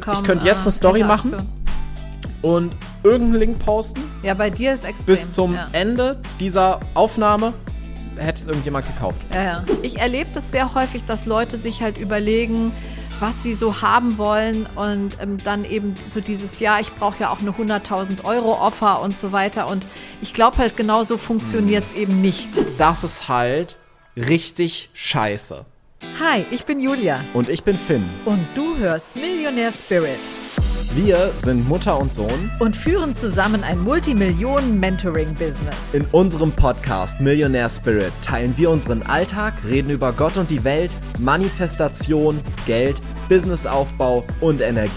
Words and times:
Kaum, 0.00 0.14
ich 0.14 0.22
könnte 0.22 0.46
jetzt 0.46 0.60
äh, 0.60 0.62
eine 0.62 0.72
Story 0.72 1.04
machen 1.04 1.36
und 2.40 2.74
irgendeinen 3.02 3.38
Link 3.40 3.58
posten. 3.58 4.00
Ja, 4.22 4.32
bei 4.32 4.48
dir 4.48 4.72
ist 4.72 4.86
extrem. 4.86 5.04
Bis 5.04 5.34
zum 5.34 5.54
ja. 5.54 5.68
Ende 5.72 6.18
dieser 6.40 6.80
Aufnahme 6.94 7.52
hätte 8.16 8.40
es 8.40 8.46
irgendjemand 8.46 8.86
gekauft. 8.86 9.18
Ja, 9.34 9.42
ja. 9.42 9.64
Ich 9.82 9.98
erlebe 9.98 10.30
das 10.32 10.50
sehr 10.50 10.72
häufig, 10.74 11.04
dass 11.04 11.26
Leute 11.26 11.58
sich 11.58 11.82
halt 11.82 11.98
überlegen, 11.98 12.72
was 13.20 13.42
sie 13.42 13.54
so 13.54 13.82
haben 13.82 14.16
wollen 14.16 14.66
und 14.76 15.18
ähm, 15.20 15.36
dann 15.44 15.66
eben 15.66 15.92
so 16.08 16.22
dieses, 16.22 16.58
ja, 16.58 16.78
ich 16.80 16.90
brauche 16.94 17.20
ja 17.20 17.28
auch 17.28 17.40
eine 17.40 17.50
100.000 17.50 18.24
Euro 18.24 18.52
Offer 18.54 19.02
und 19.02 19.18
so 19.18 19.32
weiter. 19.32 19.68
Und 19.68 19.84
ich 20.22 20.32
glaube 20.32 20.56
halt, 20.56 20.74
genau 20.74 21.04
so 21.04 21.18
funktioniert 21.18 21.84
es 21.84 21.92
eben 21.92 22.22
nicht. 22.22 22.48
Das 22.78 23.04
ist 23.04 23.28
halt 23.28 23.76
richtig 24.16 24.88
scheiße. 24.94 25.66
Hi, 26.18 26.44
ich 26.50 26.64
bin 26.64 26.80
Julia 26.80 27.20
Und 27.32 27.48
ich 27.48 27.62
bin 27.62 27.78
Finn. 27.78 28.10
und 28.24 28.44
du 28.54 28.76
hörst 28.76 29.14
Millionaire 29.16 29.72
Spirit 29.72 30.18
Wir 30.94 31.30
sind 31.38 31.66
Mutter 31.68 31.98
und 31.98 32.12
Sohn. 32.12 32.50
und 32.58 32.76
führen 32.76 33.14
zusammen 33.14 33.62
ein 33.64 33.80
Multimillionen-Mentoring-Business. 33.82 35.94
In 35.94 36.04
unserem 36.12 36.52
Podcast 36.52 37.18
Millionaire 37.20 37.70
Spirit 37.70 38.12
teilen 38.20 38.52
wir 38.56 38.70
unseren 38.70 39.02
Alltag, 39.04 39.54
reden 39.66 39.90
über 39.90 40.12
Gott 40.12 40.36
und 40.36 40.50
die 40.50 40.64
Welt, 40.64 40.94
Manifestation, 41.18 42.40
Geld, 42.66 43.00
Businessaufbau 43.28 44.24
und 44.40 44.60
Energie. 44.60 44.90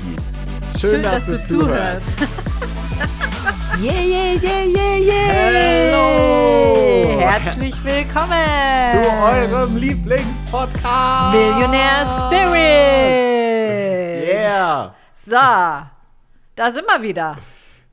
Schön, 0.79 1.03
dass, 1.03 1.25
du 1.25 1.41
zuhörst. 1.45 2.01
yeah, 3.81 3.93
yeah, 3.93 4.33
yeah, 4.41 4.63
yeah, 4.65 4.97
yeah. 4.97 5.31
Hello. 5.31 6.84
Herzlich 7.27 7.83
willkommen 7.83 8.91
Zu 8.91 8.99
eurem 9.23 9.77
Lieblingspodcast. 9.77 11.35
Millionaire 11.35 12.05
Spirit. 12.27 12.53
Yeah. 14.31 14.95
So, 15.25 15.31
da 15.31 16.71
sind 16.71 16.85
wir 16.85 17.01
wieder. 17.01 17.39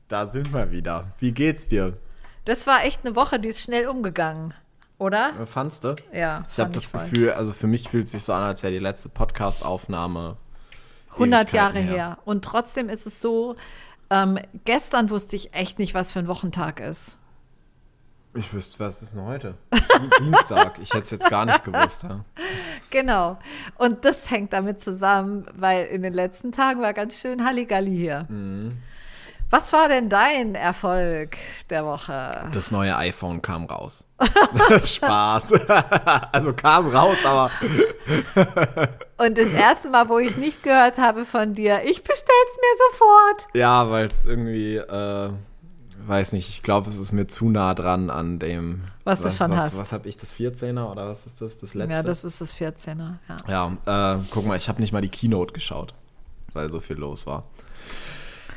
Da 0.07 0.27
sind 0.27 0.53
wir 0.53 0.69
wieder. 0.69 1.13
Wie 1.17 1.31
geht's 1.31 1.67
dir? 1.67 1.97
Das 2.45 2.67
war 2.67 2.85
echt 2.85 3.03
eine 3.03 3.15
Woche, 3.15 3.39
die 3.39 3.49
ist 3.49 3.63
schnell 3.63 3.87
umgegangen, 3.87 4.53
oder? 4.99 5.31
Fandst 5.47 5.83
du? 5.83 5.95
Ja. 6.13 6.43
Ich 6.51 6.59
habe 6.59 6.69
das 6.69 6.85
voll. 6.85 7.01
Gefühl, 7.01 7.31
also 7.31 7.53
für 7.53 7.65
mich 7.65 7.89
fühlt 7.89 8.05
es 8.05 8.11
sich 8.11 8.21
so 8.21 8.33
an, 8.33 8.43
als 8.43 8.61
wäre 8.61 8.71
die 8.71 8.77
letzte 8.79 9.09
Podcast-Aufnahme 9.09 10.37
100 11.13 11.51
Jahre 11.53 11.79
Ewigkeiten 11.79 11.95
her. 11.95 12.19
Und 12.23 12.45
trotzdem 12.45 12.87
ist 12.87 13.07
es 13.07 13.19
so, 13.19 13.55
ähm, 14.11 14.37
gestern 14.63 15.09
wusste 15.09 15.35
ich 15.35 15.55
echt 15.55 15.79
nicht, 15.79 15.95
was 15.95 16.11
für 16.11 16.19
ein 16.19 16.27
Wochentag 16.27 16.79
ist. 16.79 17.17
Ich 18.35 18.51
wüsste, 18.51 18.79
was 18.79 19.01
ist 19.03 19.13
denn 19.13 19.23
heute? 19.23 19.55
Dienstag. 20.19 20.79
Ich 20.81 20.89
hätte 20.89 21.03
es 21.03 21.11
jetzt 21.11 21.29
gar 21.29 21.45
nicht 21.45 21.63
gewusst. 21.63 22.03
Ja. 22.03 22.25
Genau. 22.89 23.37
Und 23.77 24.05
das 24.05 24.31
hängt 24.31 24.53
damit 24.53 24.81
zusammen, 24.81 25.45
weil 25.55 25.85
in 25.85 26.01
den 26.01 26.13
letzten 26.13 26.51
Tagen 26.51 26.81
war 26.81 26.93
ganz 26.93 27.19
schön 27.19 27.45
Halligalli 27.45 27.95
hier. 27.95 28.25
Mhm. 28.29 28.77
Was 29.51 29.71
war 29.71 29.87
denn 29.87 30.09
dein 30.09 30.55
Erfolg 30.55 31.37
der 31.69 31.85
Woche? 31.85 32.49
Das 32.53 32.71
neue 32.71 32.95
iPhone 32.97 33.39
kam 33.43 33.65
raus. 33.65 34.07
Spaß. 34.83 35.51
also 36.31 36.53
kam 36.53 36.87
raus, 36.87 37.17
aber 37.23 37.51
Und 39.17 39.37
das 39.37 39.53
erste 39.53 39.91
Mal, 39.91 40.09
wo 40.09 40.17
ich 40.17 40.37
nicht 40.37 40.63
gehört 40.63 40.97
habe 40.97 41.23
von 41.23 41.53
dir, 41.53 41.83
ich 41.85 42.01
bestell's 42.01 42.57
mir 42.57 42.89
sofort. 42.91 43.47
ja, 43.53 43.91
weil 43.91 44.07
es 44.07 44.25
irgendwie, 44.25 44.77
äh, 44.77 45.29
weiß 46.07 46.33
nicht, 46.33 46.49
ich 46.49 46.63
glaube, 46.63 46.89
es 46.89 46.97
ist 46.97 47.11
mir 47.11 47.27
zu 47.27 47.49
nah 47.49 47.73
dran 47.73 48.09
an 48.09 48.39
dem. 48.39 48.83
Was 49.03 49.21
du 49.21 49.29
schon 49.29 49.51
was, 49.51 49.59
hast. 49.59 49.77
Was 49.77 49.91
habe 49.93 50.07
ich, 50.07 50.17
das 50.17 50.33
14er 50.33 50.89
oder 50.89 51.07
was 51.07 51.25
ist 51.25 51.41
das? 51.41 51.59
Das 51.59 51.73
letzte? 51.73 51.93
Ja, 51.93 52.03
das 52.03 52.23
ist 52.23 52.41
das 52.41 52.55
14er. 52.55 53.15
Ja. 53.47 53.71
Ja, 53.85 54.15
äh, 54.15 54.23
guck 54.31 54.45
mal, 54.45 54.57
ich 54.57 54.69
habe 54.69 54.81
nicht 54.81 54.93
mal 54.93 55.01
die 55.01 55.09
Keynote 55.09 55.53
geschaut, 55.53 55.93
weil 56.53 56.69
so 56.69 56.79
viel 56.79 56.97
los 56.97 57.27
war. 57.27 57.43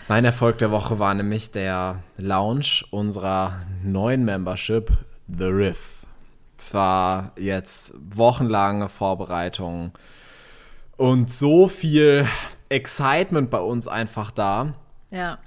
Mein 0.08 0.24
Erfolg 0.24 0.58
der 0.58 0.70
Woche 0.70 0.98
war 0.98 1.14
nämlich 1.14 1.50
der 1.50 2.02
Launch 2.16 2.86
unserer 2.90 3.60
neuen 3.82 4.24
Membership, 4.24 4.92
The 5.26 5.46
Riff. 5.46 6.06
Es 6.58 6.72
war 6.74 7.32
jetzt 7.36 7.94
wochenlange 8.14 8.88
Vorbereitung 8.88 9.92
und 10.96 11.30
so 11.30 11.68
viel 11.68 12.26
Excitement 12.68 13.50
bei 13.50 13.58
uns 13.58 13.88
einfach 13.88 14.30
da. 14.30 14.74
ja. 15.10 15.38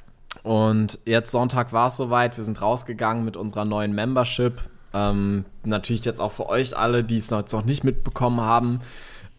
Und 0.43 0.99
jetzt 1.05 1.31
Sonntag 1.31 1.73
war 1.73 1.87
es 1.87 1.97
soweit. 1.97 2.37
Wir 2.37 2.43
sind 2.43 2.61
rausgegangen 2.61 3.25
mit 3.25 3.35
unserer 3.35 3.65
neuen 3.65 3.93
Membership. 3.93 4.61
Ähm, 4.93 5.45
natürlich 5.63 6.05
jetzt 6.05 6.19
auch 6.19 6.31
für 6.31 6.49
euch 6.49 6.75
alle, 6.75 7.03
die 7.03 7.17
es 7.17 7.31
noch, 7.31 7.65
nicht 7.65 7.83
mitbekommen 7.83 8.41
haben. 8.41 8.79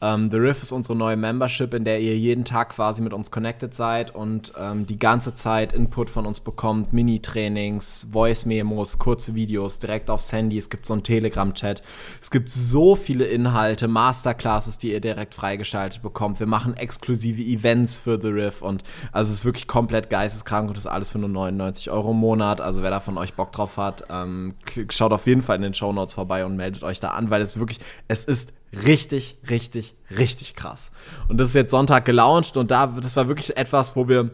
Ähm, 0.02 0.30
The 0.30 0.38
Riff 0.38 0.62
ist 0.62 0.72
unsere 0.72 0.96
neue 0.96 1.16
Membership, 1.16 1.74
in 1.74 1.84
der 1.84 2.00
ihr 2.00 2.16
jeden 2.16 2.44
Tag 2.44 2.70
quasi 2.70 3.02
mit 3.02 3.12
uns 3.12 3.30
connected 3.30 3.74
seid 3.74 4.14
und 4.14 4.52
ähm, 4.58 4.86
die 4.86 4.98
ganze 4.98 5.34
Zeit 5.34 5.72
Input 5.72 6.08
von 6.08 6.26
uns 6.26 6.40
bekommt. 6.40 6.92
Mini-Trainings, 6.92 8.08
Voice-Memos, 8.10 8.98
kurze 8.98 9.34
Videos 9.34 9.78
direkt 9.78 10.08
aufs 10.08 10.32
Handy. 10.32 10.56
Es 10.56 10.70
gibt 10.70 10.86
so 10.86 10.94
einen 10.94 11.02
Telegram-Chat. 11.02 11.82
Es 12.20 12.30
gibt 12.30 12.48
so 12.48 12.96
viele 12.96 13.26
Inhalte, 13.26 13.88
Masterclasses, 13.88 14.78
die 14.78 14.92
ihr 14.92 15.00
direkt 15.00 15.34
freigeschaltet 15.34 16.02
bekommt. 16.02 16.40
Wir 16.40 16.46
machen 16.46 16.76
exklusive 16.76 17.42
Events 17.42 17.98
für 17.98 18.20
The 18.20 18.28
Riff 18.28 18.62
und 18.62 18.82
also 19.12 19.30
es 19.30 19.40
ist 19.40 19.44
wirklich 19.44 19.66
komplett 19.66 20.08
geisteskrank 20.08 20.68
und 20.68 20.76
das 20.76 20.84
ist 20.84 20.90
alles 20.90 21.10
für 21.10 21.18
nur 21.18 21.28
99 21.28 21.90
Euro 21.90 22.12
im 22.12 22.16
Monat. 22.16 22.60
Also 22.60 22.82
wer 22.82 22.90
da 22.90 23.00
von 23.00 23.18
euch 23.18 23.34
Bock 23.34 23.52
drauf 23.52 23.76
hat, 23.76 24.04
ähm, 24.10 24.54
schaut 24.90 25.12
auf 25.12 25.26
jeden 25.26 25.42
Fall 25.42 25.56
in 25.56 25.62
den 25.62 25.74
Show 25.74 25.92
Notes 25.92 26.14
vorbei 26.14 26.46
und 26.46 26.56
meldet 26.56 26.84
euch 26.84 27.00
da 27.00 27.10
an, 27.10 27.30
weil 27.30 27.42
es 27.42 27.58
wirklich, 27.58 27.80
es 28.08 28.24
ist 28.24 28.52
richtig, 28.72 29.38
richtig, 29.48 29.96
richtig 30.16 30.54
krass. 30.54 30.90
Und 31.28 31.38
das 31.38 31.48
ist 31.48 31.54
jetzt 31.54 31.70
Sonntag 31.70 32.04
gelauncht 32.04 32.56
und 32.56 32.70
da, 32.70 32.86
das 32.86 33.16
war 33.16 33.28
wirklich 33.28 33.56
etwas, 33.56 33.96
wo 33.96 34.08
wir 34.08 34.30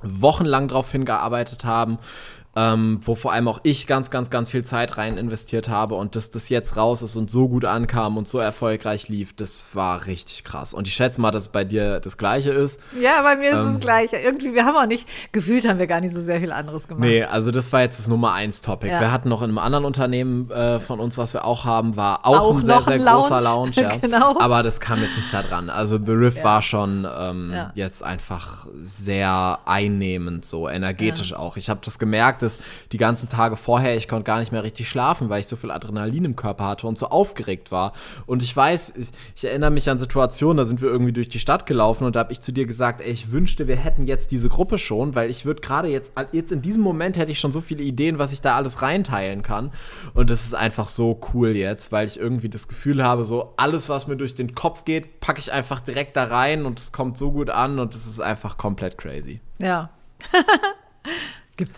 wochenlang 0.00 0.68
drauf 0.68 0.92
hingearbeitet 0.92 1.64
haben, 1.64 1.98
ähm, 2.58 2.98
wo 3.04 3.14
vor 3.14 3.32
allem 3.32 3.46
auch 3.46 3.60
ich 3.62 3.86
ganz, 3.86 4.10
ganz, 4.10 4.30
ganz 4.30 4.50
viel 4.50 4.64
Zeit 4.64 4.98
rein 4.98 5.16
investiert 5.16 5.68
habe 5.68 5.94
und 5.94 6.16
dass 6.16 6.32
das 6.32 6.48
jetzt 6.48 6.76
raus 6.76 7.02
ist 7.02 7.14
und 7.14 7.30
so 7.30 7.48
gut 7.48 7.64
ankam 7.64 8.16
und 8.16 8.26
so 8.26 8.38
erfolgreich 8.38 9.08
lief, 9.08 9.32
das 9.36 9.66
war 9.74 10.06
richtig 10.06 10.42
krass. 10.42 10.74
Und 10.74 10.88
ich 10.88 10.94
schätze 10.94 11.20
mal, 11.20 11.30
dass 11.30 11.48
bei 11.50 11.62
dir 11.64 12.00
das 12.00 12.18
Gleiche 12.18 12.50
ist. 12.50 12.80
Ja, 13.00 13.22
bei 13.22 13.36
mir 13.36 13.50
ist 13.52 13.58
Ähm. 13.58 13.68
es 13.74 13.78
gleich. 13.78 14.10
Irgendwie, 14.12 14.54
wir 14.54 14.64
haben 14.64 14.74
auch 14.76 14.86
nicht, 14.86 15.06
gefühlt 15.30 15.68
haben 15.68 15.78
wir 15.78 15.86
gar 15.86 16.00
nicht 16.00 16.14
so 16.14 16.20
sehr 16.20 16.40
viel 16.40 16.50
anderes 16.50 16.88
gemacht. 16.88 17.04
Nee, 17.04 17.22
also 17.22 17.52
das 17.52 17.72
war 17.72 17.82
jetzt 17.82 17.98
das 18.00 18.08
Nummer 18.08 18.32
eins 18.32 18.60
Topic. 18.60 18.90
Ja. 18.90 18.98
Wir 19.00 19.12
hatten 19.12 19.28
noch 19.28 19.42
in 19.42 19.50
einem 19.50 19.58
anderen 19.58 19.84
Unternehmen 19.84 20.50
äh, 20.50 20.80
von 20.80 20.98
uns, 20.98 21.16
was 21.16 21.34
wir 21.34 21.44
auch 21.44 21.64
haben, 21.64 21.96
war 21.96 22.26
auch, 22.26 22.40
Auch 22.40 22.56
ein 22.56 22.62
sehr, 22.64 22.82
sehr 22.82 22.94
ein 22.94 23.04
großer 23.04 23.40
Lounge. 23.40 23.72
Ja. 23.74 23.92
Genau. 24.00 24.38
Aber 24.38 24.62
das 24.62 24.80
kam 24.80 25.00
jetzt 25.02 25.16
nicht 25.16 25.32
da 25.32 25.42
dran. 25.42 25.70
Also 25.70 25.96
The 25.98 26.12
Riff 26.12 26.36
Ja. 26.36 26.44
war 26.44 26.62
schon 26.62 27.06
ähm, 27.18 27.54
jetzt 27.74 28.02
einfach 28.02 28.66
sehr 28.74 29.58
einnehmend, 29.66 30.44
so 30.44 30.68
energetisch 30.68 31.34
auch. 31.34 31.56
Ich 31.56 31.68
habe 31.70 31.80
das 31.84 31.98
gemerkt, 31.98 32.42
dass 32.48 32.58
die 32.92 32.96
ganzen 32.96 33.28
Tage 33.28 33.56
vorher, 33.56 33.96
ich 33.96 34.08
konnte 34.08 34.24
gar 34.24 34.40
nicht 34.40 34.52
mehr 34.52 34.64
richtig 34.64 34.88
schlafen, 34.88 35.28
weil 35.28 35.40
ich 35.40 35.46
so 35.46 35.56
viel 35.56 35.70
Adrenalin 35.70 36.24
im 36.24 36.36
Körper 36.36 36.64
hatte 36.64 36.86
und 36.86 36.98
so 36.98 37.06
aufgeregt 37.06 37.70
war. 37.70 37.92
Und 38.26 38.42
ich 38.42 38.56
weiß, 38.56 38.94
ich, 38.96 39.08
ich 39.36 39.44
erinnere 39.44 39.70
mich 39.70 39.88
an 39.90 39.98
Situationen, 39.98 40.56
da 40.56 40.64
sind 40.64 40.80
wir 40.80 40.88
irgendwie 40.88 41.12
durch 41.12 41.28
die 41.28 41.38
Stadt 41.38 41.66
gelaufen 41.66 42.04
und 42.04 42.16
da 42.16 42.20
habe 42.20 42.32
ich 42.32 42.40
zu 42.40 42.52
dir 42.52 42.66
gesagt, 42.66 43.00
ey, 43.00 43.12
ich 43.12 43.30
wünschte, 43.30 43.68
wir 43.68 43.76
hätten 43.76 44.06
jetzt 44.06 44.30
diese 44.30 44.48
Gruppe 44.48 44.78
schon, 44.78 45.14
weil 45.14 45.30
ich 45.30 45.44
würde 45.44 45.60
gerade 45.60 45.88
jetzt, 45.88 46.12
jetzt 46.32 46.52
in 46.52 46.62
diesem 46.62 46.82
Moment 46.82 47.16
hätte 47.16 47.32
ich 47.32 47.40
schon 47.40 47.52
so 47.52 47.60
viele 47.60 47.82
Ideen, 47.82 48.18
was 48.18 48.32
ich 48.32 48.40
da 48.40 48.56
alles 48.56 48.82
reinteilen 48.82 49.42
kann. 49.42 49.70
Und 50.14 50.30
das 50.30 50.44
ist 50.44 50.54
einfach 50.54 50.88
so 50.88 51.20
cool 51.32 51.50
jetzt, 51.50 51.92
weil 51.92 52.06
ich 52.06 52.18
irgendwie 52.18 52.48
das 52.48 52.68
Gefühl 52.68 53.04
habe, 53.04 53.24
so 53.24 53.54
alles, 53.56 53.88
was 53.88 54.06
mir 54.06 54.16
durch 54.16 54.34
den 54.34 54.54
Kopf 54.54 54.84
geht, 54.84 55.20
packe 55.20 55.40
ich 55.40 55.52
einfach 55.52 55.80
direkt 55.80 56.16
da 56.16 56.24
rein 56.24 56.64
und 56.66 56.78
es 56.78 56.92
kommt 56.92 57.18
so 57.18 57.32
gut 57.32 57.50
an 57.50 57.78
und 57.78 57.94
es 57.94 58.06
ist 58.06 58.20
einfach 58.20 58.56
komplett 58.56 58.98
crazy. 58.98 59.40
Ja. 59.58 59.90
Gibt 61.58 61.72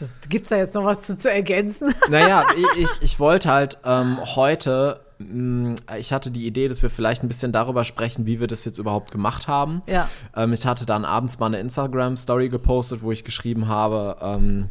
es 0.44 0.48
da 0.50 0.56
jetzt 0.56 0.74
noch 0.74 0.84
was 0.84 1.02
zu, 1.02 1.16
zu 1.16 1.30
ergänzen? 1.30 1.94
Naja, 2.10 2.44
ich, 2.54 2.84
ich, 2.84 3.02
ich 3.02 3.18
wollte 3.18 3.50
halt 3.50 3.78
ähm, 3.84 4.18
heute, 4.36 5.00
mh, 5.18 5.76
ich 5.98 6.12
hatte 6.12 6.30
die 6.30 6.46
Idee, 6.46 6.68
dass 6.68 6.82
wir 6.82 6.90
vielleicht 6.90 7.22
ein 7.22 7.28
bisschen 7.28 7.50
darüber 7.50 7.84
sprechen, 7.84 8.26
wie 8.26 8.40
wir 8.40 8.46
das 8.46 8.66
jetzt 8.66 8.78
überhaupt 8.78 9.10
gemacht 9.10 9.48
haben. 9.48 9.80
Ja. 9.88 10.08
Ähm, 10.36 10.52
ich 10.52 10.66
hatte 10.66 10.84
dann 10.84 11.06
abends 11.06 11.38
mal 11.38 11.46
eine 11.46 11.60
Instagram-Story 11.60 12.50
gepostet, 12.50 13.02
wo 13.02 13.10
ich 13.10 13.24
geschrieben 13.24 13.68
habe, 13.68 14.18
ähm, 14.20 14.68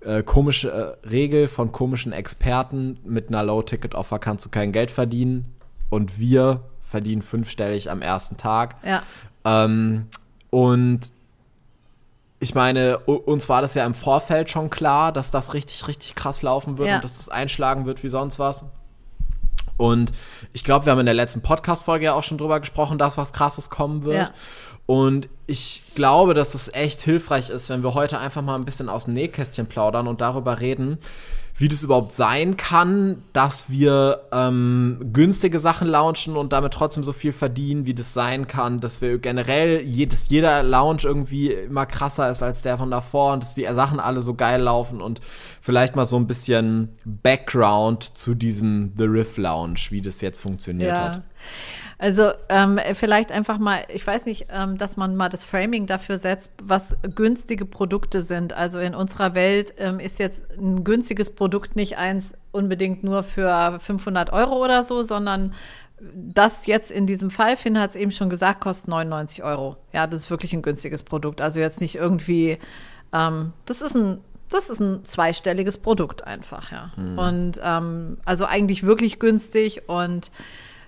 äh, 0.00 0.24
komische 0.24 0.96
äh, 1.04 1.08
Regel 1.08 1.46
von 1.46 1.70
komischen 1.70 2.12
Experten, 2.12 2.98
mit 3.04 3.28
einer 3.28 3.44
Low-Ticket-Offer 3.44 4.18
kannst 4.18 4.44
du 4.44 4.48
kein 4.48 4.72
Geld 4.72 4.90
verdienen 4.90 5.44
und 5.90 6.18
wir 6.18 6.62
verdienen 6.82 7.22
fünfstellig 7.22 7.88
am 7.88 8.02
ersten 8.02 8.36
Tag. 8.36 8.76
Ja. 8.84 9.02
Ähm, 9.44 10.06
und 10.50 11.12
ich 12.40 12.54
meine, 12.54 12.98
uns 12.98 13.48
war 13.48 13.60
das 13.62 13.74
ja 13.74 13.84
im 13.84 13.94
Vorfeld 13.94 14.50
schon 14.50 14.70
klar, 14.70 15.12
dass 15.12 15.30
das 15.30 15.52
richtig, 15.54 15.86
richtig 15.86 16.14
krass 16.14 16.42
laufen 16.42 16.78
wird 16.78 16.88
Ja. 16.88 16.94
und 16.96 17.04
dass 17.04 17.18
das 17.18 17.28
einschlagen 17.28 17.84
wird 17.86 18.02
wie 18.02 18.08
sonst 18.08 18.38
was. 18.38 18.64
Und 19.76 20.12
ich 20.52 20.64
glaube, 20.64 20.86
wir 20.86 20.92
haben 20.92 21.00
in 21.00 21.06
der 21.06 21.14
letzten 21.14 21.42
Podcast-Folge 21.42 22.06
ja 22.06 22.14
auch 22.14 22.22
schon 22.22 22.38
drüber 22.38 22.60
gesprochen, 22.60 22.98
dass 22.98 23.16
was 23.16 23.32
krasses 23.32 23.70
kommen 23.70 24.04
wird. 24.04 24.16
Ja. 24.16 24.30
Und 24.86 25.28
ich 25.46 25.82
glaube, 25.94 26.34
dass 26.34 26.54
es 26.54 26.72
echt 26.74 27.00
hilfreich 27.02 27.48
ist, 27.50 27.68
wenn 27.70 27.82
wir 27.82 27.94
heute 27.94 28.18
einfach 28.18 28.42
mal 28.42 28.56
ein 28.56 28.64
bisschen 28.64 28.88
aus 28.88 29.04
dem 29.04 29.14
Nähkästchen 29.14 29.66
plaudern 29.66 30.08
und 30.08 30.20
darüber 30.20 30.60
reden, 30.60 30.98
wie 31.60 31.68
das 31.68 31.82
überhaupt 31.82 32.12
sein 32.12 32.56
kann, 32.56 33.22
dass 33.34 33.68
wir 33.68 34.22
ähm, 34.32 35.10
günstige 35.12 35.58
Sachen 35.58 35.88
launchen 35.88 36.36
und 36.36 36.54
damit 36.54 36.72
trotzdem 36.72 37.04
so 37.04 37.12
viel 37.12 37.32
verdienen, 37.32 37.84
wie 37.84 37.92
das 37.92 38.14
sein 38.14 38.46
kann, 38.46 38.80
dass 38.80 39.02
wir 39.02 39.18
generell 39.18 39.82
jedes, 39.82 40.30
jeder 40.30 40.62
Launch 40.62 41.04
irgendwie 41.04 41.52
immer 41.52 41.84
krasser 41.84 42.30
ist 42.30 42.42
als 42.42 42.62
der 42.62 42.78
von 42.78 42.90
davor 42.90 43.34
und 43.34 43.42
dass 43.42 43.54
die 43.54 43.66
Sachen 43.72 44.00
alle 44.00 44.22
so 44.22 44.32
geil 44.32 44.62
laufen 44.62 45.02
und 45.02 45.20
vielleicht 45.60 45.96
mal 45.96 46.06
so 46.06 46.16
ein 46.16 46.26
bisschen 46.26 46.88
Background 47.04 48.16
zu 48.16 48.34
diesem 48.34 48.94
The 48.96 49.04
Riff 49.04 49.36
Lounge, 49.36 49.80
wie 49.90 50.00
das 50.00 50.22
jetzt 50.22 50.40
funktioniert 50.40 50.96
ja. 50.96 51.04
hat. 51.04 51.22
Also 52.00 52.30
ähm, 52.48 52.80
vielleicht 52.94 53.30
einfach 53.30 53.58
mal, 53.58 53.84
ich 53.92 54.06
weiß 54.06 54.24
nicht, 54.24 54.46
ähm, 54.50 54.78
dass 54.78 54.96
man 54.96 55.16
mal 55.16 55.28
das 55.28 55.44
Framing 55.44 55.84
dafür 55.86 56.16
setzt, 56.16 56.50
was 56.62 56.96
günstige 57.14 57.66
Produkte 57.66 58.22
sind. 58.22 58.54
Also 58.54 58.78
in 58.78 58.94
unserer 58.94 59.34
Welt 59.34 59.74
ähm, 59.76 60.00
ist 60.00 60.18
jetzt 60.18 60.46
ein 60.56 60.82
günstiges 60.82 61.30
Produkt 61.30 61.76
nicht 61.76 61.98
eins 61.98 62.38
unbedingt 62.52 63.04
nur 63.04 63.22
für 63.22 63.78
500 63.78 64.32
Euro 64.32 64.64
oder 64.64 64.82
so, 64.82 65.02
sondern 65.02 65.52
das 66.00 66.64
jetzt 66.64 66.90
in 66.90 67.06
diesem 67.06 67.28
Fall, 67.28 67.58
Finn 67.58 67.78
hat 67.78 67.90
es 67.90 67.96
eben 67.96 68.12
schon 68.12 68.30
gesagt, 68.30 68.62
kostet 68.62 68.88
99 68.88 69.42
Euro. 69.44 69.76
Ja, 69.92 70.06
das 70.06 70.22
ist 70.22 70.30
wirklich 70.30 70.54
ein 70.54 70.62
günstiges 70.62 71.02
Produkt. 71.02 71.42
Also 71.42 71.60
jetzt 71.60 71.82
nicht 71.82 71.96
irgendwie, 71.96 72.56
ähm, 73.12 73.52
das 73.66 73.82
ist 73.82 73.94
ein 73.94 74.20
das 74.48 74.68
ist 74.68 74.80
ein 74.80 75.04
zweistelliges 75.04 75.78
Produkt 75.78 76.26
einfach, 76.26 76.72
ja. 76.72 76.90
Hm. 76.96 77.18
Und 77.18 77.60
ähm, 77.62 78.16
also 78.24 78.46
eigentlich 78.46 78.82
wirklich 78.82 79.20
günstig 79.20 79.88
und 79.88 80.32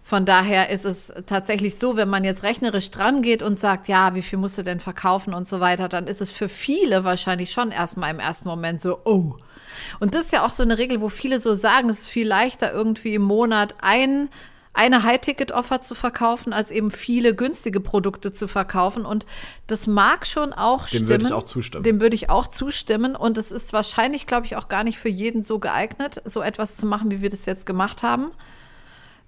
von 0.02 0.24
daher 0.24 0.70
ist 0.70 0.84
es 0.84 1.12
tatsächlich 1.26 1.78
so, 1.78 1.96
wenn 1.96 2.08
man 2.08 2.24
jetzt 2.24 2.42
rechnerisch 2.42 2.90
dran 2.90 3.22
geht 3.22 3.42
und 3.42 3.58
sagt, 3.58 3.88
ja, 3.88 4.14
wie 4.14 4.22
viel 4.22 4.38
musst 4.38 4.58
du 4.58 4.62
denn 4.62 4.80
verkaufen 4.80 5.32
und 5.32 5.48
so 5.48 5.60
weiter, 5.60 5.88
dann 5.88 6.06
ist 6.06 6.20
es 6.20 6.32
für 6.32 6.48
viele 6.48 7.04
wahrscheinlich 7.04 7.52
schon 7.52 7.70
erstmal 7.70 8.10
im 8.10 8.20
ersten 8.20 8.48
Moment 8.48 8.80
so, 8.80 8.98
oh. 9.04 9.36
Und 10.00 10.14
das 10.14 10.26
ist 10.26 10.32
ja 10.32 10.44
auch 10.44 10.50
so 10.50 10.62
eine 10.62 10.76
Regel, 10.76 11.00
wo 11.00 11.08
viele 11.08 11.40
so 11.40 11.54
sagen, 11.54 11.88
es 11.88 12.00
ist 12.00 12.08
viel 12.08 12.26
leichter, 12.26 12.72
irgendwie 12.72 13.14
im 13.14 13.22
Monat 13.22 13.76
ein 13.80 14.28
eine 14.74 15.02
High-Ticket-Offer 15.02 15.82
zu 15.82 15.94
verkaufen, 15.94 16.52
als 16.52 16.70
eben 16.70 16.90
viele 16.90 17.34
günstige 17.34 17.80
Produkte 17.80 18.32
zu 18.32 18.48
verkaufen. 18.48 19.04
Und 19.04 19.26
das 19.66 19.86
mag 19.86 20.26
schon 20.26 20.52
auch 20.52 20.88
stimmen. 20.88 21.08
Dem 21.08 21.10
würde 21.10 21.26
ich 21.26 21.32
auch 21.32 21.42
zustimmen. 21.44 21.84
Dem 21.84 22.00
würde 22.00 22.14
ich 22.14 22.30
auch 22.30 22.46
zustimmen. 22.46 23.14
Und 23.14 23.36
es 23.36 23.52
ist 23.52 23.72
wahrscheinlich, 23.74 24.26
glaube 24.26 24.46
ich, 24.46 24.56
auch 24.56 24.68
gar 24.68 24.82
nicht 24.82 24.98
für 24.98 25.10
jeden 25.10 25.42
so 25.42 25.58
geeignet, 25.58 26.22
so 26.24 26.40
etwas 26.40 26.76
zu 26.76 26.86
machen, 26.86 27.10
wie 27.10 27.20
wir 27.20 27.28
das 27.28 27.44
jetzt 27.44 27.66
gemacht 27.66 28.02
haben. 28.02 28.30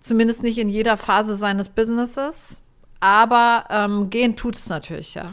Zumindest 0.05 0.43
nicht 0.43 0.59
in 0.59 0.69
jeder 0.69 0.99
Phase 0.99 1.35
seines 1.35 1.71
Businesses. 1.71 2.61
Aber 3.01 3.65
ähm, 3.71 4.11
gehen 4.11 4.37
tut 4.37 4.57
es 4.57 4.69
natürlich, 4.69 5.15
ja. 5.15 5.33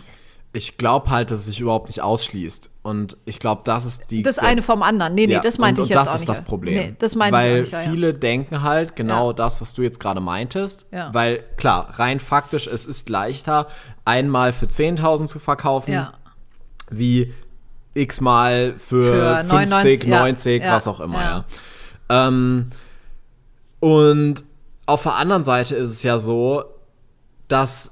Ich 0.53 0.77
glaube 0.77 1.09
halt, 1.09 1.29
dass 1.29 1.41
es 1.41 1.47
sich 1.47 1.59
überhaupt 1.59 1.89
nicht 1.89 2.01
ausschließt. 2.01 2.69
Und 2.81 3.17
ich 3.25 3.39
glaube, 3.39 3.63
das 3.65 3.85
ist 3.85 4.11
die. 4.11 4.23
Das 4.23 4.39
eine 4.39 4.61
vom 4.61 4.81
anderen. 4.81 5.13
Nee, 5.13 5.27
nee, 5.27 5.33
ja, 5.33 5.39
das 5.41 5.57
meinte 5.57 5.81
und, 5.81 5.85
ich 5.85 5.89
jetzt 5.89 5.97
auch 5.97 6.03
nicht. 6.03 6.13
Das 6.13 6.21
ist 6.21 6.29
das 6.29 6.43
Problem. 6.45 6.75
Nee, 6.75 6.95
das 6.99 7.15
meinte 7.15 7.37
Weil 7.37 7.63
ich 7.63 7.73
nicht, 7.73 7.89
viele 7.89 8.07
ja. 8.07 8.13
denken 8.13 8.61
halt 8.61 8.95
genau 8.95 9.33
das, 9.33 9.59
was 9.59 9.73
du 9.73 9.81
jetzt 9.81 9.99
gerade 9.99 10.21
meintest. 10.21 10.87
Weil, 11.11 11.43
klar, 11.57 11.99
rein 11.99 12.21
faktisch, 12.21 12.67
es 12.67 12.85
ist 12.85 13.09
leichter, 13.09 13.67
einmal 14.05 14.53
für 14.53 14.67
10.000 14.67 15.27
zu 15.27 15.39
verkaufen, 15.39 16.07
wie 16.89 17.33
x-mal 17.93 18.75
für, 18.77 19.43
für 19.43 19.49
50, 19.49 20.07
90, 20.07 20.63
was 20.63 20.87
auch 20.87 21.01
immer, 21.01 21.21
ja. 21.21 21.45
Ähm, 22.09 22.69
und 23.81 24.45
auf 24.85 25.03
der 25.03 25.15
anderen 25.15 25.43
Seite 25.43 25.75
ist 25.75 25.91
es 25.91 26.03
ja 26.03 26.19
so, 26.19 26.63
dass 27.47 27.91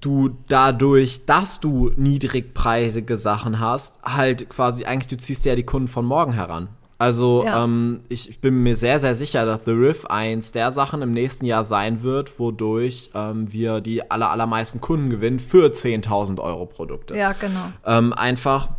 du 0.00 0.36
dadurch, 0.48 1.26
dass 1.26 1.60
du 1.60 1.90
niedrigpreisige 1.96 3.16
Sachen 3.16 3.60
hast, 3.60 4.02
halt 4.02 4.48
quasi 4.48 4.84
eigentlich, 4.84 5.08
du 5.08 5.16
ziehst 5.16 5.44
ja 5.44 5.54
die 5.54 5.64
Kunden 5.64 5.88
von 5.88 6.04
morgen 6.04 6.32
heran. 6.32 6.68
Also 6.98 7.44
ja. 7.44 7.62
ähm, 7.62 8.00
ich, 8.08 8.30
ich, 8.30 8.40
bin 8.40 8.62
mir 8.62 8.74
sehr, 8.74 9.00
sehr 9.00 9.14
sicher, 9.16 9.44
dass 9.44 9.60
The 9.66 9.72
Riff 9.72 10.06
eins 10.06 10.52
der 10.52 10.70
Sachen 10.70 11.02
im 11.02 11.12
nächsten 11.12 11.44
Jahr 11.44 11.64
sein 11.64 12.02
wird, 12.02 12.38
wodurch 12.38 13.10
ähm, 13.14 13.52
wir 13.52 13.82
die 13.82 14.10
aller, 14.10 14.30
allermeisten 14.30 14.80
Kunden 14.80 15.10
gewinnen 15.10 15.38
für 15.38 15.66
10.000 15.66 16.40
Euro 16.40 16.64
Produkte. 16.64 17.14
Ja, 17.14 17.32
genau. 17.32 17.70
Ähm, 17.84 18.14
einfach, 18.14 18.70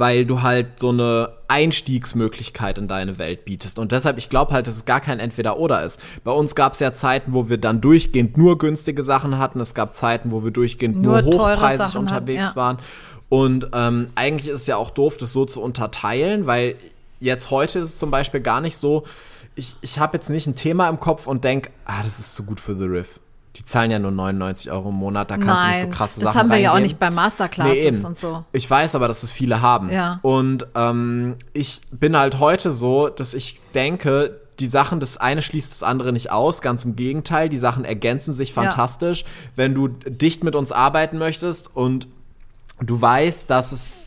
weil 0.00 0.24
du 0.26 0.42
halt 0.42 0.78
so 0.80 0.90
eine 0.90 1.30
Einstiegsmöglichkeit 1.48 2.78
in 2.78 2.88
deine 2.88 3.18
Welt 3.18 3.44
bietest. 3.44 3.78
Und 3.78 3.92
deshalb, 3.92 4.18
ich 4.18 4.28
glaube 4.28 4.52
halt, 4.52 4.66
dass 4.66 4.76
es 4.76 4.84
gar 4.84 5.00
kein 5.00 5.20
Entweder-Oder 5.20 5.84
ist. 5.84 6.00
Bei 6.24 6.32
uns 6.32 6.54
gab 6.54 6.72
es 6.72 6.80
ja 6.80 6.92
Zeiten, 6.92 7.32
wo 7.32 7.48
wir 7.48 7.58
dann 7.58 7.80
durchgehend 7.80 8.36
nur 8.36 8.58
günstige 8.58 9.02
Sachen 9.02 9.38
hatten. 9.38 9.60
Es 9.60 9.74
gab 9.74 9.94
Zeiten, 9.94 10.30
wo 10.30 10.44
wir 10.44 10.50
durchgehend 10.50 11.00
nur, 11.00 11.22
nur 11.22 11.34
hochpreisig 11.34 11.96
unterwegs 11.96 12.42
hatten, 12.42 12.50
ja. 12.50 12.56
waren. 12.56 12.78
Und 13.28 13.68
ähm, 13.72 14.08
eigentlich 14.14 14.48
ist 14.48 14.62
es 14.62 14.66
ja 14.66 14.76
auch 14.76 14.90
doof, 14.90 15.16
das 15.16 15.32
so 15.32 15.44
zu 15.44 15.60
unterteilen, 15.60 16.46
weil 16.46 16.76
jetzt 17.20 17.50
heute 17.50 17.80
ist 17.80 17.88
es 17.88 17.98
zum 17.98 18.10
Beispiel 18.10 18.40
gar 18.40 18.60
nicht 18.60 18.76
so, 18.76 19.04
ich, 19.56 19.76
ich 19.80 19.98
habe 19.98 20.16
jetzt 20.16 20.30
nicht 20.30 20.46
ein 20.46 20.54
Thema 20.54 20.88
im 20.88 21.00
Kopf 21.00 21.26
und 21.26 21.44
denke, 21.44 21.70
ah, 21.84 22.02
das 22.02 22.18
ist 22.18 22.34
zu 22.34 22.44
gut 22.44 22.60
für 22.60 22.76
The 22.76 22.84
Riff 22.84 23.20
die 23.56 23.64
zahlen 23.64 23.90
ja 23.90 23.98
nur 23.98 24.10
99 24.10 24.70
Euro 24.72 24.88
im 24.88 24.96
Monat, 24.96 25.30
da 25.30 25.36
kannst 25.36 25.64
Nein, 25.64 25.72
du 25.74 25.78
nicht 25.78 25.80
so 25.92 25.96
krasse 25.96 26.20
Sachen 26.20 26.24
Das 26.24 26.34
haben 26.34 26.48
wir 26.48 26.54
reingehen. 26.54 26.64
ja 26.64 26.74
auch 26.74 26.80
nicht 26.80 26.98
bei 26.98 27.10
Masterclasses 27.10 28.02
nee, 28.02 28.06
und 28.06 28.18
so. 28.18 28.44
Ich 28.52 28.68
weiß 28.68 28.96
aber, 28.96 29.06
dass 29.06 29.22
es 29.22 29.30
viele 29.30 29.60
haben. 29.60 29.92
Ja. 29.92 30.18
Und 30.22 30.66
ähm, 30.74 31.36
ich 31.52 31.80
bin 31.92 32.16
halt 32.16 32.40
heute 32.40 32.72
so, 32.72 33.08
dass 33.08 33.32
ich 33.32 33.60
denke, 33.72 34.40
die 34.58 34.66
Sachen, 34.66 35.00
das 35.00 35.16
eine 35.16 35.42
schließt 35.42 35.70
das 35.70 35.82
andere 35.82 36.12
nicht 36.12 36.30
aus, 36.30 36.62
ganz 36.62 36.84
im 36.84 36.96
Gegenteil, 36.96 37.48
die 37.48 37.58
Sachen 37.58 37.84
ergänzen 37.84 38.32
sich 38.34 38.52
fantastisch. 38.52 39.22
Ja. 39.22 39.28
Wenn 39.56 39.74
du 39.74 39.88
dicht 39.88 40.42
mit 40.42 40.56
uns 40.56 40.72
arbeiten 40.72 41.18
möchtest 41.18 41.74
und 41.74 42.08
du 42.80 43.00
weißt, 43.00 43.48
dass 43.50 43.72
es 43.72 43.98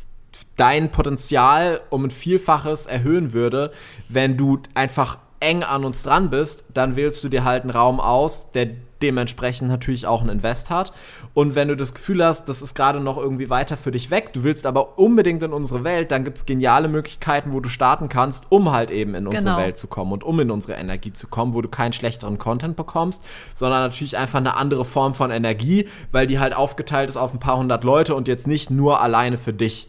dein 0.58 0.92
Potenzial 0.92 1.82
um 1.90 2.06
ein 2.06 2.12
Vielfaches 2.12 2.86
erhöhen 2.86 3.32
würde, 3.32 3.72
wenn 4.10 4.38
du 4.38 4.60
einfach 4.74 5.20
eng 5.40 5.64
an 5.64 5.86
uns 5.86 6.04
dran 6.04 6.30
bist, 6.30 6.66
dann 6.74 6.96
wählst 6.96 7.24
du 7.24 7.30
dir 7.30 7.44
halt 7.44 7.64
einen 7.64 7.72
Raum 7.72 8.00
aus, 8.00 8.52
der 8.52 8.70
dementsprechend 9.02 9.70
natürlich 9.70 10.08
auch 10.08 10.22
ein 10.22 10.30
Invest 10.30 10.70
hat. 10.70 10.92
Und 11.34 11.56
wenn 11.56 11.68
du 11.68 11.76
das 11.76 11.94
Gefühl 11.94 12.26
hast, 12.26 12.50
das 12.50 12.62
ist 12.62 12.74
gerade 12.74 13.00
noch 13.00 13.18
irgendwie 13.18 13.50
weiter 13.50 13.78
für 13.78 13.92
dich 13.92 14.10
weg, 14.10 14.34
du 14.34 14.44
willst 14.44 14.66
aber 14.66 14.98
unbedingt 14.98 15.44
in 15.44 15.54
unsere 15.54 15.84
Welt, 15.84 16.12
dann 16.12 16.24
gibt 16.24 16.38
es 16.38 16.46
geniale 16.46 16.88
Möglichkeiten, 16.88 17.54
wo 17.54 17.60
du 17.60 17.70
starten 17.70 18.10
kannst, 18.10 18.46
um 18.50 18.72
halt 18.72 18.90
eben 18.90 19.14
in 19.14 19.28
unsere 19.28 19.44
genau. 19.44 19.58
Welt 19.58 19.78
zu 19.78 19.88
kommen 19.88 20.12
und 20.14 20.24
um 20.24 20.40
in 20.40 20.50
unsere 20.50 20.74
Energie 20.74 21.14
zu 21.14 21.28
kommen, 21.28 21.54
wo 21.54 21.62
du 21.62 21.70
keinen 21.70 21.94
schlechteren 21.94 22.38
Content 22.40 22.76
bekommst, 22.76 23.24
sondern 23.54 23.82
natürlich 23.82 24.18
einfach 24.18 24.40
eine 24.40 24.56
andere 24.56 24.86
Form 24.86 25.14
von 25.14 25.30
Energie, 25.30 25.88
weil 26.12 26.28
die 26.28 26.40
halt 26.40 26.56
aufgeteilt 26.56 27.10
ist 27.10 27.18
auf 27.18 27.34
ein 27.34 27.40
paar 27.40 27.58
hundert 27.58 27.84
Leute 27.84 28.16
und 28.16 28.28
jetzt 28.28 28.48
nicht 28.48 28.72
nur 28.72 29.02
alleine 29.02 29.38
für 29.38 29.54
dich. 29.54 29.88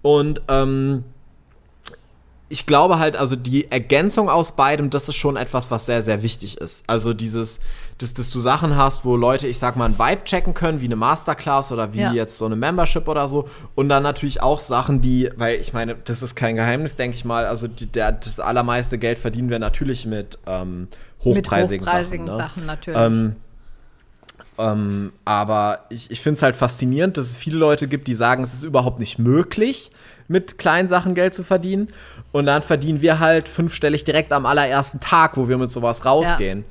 Und 0.00 0.42
ähm, 0.48 1.04
ich 2.50 2.64
glaube 2.64 2.98
halt, 2.98 3.16
also 3.16 3.36
die 3.36 3.70
Ergänzung 3.70 4.30
aus 4.30 4.52
beidem, 4.52 4.88
das 4.88 5.08
ist 5.08 5.16
schon 5.16 5.36
etwas, 5.36 5.70
was 5.70 5.84
sehr, 5.86 6.02
sehr 6.02 6.22
wichtig 6.22 6.58
ist. 6.58 6.82
Also 6.86 7.12
dieses, 7.12 7.60
dass, 7.98 8.14
dass 8.14 8.30
du 8.30 8.40
Sachen 8.40 8.76
hast, 8.76 9.04
wo 9.04 9.16
Leute, 9.16 9.46
ich 9.46 9.58
sag 9.58 9.76
mal, 9.76 9.84
ein 9.84 9.98
Vibe 9.98 10.24
checken 10.24 10.54
können, 10.54 10.80
wie 10.80 10.86
eine 10.86 10.96
Masterclass 10.96 11.72
oder 11.72 11.92
wie 11.92 12.00
ja. 12.00 12.12
jetzt 12.12 12.38
so 12.38 12.46
eine 12.46 12.56
Membership 12.56 13.06
oder 13.06 13.28
so. 13.28 13.48
Und 13.74 13.90
dann 13.90 14.02
natürlich 14.02 14.40
auch 14.40 14.60
Sachen, 14.60 15.02
die, 15.02 15.30
weil 15.36 15.60
ich 15.60 15.74
meine, 15.74 15.94
das 16.04 16.22
ist 16.22 16.36
kein 16.36 16.56
Geheimnis, 16.56 16.96
denke 16.96 17.16
ich 17.16 17.24
mal. 17.26 17.44
Also 17.44 17.68
die, 17.68 17.86
der, 17.86 18.12
das 18.12 18.40
allermeiste 18.40 18.96
Geld 18.96 19.18
verdienen 19.18 19.50
wir 19.50 19.58
natürlich 19.58 20.06
mit 20.06 20.38
ähm, 20.46 20.88
hochpreisigen, 21.22 21.84
mit 21.84 21.92
hochpreisigen 21.92 22.26
Sachen. 22.28 22.38
Ne? 22.38 22.42
Sachen 22.42 22.66
natürlich. 22.66 23.00
Ähm, 23.00 23.36
ähm, 24.58 25.12
aber 25.24 25.82
ich, 25.88 26.10
ich 26.10 26.20
finde 26.20 26.38
es 26.38 26.42
halt 26.42 26.56
faszinierend, 26.56 27.16
dass 27.16 27.26
es 27.26 27.36
viele 27.36 27.58
Leute 27.58 27.86
gibt, 27.86 28.08
die 28.08 28.14
sagen, 28.14 28.42
es 28.42 28.54
ist 28.54 28.64
überhaupt 28.64 28.98
nicht 28.98 29.18
möglich, 29.18 29.92
mit 30.26 30.58
kleinen 30.58 30.88
Sachen 30.88 31.14
Geld 31.14 31.34
zu 31.34 31.44
verdienen. 31.44 31.88
Und 32.32 32.46
dann 32.46 32.62
verdienen 32.62 33.00
wir 33.00 33.20
halt 33.20 33.48
fünfstellig 33.48 34.04
direkt 34.04 34.32
am 34.32 34.46
allerersten 34.46 35.00
Tag, 35.00 35.36
wo 35.36 35.48
wir 35.48 35.56
mit 35.58 35.70
sowas 35.70 36.04
rausgehen. 36.04 36.64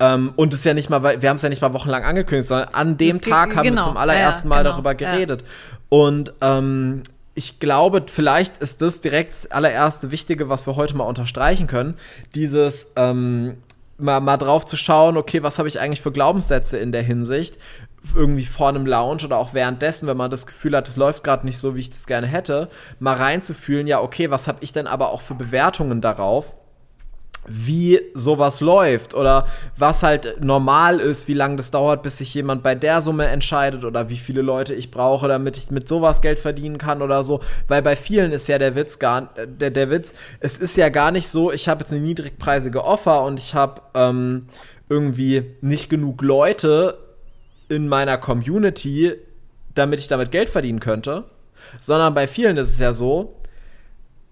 Ja. 0.00 0.14
Ähm, 0.14 0.32
und 0.36 0.52
es 0.52 0.60
ist 0.60 0.64
ja 0.64 0.74
nicht 0.74 0.90
mal, 0.90 1.02
wir 1.20 1.28
haben 1.28 1.36
es 1.36 1.42
ja 1.42 1.48
nicht 1.48 1.62
mal 1.62 1.72
wochenlang 1.72 2.04
angekündigt, 2.04 2.48
sondern 2.48 2.68
an 2.72 2.96
dem 2.96 3.18
das 3.18 3.28
Tag 3.28 3.56
haben 3.56 3.64
genau. 3.64 3.82
wir 3.82 3.84
zum 3.84 3.96
allerersten 3.96 4.48
ja, 4.48 4.54
Mal 4.54 4.62
genau. 4.62 4.70
darüber 4.72 4.94
geredet. 4.94 5.44
Und 5.88 6.32
ähm, 6.40 7.02
ich 7.34 7.60
glaube, 7.60 8.04
vielleicht 8.06 8.58
ist 8.58 8.82
das 8.82 9.00
direkt 9.00 9.32
das 9.32 9.50
allererste 9.50 10.10
Wichtige, 10.10 10.48
was 10.48 10.66
wir 10.66 10.76
heute 10.76 10.96
mal 10.96 11.04
unterstreichen 11.04 11.66
können. 11.66 11.94
Dieses 12.34 12.88
ähm, 12.96 13.58
mal, 13.98 14.20
mal 14.20 14.36
drauf 14.36 14.66
zu 14.66 14.76
schauen, 14.76 15.16
okay, 15.16 15.42
was 15.42 15.58
habe 15.58 15.68
ich 15.68 15.80
eigentlich 15.80 16.00
für 16.00 16.12
Glaubenssätze 16.12 16.78
in 16.78 16.92
der 16.92 17.02
Hinsicht? 17.02 17.58
Irgendwie 18.14 18.44
vor 18.44 18.68
einem 18.68 18.86
Lounge 18.86 19.24
oder 19.24 19.38
auch 19.38 19.54
währenddessen, 19.54 20.06
wenn 20.06 20.16
man 20.16 20.30
das 20.30 20.46
Gefühl 20.46 20.76
hat, 20.76 20.88
es 20.88 20.96
läuft 20.96 21.24
gerade 21.24 21.46
nicht 21.46 21.58
so, 21.58 21.74
wie 21.74 21.80
ich 21.80 21.90
das 21.90 22.06
gerne 22.06 22.26
hätte, 22.26 22.68
mal 22.98 23.16
reinzufühlen, 23.16 23.86
ja, 23.86 24.00
okay, 24.00 24.30
was 24.30 24.48
habe 24.48 24.58
ich 24.60 24.72
denn 24.72 24.86
aber 24.86 25.10
auch 25.10 25.20
für 25.20 25.34
Bewertungen 25.34 26.00
darauf? 26.00 26.54
wie 27.48 28.00
sowas 28.14 28.60
läuft 28.60 29.14
oder 29.14 29.46
was 29.76 30.02
halt 30.02 30.44
normal 30.44 31.00
ist, 31.00 31.28
wie 31.28 31.34
lange 31.34 31.56
das 31.56 31.70
dauert, 31.70 32.02
bis 32.02 32.18
sich 32.18 32.34
jemand 32.34 32.62
bei 32.62 32.74
der 32.74 33.00
Summe 33.00 33.26
entscheidet 33.26 33.84
oder 33.84 34.08
wie 34.08 34.16
viele 34.16 34.42
Leute 34.42 34.74
ich 34.74 34.90
brauche, 34.90 35.28
damit 35.28 35.56
ich 35.56 35.70
mit 35.70 35.88
sowas 35.88 36.20
Geld 36.20 36.38
verdienen 36.38 36.78
kann 36.78 37.00
oder 37.00 37.24
so. 37.24 37.40
Weil 37.66 37.82
bei 37.82 37.96
vielen 37.96 38.32
ist 38.32 38.48
ja 38.48 38.58
der 38.58 38.76
Witz 38.76 38.98
gar 38.98 39.30
der, 39.46 39.70
der 39.70 39.90
Witz, 39.90 40.12
es 40.40 40.58
ist 40.58 40.76
ja 40.76 40.90
gar 40.90 41.10
nicht 41.10 41.28
so, 41.28 41.50
ich 41.50 41.68
habe 41.68 41.80
jetzt 41.80 41.92
eine 41.92 42.02
niedrigpreisige 42.02 42.84
Offer 42.84 43.22
und 43.24 43.38
ich 43.38 43.54
habe 43.54 43.80
ähm, 43.94 44.46
irgendwie 44.88 45.54
nicht 45.60 45.88
genug 45.88 46.22
Leute, 46.22 46.98
in 47.68 47.88
meiner 47.88 48.18
Community, 48.18 49.14
damit 49.74 50.00
ich 50.00 50.08
damit 50.08 50.30
Geld 50.30 50.48
verdienen 50.48 50.80
könnte, 50.80 51.24
sondern 51.80 52.14
bei 52.14 52.26
vielen 52.26 52.56
ist 52.56 52.70
es 52.70 52.78
ja 52.78 52.92
so, 52.92 53.36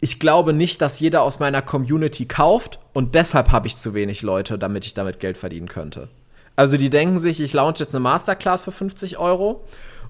ich 0.00 0.21
glaube 0.21 0.52
nicht, 0.52 0.81
dass 0.83 1.00
jeder 1.00 1.23
aus 1.23 1.38
meiner 1.38 1.62
Community 1.62 2.26
kauft 2.26 2.78
und 2.93 3.14
deshalb 3.14 3.50
habe 3.50 3.66
ich 3.66 3.76
zu 3.76 3.95
wenig 3.95 4.23
Leute, 4.23 4.59
damit 4.59 4.85
ich 4.85 4.95
damit 4.95 5.21
Geld 5.21 5.37
verdienen 5.37 5.69
könnte. 5.69 6.09
Also 6.55 6.76
die 6.76 6.90
denken 6.90 7.19
sich, 7.19 7.40
ich 7.40 7.52
launch 7.52 7.81
jetzt 7.81 7.95
eine 7.95 8.02
Masterclass 8.02 8.64
für 8.64 8.73
50 8.73 9.19
Euro 9.19 9.64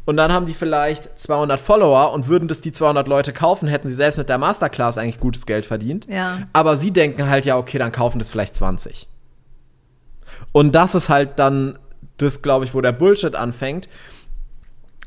und 0.05 0.17
dann 0.17 0.33
haben 0.33 0.47
die 0.47 0.55
vielleicht 0.55 1.19
200 1.19 1.59
Follower 1.59 2.13
und 2.13 2.29
würden 2.29 2.47
das 2.47 2.61
die 2.61 2.71
200 2.71 3.09
Leute 3.09 3.33
kaufen, 3.33 3.69
hätten 3.69 3.89
sie 3.89 3.95
selbst 3.95 4.19
mit 4.19 4.29
der 4.29 4.39
Masterclass 4.39 4.99
eigentlich 4.99 5.19
gutes 5.19 5.47
Geld 5.47 5.67
verdient. 5.67 6.07
Ja. 6.09 6.39
Aber 6.53 6.77
sie 6.77 6.93
denken 6.93 7.29
halt, 7.29 7.45
ja, 7.45 7.59
okay, 7.59 7.79
dann 7.79 7.91
kaufen 7.91 8.21
das 8.21 8.31
vielleicht 8.31 8.55
20. 8.55 9.09
Und 10.53 10.75
das 10.77 10.95
ist 10.95 11.09
halt 11.09 11.39
dann 11.39 11.79
das, 12.19 12.43
glaube 12.43 12.65
ich, 12.65 12.75
wo 12.75 12.81
der 12.81 12.93
Bullshit 12.93 13.35
anfängt, 13.35 13.89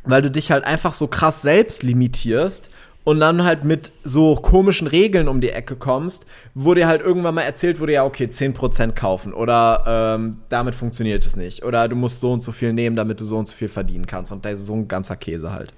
weil 0.04 0.22
du 0.22 0.32
dich 0.32 0.51
halt 0.51 0.63
einfach 0.63 0.94
so 0.94 1.08
krass 1.08 1.42
selbst 1.42 1.84
limitierst 1.84 2.70
und 3.04 3.20
dann 3.20 3.44
halt 3.44 3.63
mit 3.63 3.92
so 4.04 4.36
komischen 4.36 4.88
Regeln 4.88 5.28
um 5.28 5.42
die 5.42 5.50
Ecke 5.50 5.75
kommst, 5.75 6.25
wo 6.54 6.74
dir 6.74 6.88
halt 6.88 7.01
irgendwann 7.01 7.36
mal 7.36 7.42
erzählt 7.42 7.80
wurde, 7.80 7.94
ja, 7.94 8.06
okay, 8.06 8.25
10% 8.25 8.92
kaufen 8.92 9.34
oder 9.34 9.84
ähm, 10.18 10.38
damit 10.50 10.75
funktioniert 10.75 11.25
es 11.25 11.36
nicht 11.36 11.63
oder 11.63 11.88
du 11.88 11.96
musst 11.96 12.20
so 12.20 12.32
und 12.32 12.44
so 12.44 12.51
viel 12.51 12.74
nehmen, 12.74 12.96
damit 12.96 13.20
du 13.20 13.25
so 13.25 13.38
und 13.38 13.48
so 13.48 13.56
viel 13.56 13.70
verdienen 13.70 14.06
kannst 14.06 14.32
und 14.32 14.46
da 14.46 14.50
ist 14.50 14.66
so 14.66 14.74
ein 14.74 14.88
ganzer 14.88 15.16
Käse 15.16 15.51
halt. 15.51 15.74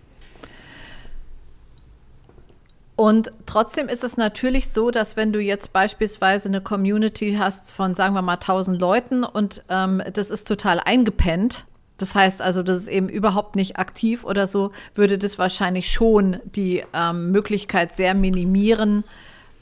Und 3.01 3.31
trotzdem 3.47 3.89
ist 3.89 4.03
es 4.03 4.15
natürlich 4.15 4.69
so, 4.69 4.91
dass 4.91 5.17
wenn 5.17 5.33
du 5.33 5.39
jetzt 5.39 5.73
beispielsweise 5.73 6.47
eine 6.47 6.61
Community 6.61 7.35
hast 7.35 7.71
von, 7.71 7.95
sagen 7.95 8.13
wir 8.13 8.21
mal, 8.21 8.33
1000 8.33 8.79
Leuten 8.79 9.23
und 9.23 9.63
ähm, 9.69 10.03
das 10.13 10.29
ist 10.29 10.47
total 10.47 10.79
eingepennt, 10.79 11.65
das 11.97 12.13
heißt 12.13 12.43
also, 12.43 12.61
das 12.61 12.81
ist 12.81 12.87
eben 12.89 13.09
überhaupt 13.09 13.55
nicht 13.55 13.77
aktiv 13.77 14.23
oder 14.23 14.45
so, 14.45 14.69
würde 14.93 15.17
das 15.17 15.39
wahrscheinlich 15.39 15.89
schon 15.89 16.41
die 16.45 16.83
ähm, 16.93 17.31
Möglichkeit 17.31 17.91
sehr 17.91 18.13
minimieren, 18.13 19.03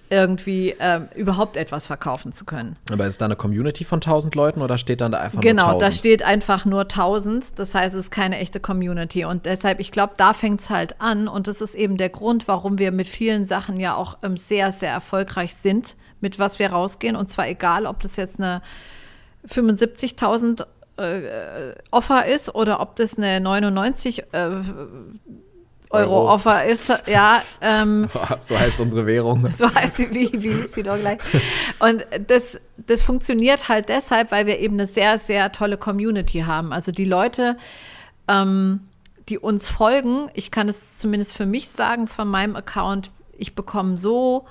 irgendwie 0.10 0.75
ähm, 0.80 1.08
überhaupt 1.16 1.56
etwas 1.58 1.88
verkaufen 1.88 2.32
zu 2.32 2.46
können. 2.46 2.78
Aber 2.92 3.06
ist 3.06 3.22
da 3.22 3.25
eine 3.25 3.36
Community 3.36 3.84
von 3.84 3.98
1000 3.98 4.34
Leuten 4.36 4.62
oder 4.62 4.78
steht 4.78 5.01
dann 5.01 5.12
da 5.12 5.20
einfach 5.20 5.42
genau, 5.42 5.63
nur 5.63 5.74
1000? 5.74 5.80
Genau, 5.80 5.86
da 5.86 5.92
steht 5.92 6.24
einfach 6.24 6.66
nur 6.66 6.82
1000. 6.82 7.60
Das 7.60 7.75
heißt, 7.75 7.94
es 7.94 8.06
ist 8.06 8.12
keine 8.12 8.38
echte 8.39 8.60
Community. 8.60 9.25
Und 9.25 9.46
deshalb, 9.46 9.80
ich 9.80 9.92
glaube, 9.92 10.13
da 10.18 10.34
fängt 10.34 10.62
es 10.62 10.70
halt 10.70 11.00
an. 11.00 11.28
Und 11.28 11.48
das 11.48 11.62
ist 11.62 11.75
eben 11.75 11.98
der 11.98 12.10
Grund, 12.10 12.48
warum 12.48 12.80
wir 12.80 12.92
mit 12.92 13.08
vielen 13.08 13.46
Sachen 13.46 13.80
ja 13.80 13.96
auch 13.96 14.18
ähm, 14.24 14.38
sehr, 14.38 14.72
sehr 14.72 14.92
erfolgreich 14.92 15.56
sind, 15.56 15.96
mit 16.22 16.39
was 16.39 16.60
wir 16.60 16.72
rausgehen. 16.72 17.16
Und 17.16 17.30
zwar 17.30 17.48
egal, 17.48 17.86
ob 17.86 18.01
das 18.01 18.16
jetzt 18.16 18.39
eine 18.39 18.62
75.000 19.48 20.66
äh, 20.98 21.74
Offer 21.92 22.25
ist 22.25 22.54
oder 22.56 22.80
ob 22.80 22.96
das 22.96 23.18
eine 23.18 23.39
99 23.39 24.24
äh, 24.34 24.50
Euro 25.91 26.29
Offer 26.29 26.65
ist, 26.65 26.93
ja. 27.08 27.41
Ähm, 27.62 28.10
so 28.39 28.58
heißt 28.58 28.79
unsere 28.79 29.05
Währung. 29.05 29.48
So 29.58 29.74
heißt 29.74 29.96
sie, 29.96 30.10
wie, 30.12 30.31
wie 30.43 30.50
ist 30.50 30.75
sie 30.75 30.84
doch 30.84 30.98
gleich. 30.98 31.19
Und 31.79 32.05
das, 32.27 32.60
das 32.77 33.01
funktioniert 33.01 33.67
halt 33.67 33.89
deshalb, 33.89 34.31
weil 34.31 34.46
wir 34.46 34.60
eben 34.60 34.75
eine 34.75 34.88
sehr, 34.88 35.17
sehr 35.17 35.51
tolle 35.51 35.77
Community 35.77 36.41
haben. 36.41 36.72
Also 36.72 36.91
die 36.91 37.05
Leute, 37.05 37.58
ähm, 38.27 38.81
die 39.27 39.39
uns 39.39 39.67
folgen, 39.67 40.29
ich 40.34 40.51
kann 40.51 40.69
es 40.69 40.98
zumindest 41.00 41.36
für 41.36 41.46
mich 41.46 41.69
sagen, 41.69 42.08
von 42.08 42.27
meinem 42.27 42.55
Account, 42.55 43.12
ich 43.38 43.55
bekomme 43.55 43.98
so 43.98 44.46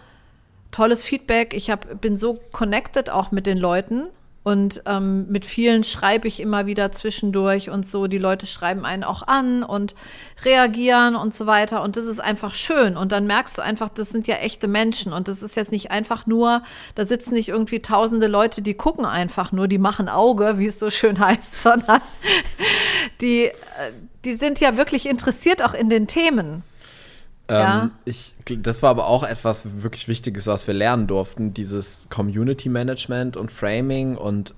tolles 0.71 1.05
Feedback, 1.05 1.55
ich 1.55 1.71
hab, 1.71 2.01
bin 2.01 2.17
so 2.17 2.41
connected 2.53 3.11
auch 3.11 3.31
mit 3.31 3.47
den 3.47 3.59
Leuten 3.59 4.09
und 4.49 4.81
ähm, 4.87 5.27
mit 5.29 5.45
vielen 5.45 5.85
schreibe 5.85 6.27
ich 6.27 6.41
immer 6.41 6.65
wieder 6.65 6.91
zwischendurch 6.91 7.69
und 7.69 7.87
so. 7.87 8.07
Die 8.07 8.17
Leute 8.17 8.47
schreiben 8.47 8.87
einen 8.87 9.05
auch 9.05 9.23
an 9.29 9.63
und 9.63 9.95
reagieren 10.43 11.17
und 11.17 11.35
so 11.35 11.45
weiter. 11.45 11.83
Und 11.83 11.99
das 11.99 12.07
ist 12.07 12.19
einfach 12.19 12.55
schön. 12.55 12.97
Und 12.97 13.13
dann 13.13 13.27
merkst 13.27 13.59
du 13.59 13.63
einfach, 13.63 13.91
das 13.91 14.09
sind 14.09 14.27
ja 14.27 14.37
echte 14.37 14.67
Menschen. 14.67 15.13
Und 15.13 15.29
das 15.29 15.43
ist 15.43 15.55
jetzt 15.55 15.71
nicht 15.71 15.91
einfach 15.91 16.27
nur, 16.27 16.63
da 16.95 17.05
sitzen 17.05 17.35
nicht 17.35 17.51
irgendwie 17.51 17.81
tausende 17.81 18.27
Leute, 18.27 18.63
die 18.63 18.73
gucken 18.73 19.05
einfach 19.05 19.53
nur, 19.53 19.69
die 19.69 19.77
machen 19.77 20.09
Auge, 20.09 20.55
wie 20.59 20.67
es 20.69 20.79
so 20.79 20.89
schön 20.89 21.19
heißt, 21.19 21.63
sondern 21.63 22.01
die, 23.21 23.49
äh, 23.49 23.53
die 24.25 24.33
sind 24.33 24.61
ja 24.61 24.79
wirklich 24.79 25.05
interessiert 25.05 25.63
auch 25.63 25.75
in 25.75 25.91
den 25.91 26.07
Themen. 26.07 26.63
Ja. 27.51 27.83
Ähm, 27.83 27.91
ich, 28.05 28.35
das 28.63 28.83
war 28.83 28.91
aber 28.91 29.07
auch 29.07 29.25
etwas 29.25 29.63
wirklich 29.83 30.07
Wichtiges, 30.07 30.47
was 30.47 30.67
wir 30.67 30.75
lernen 30.75 31.07
durften, 31.07 31.55
dieses 31.55 32.09
Community 32.11 32.69
Management 32.69 33.37
und 33.37 33.51
Framing 33.51 34.17
und 34.17 34.55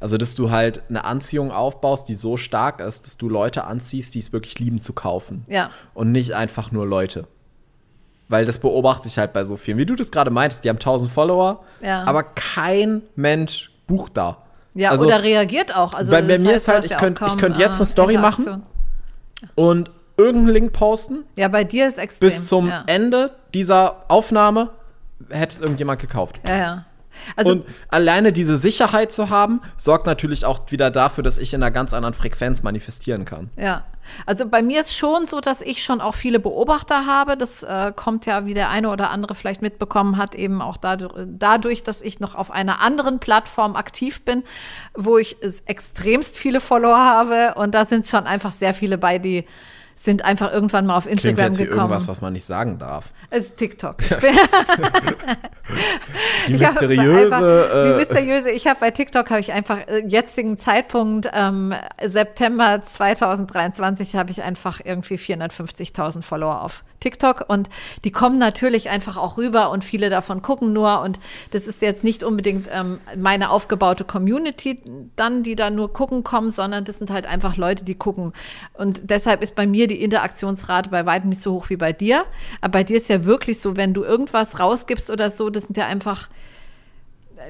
also, 0.00 0.18
dass 0.18 0.34
du 0.34 0.50
halt 0.50 0.82
eine 0.88 1.04
Anziehung 1.04 1.52
aufbaust, 1.52 2.08
die 2.08 2.14
so 2.14 2.36
stark 2.36 2.80
ist, 2.80 3.06
dass 3.06 3.16
du 3.16 3.28
Leute 3.28 3.64
anziehst, 3.64 4.14
die 4.14 4.18
es 4.18 4.32
wirklich 4.32 4.58
lieben 4.58 4.80
zu 4.80 4.92
kaufen. 4.92 5.44
Ja. 5.48 5.70
Und 5.94 6.12
nicht 6.12 6.32
einfach 6.32 6.72
nur 6.72 6.86
Leute. 6.86 7.28
Weil 8.28 8.44
das 8.44 8.58
beobachte 8.58 9.06
ich 9.06 9.18
halt 9.18 9.32
bei 9.32 9.44
so 9.44 9.56
vielen. 9.56 9.78
Wie 9.78 9.86
du 9.86 9.94
das 9.94 10.10
gerade 10.10 10.30
meintest, 10.30 10.64
die 10.64 10.68
haben 10.68 10.76
1000 10.76 11.10
Follower, 11.10 11.62
ja. 11.80 12.02
aber 12.04 12.24
kein 12.24 13.02
Mensch 13.14 13.70
bucht 13.86 14.16
da. 14.16 14.42
Ja, 14.74 14.90
also, 14.90 15.06
oder 15.06 15.22
reagiert 15.22 15.74
auch. 15.74 15.94
Also 15.94 16.10
bei, 16.10 16.22
bei 16.22 16.38
mir 16.38 16.54
ist 16.56 16.68
halt, 16.68 16.84
ich 16.84 16.96
könnte 16.96 17.24
könnt 17.38 17.56
jetzt 17.56 17.76
eine 17.76 17.86
Story 17.86 18.18
machen 18.18 18.64
und 19.54 19.90
irgendeinen 20.16 20.54
Link 20.54 20.72
posten. 20.72 21.24
Ja, 21.36 21.48
bei 21.48 21.64
dir 21.64 21.86
ist 21.86 21.98
extrem. 21.98 22.28
Bis 22.28 22.48
zum 22.48 22.68
ja. 22.68 22.84
Ende 22.86 23.36
dieser 23.54 24.04
Aufnahme 24.08 24.70
hätte 25.30 25.54
es 25.54 25.60
irgendjemand 25.60 26.00
gekauft. 26.00 26.40
Ja, 26.46 26.56
ja. 26.56 26.84
Also, 27.34 27.52
und 27.52 27.64
alleine 27.88 28.32
diese 28.32 28.58
Sicherheit 28.58 29.10
zu 29.10 29.30
haben, 29.30 29.62
sorgt 29.76 30.06
natürlich 30.06 30.44
auch 30.44 30.60
wieder 30.70 30.90
dafür, 30.90 31.24
dass 31.24 31.38
ich 31.38 31.54
in 31.54 31.62
einer 31.62 31.70
ganz 31.70 31.94
anderen 31.94 32.14
Frequenz 32.14 32.62
manifestieren 32.62 33.24
kann. 33.24 33.50
Ja. 33.56 33.84
Also 34.24 34.46
bei 34.48 34.62
mir 34.62 34.80
ist 34.80 34.96
schon 34.96 35.26
so, 35.26 35.40
dass 35.40 35.62
ich 35.62 35.82
schon 35.82 36.00
auch 36.00 36.14
viele 36.14 36.38
Beobachter 36.38 37.06
habe. 37.06 37.36
Das 37.36 37.64
äh, 37.64 37.92
kommt 37.94 38.24
ja, 38.26 38.46
wie 38.46 38.54
der 38.54 38.70
eine 38.70 38.90
oder 38.90 39.10
andere 39.10 39.34
vielleicht 39.34 39.62
mitbekommen 39.62 40.16
hat, 40.16 40.36
eben 40.36 40.62
auch 40.62 40.76
dadurch, 40.76 41.12
dadurch, 41.26 41.82
dass 41.82 42.02
ich 42.02 42.20
noch 42.20 42.36
auf 42.36 42.52
einer 42.52 42.80
anderen 42.80 43.18
Plattform 43.18 43.74
aktiv 43.74 44.24
bin, 44.24 44.44
wo 44.94 45.18
ich 45.18 45.38
extremst 45.66 46.38
viele 46.38 46.60
Follower 46.60 46.98
habe. 46.98 47.54
Und 47.56 47.74
da 47.74 47.84
sind 47.84 48.06
schon 48.06 48.26
einfach 48.26 48.52
sehr 48.52 48.74
viele 48.74 48.96
bei, 48.96 49.18
die 49.18 49.44
sind 49.96 50.24
einfach 50.24 50.52
irgendwann 50.52 50.86
mal 50.86 50.96
auf 50.96 51.06
Instagram 51.06 51.36
Klingt 51.36 51.48
jetzt 51.48 51.58
gekommen. 51.58 51.88
Wie 51.88 51.94
irgendwas, 51.94 52.06
was 52.08 52.20
man 52.20 52.34
nicht 52.34 52.44
sagen 52.44 52.78
darf. 52.78 53.06
Es 53.30 53.46
ist 53.46 53.56
TikTok. 53.56 53.96
die 56.46 56.52
mysteriöse. 56.52 57.34
Einfach, 57.34 57.84
die 57.84 57.90
mysteriöse. 57.96 58.50
Ich 58.50 58.66
habe 58.66 58.78
bei 58.78 58.90
TikTok 58.90 59.30
habe 59.30 59.40
ich 59.40 59.52
einfach 59.52 59.78
äh, 59.88 60.06
jetzigen 60.06 60.58
Zeitpunkt 60.58 61.30
ähm, 61.32 61.74
September 62.04 62.82
2023 62.82 64.16
habe 64.16 64.30
ich 64.30 64.42
einfach 64.42 64.80
irgendwie 64.84 65.16
450.000 65.16 66.22
Follower 66.22 66.62
auf 66.62 66.84
TikTok 67.00 67.44
und 67.48 67.68
die 68.04 68.12
kommen 68.12 68.38
natürlich 68.38 68.90
einfach 68.90 69.16
auch 69.16 69.36
rüber 69.36 69.70
und 69.70 69.84
viele 69.84 70.08
davon 70.10 70.42
gucken 70.42 70.72
nur 70.72 71.00
und 71.02 71.18
das 71.50 71.66
ist 71.66 71.82
jetzt 71.82 72.04
nicht 72.04 72.24
unbedingt 72.24 72.68
ähm, 72.72 73.00
meine 73.16 73.50
aufgebaute 73.50 74.04
Community 74.04 74.80
dann, 75.16 75.42
die 75.42 75.56
da 75.56 75.70
nur 75.70 75.92
gucken 75.92 76.24
kommen, 76.24 76.50
sondern 76.50 76.84
das 76.84 76.98
sind 76.98 77.10
halt 77.10 77.26
einfach 77.26 77.56
Leute, 77.56 77.84
die 77.84 77.94
gucken. 77.94 78.32
Und 78.74 79.10
deshalb 79.10 79.42
ist 79.42 79.54
bei 79.54 79.66
mir 79.66 79.86
die 79.86 80.02
Interaktionsrate 80.02 80.90
bei 80.90 81.06
weitem 81.06 81.30
nicht 81.30 81.42
so 81.42 81.52
hoch 81.52 81.70
wie 81.70 81.76
bei 81.76 81.92
dir, 81.92 82.24
aber 82.60 82.72
bei 82.72 82.84
dir 82.84 82.96
ist 82.96 83.08
ja 83.08 83.24
wirklich 83.24 83.60
so, 83.60 83.76
wenn 83.76 83.94
du 83.94 84.04
irgendwas 84.04 84.58
rausgibst 84.58 85.10
oder 85.10 85.30
so, 85.30 85.50
das 85.50 85.64
sind 85.64 85.76
ja 85.76 85.86
einfach 85.86 86.28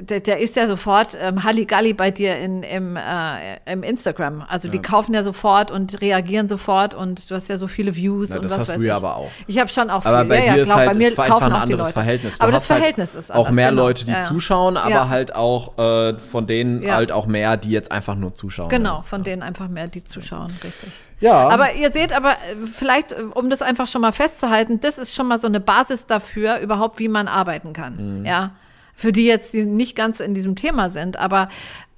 der, 0.00 0.21
der, 0.21 0.40
ist 0.40 0.57
ja 0.57 0.66
sofort 0.66 1.16
ähm, 1.21 1.45
Halligalli 1.45 1.93
bei 1.93 2.11
dir 2.11 2.38
in, 2.38 2.62
im, 2.62 2.97
äh, 2.97 3.57
im 3.66 3.83
Instagram. 3.83 4.45
Also 4.49 4.69
die 4.69 4.81
kaufen 4.81 5.14
ja 5.14 5.23
sofort 5.23 5.71
und 5.71 6.00
reagieren 6.00 6.49
sofort 6.49 6.95
und 6.95 7.31
du 7.31 7.35
hast 7.35 7.49
ja 7.49 7.57
so 7.57 7.69
viele 7.69 7.95
Views 7.95 8.31
Na, 8.31 8.37
und 8.37 8.45
das 8.45 8.52
was 8.52 8.59
hast 8.61 8.69
weiß 8.71 8.76
du 8.76 8.83
ich. 8.83 8.88
ja 8.88 8.97
aber 8.97 9.16
auch. 9.16 9.31
Ich 9.47 9.59
habe 9.59 9.71
schon 9.71 9.90
auch 9.90 10.02
viel. 10.02 10.11
Aber 10.12 10.28
bei 10.28 10.45
ja, 10.45 10.52
dir 10.52 10.57
ja, 10.57 10.62
ist 10.64 10.75
halt 10.75 10.93
bei 10.93 10.99
mir 10.99 11.09
ist 11.09 11.19
einfach 11.19 11.43
ein 11.43 11.52
auch 11.52 11.61
anderes. 11.61 11.93
Verhältnis. 11.93 12.38
Du 12.38 12.43
aber 12.43 12.52
das 12.52 12.69
halt 12.69 12.78
Verhältnis 12.81 13.14
ist 13.14 13.31
auch 13.33 13.38
anders, 13.38 13.55
mehr 13.55 13.71
genau. 13.71 13.83
Leute, 13.83 14.05
die 14.05 14.11
ja. 14.12 14.21
zuschauen, 14.21 14.76
aber 14.76 14.90
Ja. 14.90 15.09
halt 15.09 15.35
auch 15.35 15.78
äh, 15.78 16.19
von 16.19 16.47
denen 16.47 16.83
Ja. 16.83 16.97
halt 16.97 17.12
auch 17.12 17.26
mehr, 17.26 17.57
die 17.57 17.71
jetzt 17.71 17.93
einfach 17.93 18.16
nur 18.16 18.35
zuschauen. 18.35 18.69
Genau, 18.69 19.02
von 19.02 19.23
denen 19.23 19.43
einfach 19.43 19.69
mehr, 19.69 19.88
die 19.88 20.02
zuschauen, 20.05 20.52
richtig. 20.64 20.90
Ja. 21.21 21.49
Aber 21.49 21.75
ihr 21.75 21.90
seht 21.93 22.12
aber, 22.12 22.33
äh, 22.33 22.66
vielleicht, 22.71 23.12
äh, 23.12 23.23
um 23.35 23.50
das 23.50 23.62
einfach 23.62 23.87
schon 23.87 24.02
mal 24.02 24.12
festzuhalten, 24.12 24.81
das 24.81 24.99
ist 24.99 25.14
schon 25.14 25.28
mal 25.28 25.38
so 25.38 25.47
eine 25.47 25.61
Basis 25.61 26.07
dafür, 26.07 26.59
überhaupt, 26.59 26.99
wie 26.99 27.09
man 27.09 27.28
arbeiten 27.28 27.73
kann. 27.73 28.25
Ja. 28.26 28.50
Für 28.96 29.12
die 29.12 29.26
jetzt, 29.26 29.54
nicht 29.54 29.94
ganz 29.94 30.18
so 30.18 30.24
in 30.24 30.34
diesem 30.34 30.56
Thema 30.56 30.90
sind. 30.90 31.18
Aber 31.18 31.48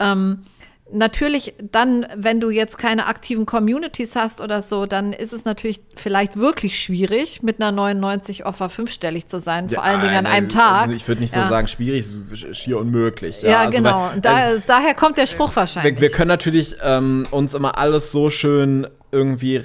ähm, 0.00 0.42
natürlich 0.90 1.54
dann, 1.62 2.06
wenn 2.16 2.40
du 2.40 2.50
jetzt 2.50 2.78
keine 2.78 3.06
aktiven 3.06 3.46
Communities 3.46 4.16
hast 4.16 4.40
oder 4.40 4.62
so, 4.62 4.86
dann 4.86 5.12
ist 5.12 5.32
es 5.32 5.44
natürlich 5.44 5.80
vielleicht 5.96 6.36
wirklich 6.36 6.80
schwierig, 6.80 7.42
mit 7.42 7.60
einer 7.60 7.72
99 7.72 8.46
Offer 8.46 8.68
fünfstellig 8.68 9.26
zu 9.26 9.38
sein, 9.38 9.68
vor 9.68 9.84
allen 9.84 10.00
Dingen 10.00 10.14
an 10.16 10.26
einem 10.26 10.46
also 10.46 10.58
Tag. 10.58 10.90
Ich 10.90 11.06
würde 11.06 11.20
nicht 11.20 11.32
so 11.32 11.40
Ja. 11.40 11.48
sagen, 11.48 11.68
schwierig, 11.68 12.04
schier 12.52 12.78
unmöglich. 12.78 13.42
Ja, 13.42 13.60
also, 13.60 13.76
genau. 13.76 14.10
weil- 14.12 14.20
da, 14.20 14.52
daher 14.66 14.94
kommt 14.94 15.18
der 15.18 15.26
Spruch 15.26 15.54
wahrscheinlich. 15.56 15.94
wir, 15.96 16.00
wir 16.00 16.10
können 16.10 16.28
natürlich 16.28 16.76
ähm, 16.82 17.26
uns 17.30 17.54
immer 17.54 17.78
alles 17.78 18.10
so 18.10 18.30
schön 18.30 18.86
irgendwie 19.12 19.62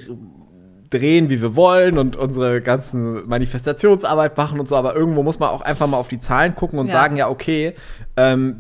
drehen, 0.94 1.30
wie 1.30 1.42
wir 1.42 1.56
wollen 1.56 1.98
und 1.98 2.16
unsere 2.16 2.62
ganzen 2.62 3.28
Manifestationsarbeit 3.28 4.38
machen 4.38 4.60
und 4.60 4.68
so, 4.68 4.76
aber 4.76 4.96
irgendwo 4.96 5.24
muss 5.24 5.40
man 5.40 5.50
auch 5.50 5.62
einfach 5.62 5.88
mal 5.88 5.98
auf 5.98 6.08
die 6.08 6.20
Zahlen 6.20 6.56
gucken 6.56 6.80
und 6.80 6.88
Ja. 6.88 6.94
sagen, 6.94 7.18
ja, 7.18 7.30
okay, 7.30 7.72
ähm, 8.18 8.58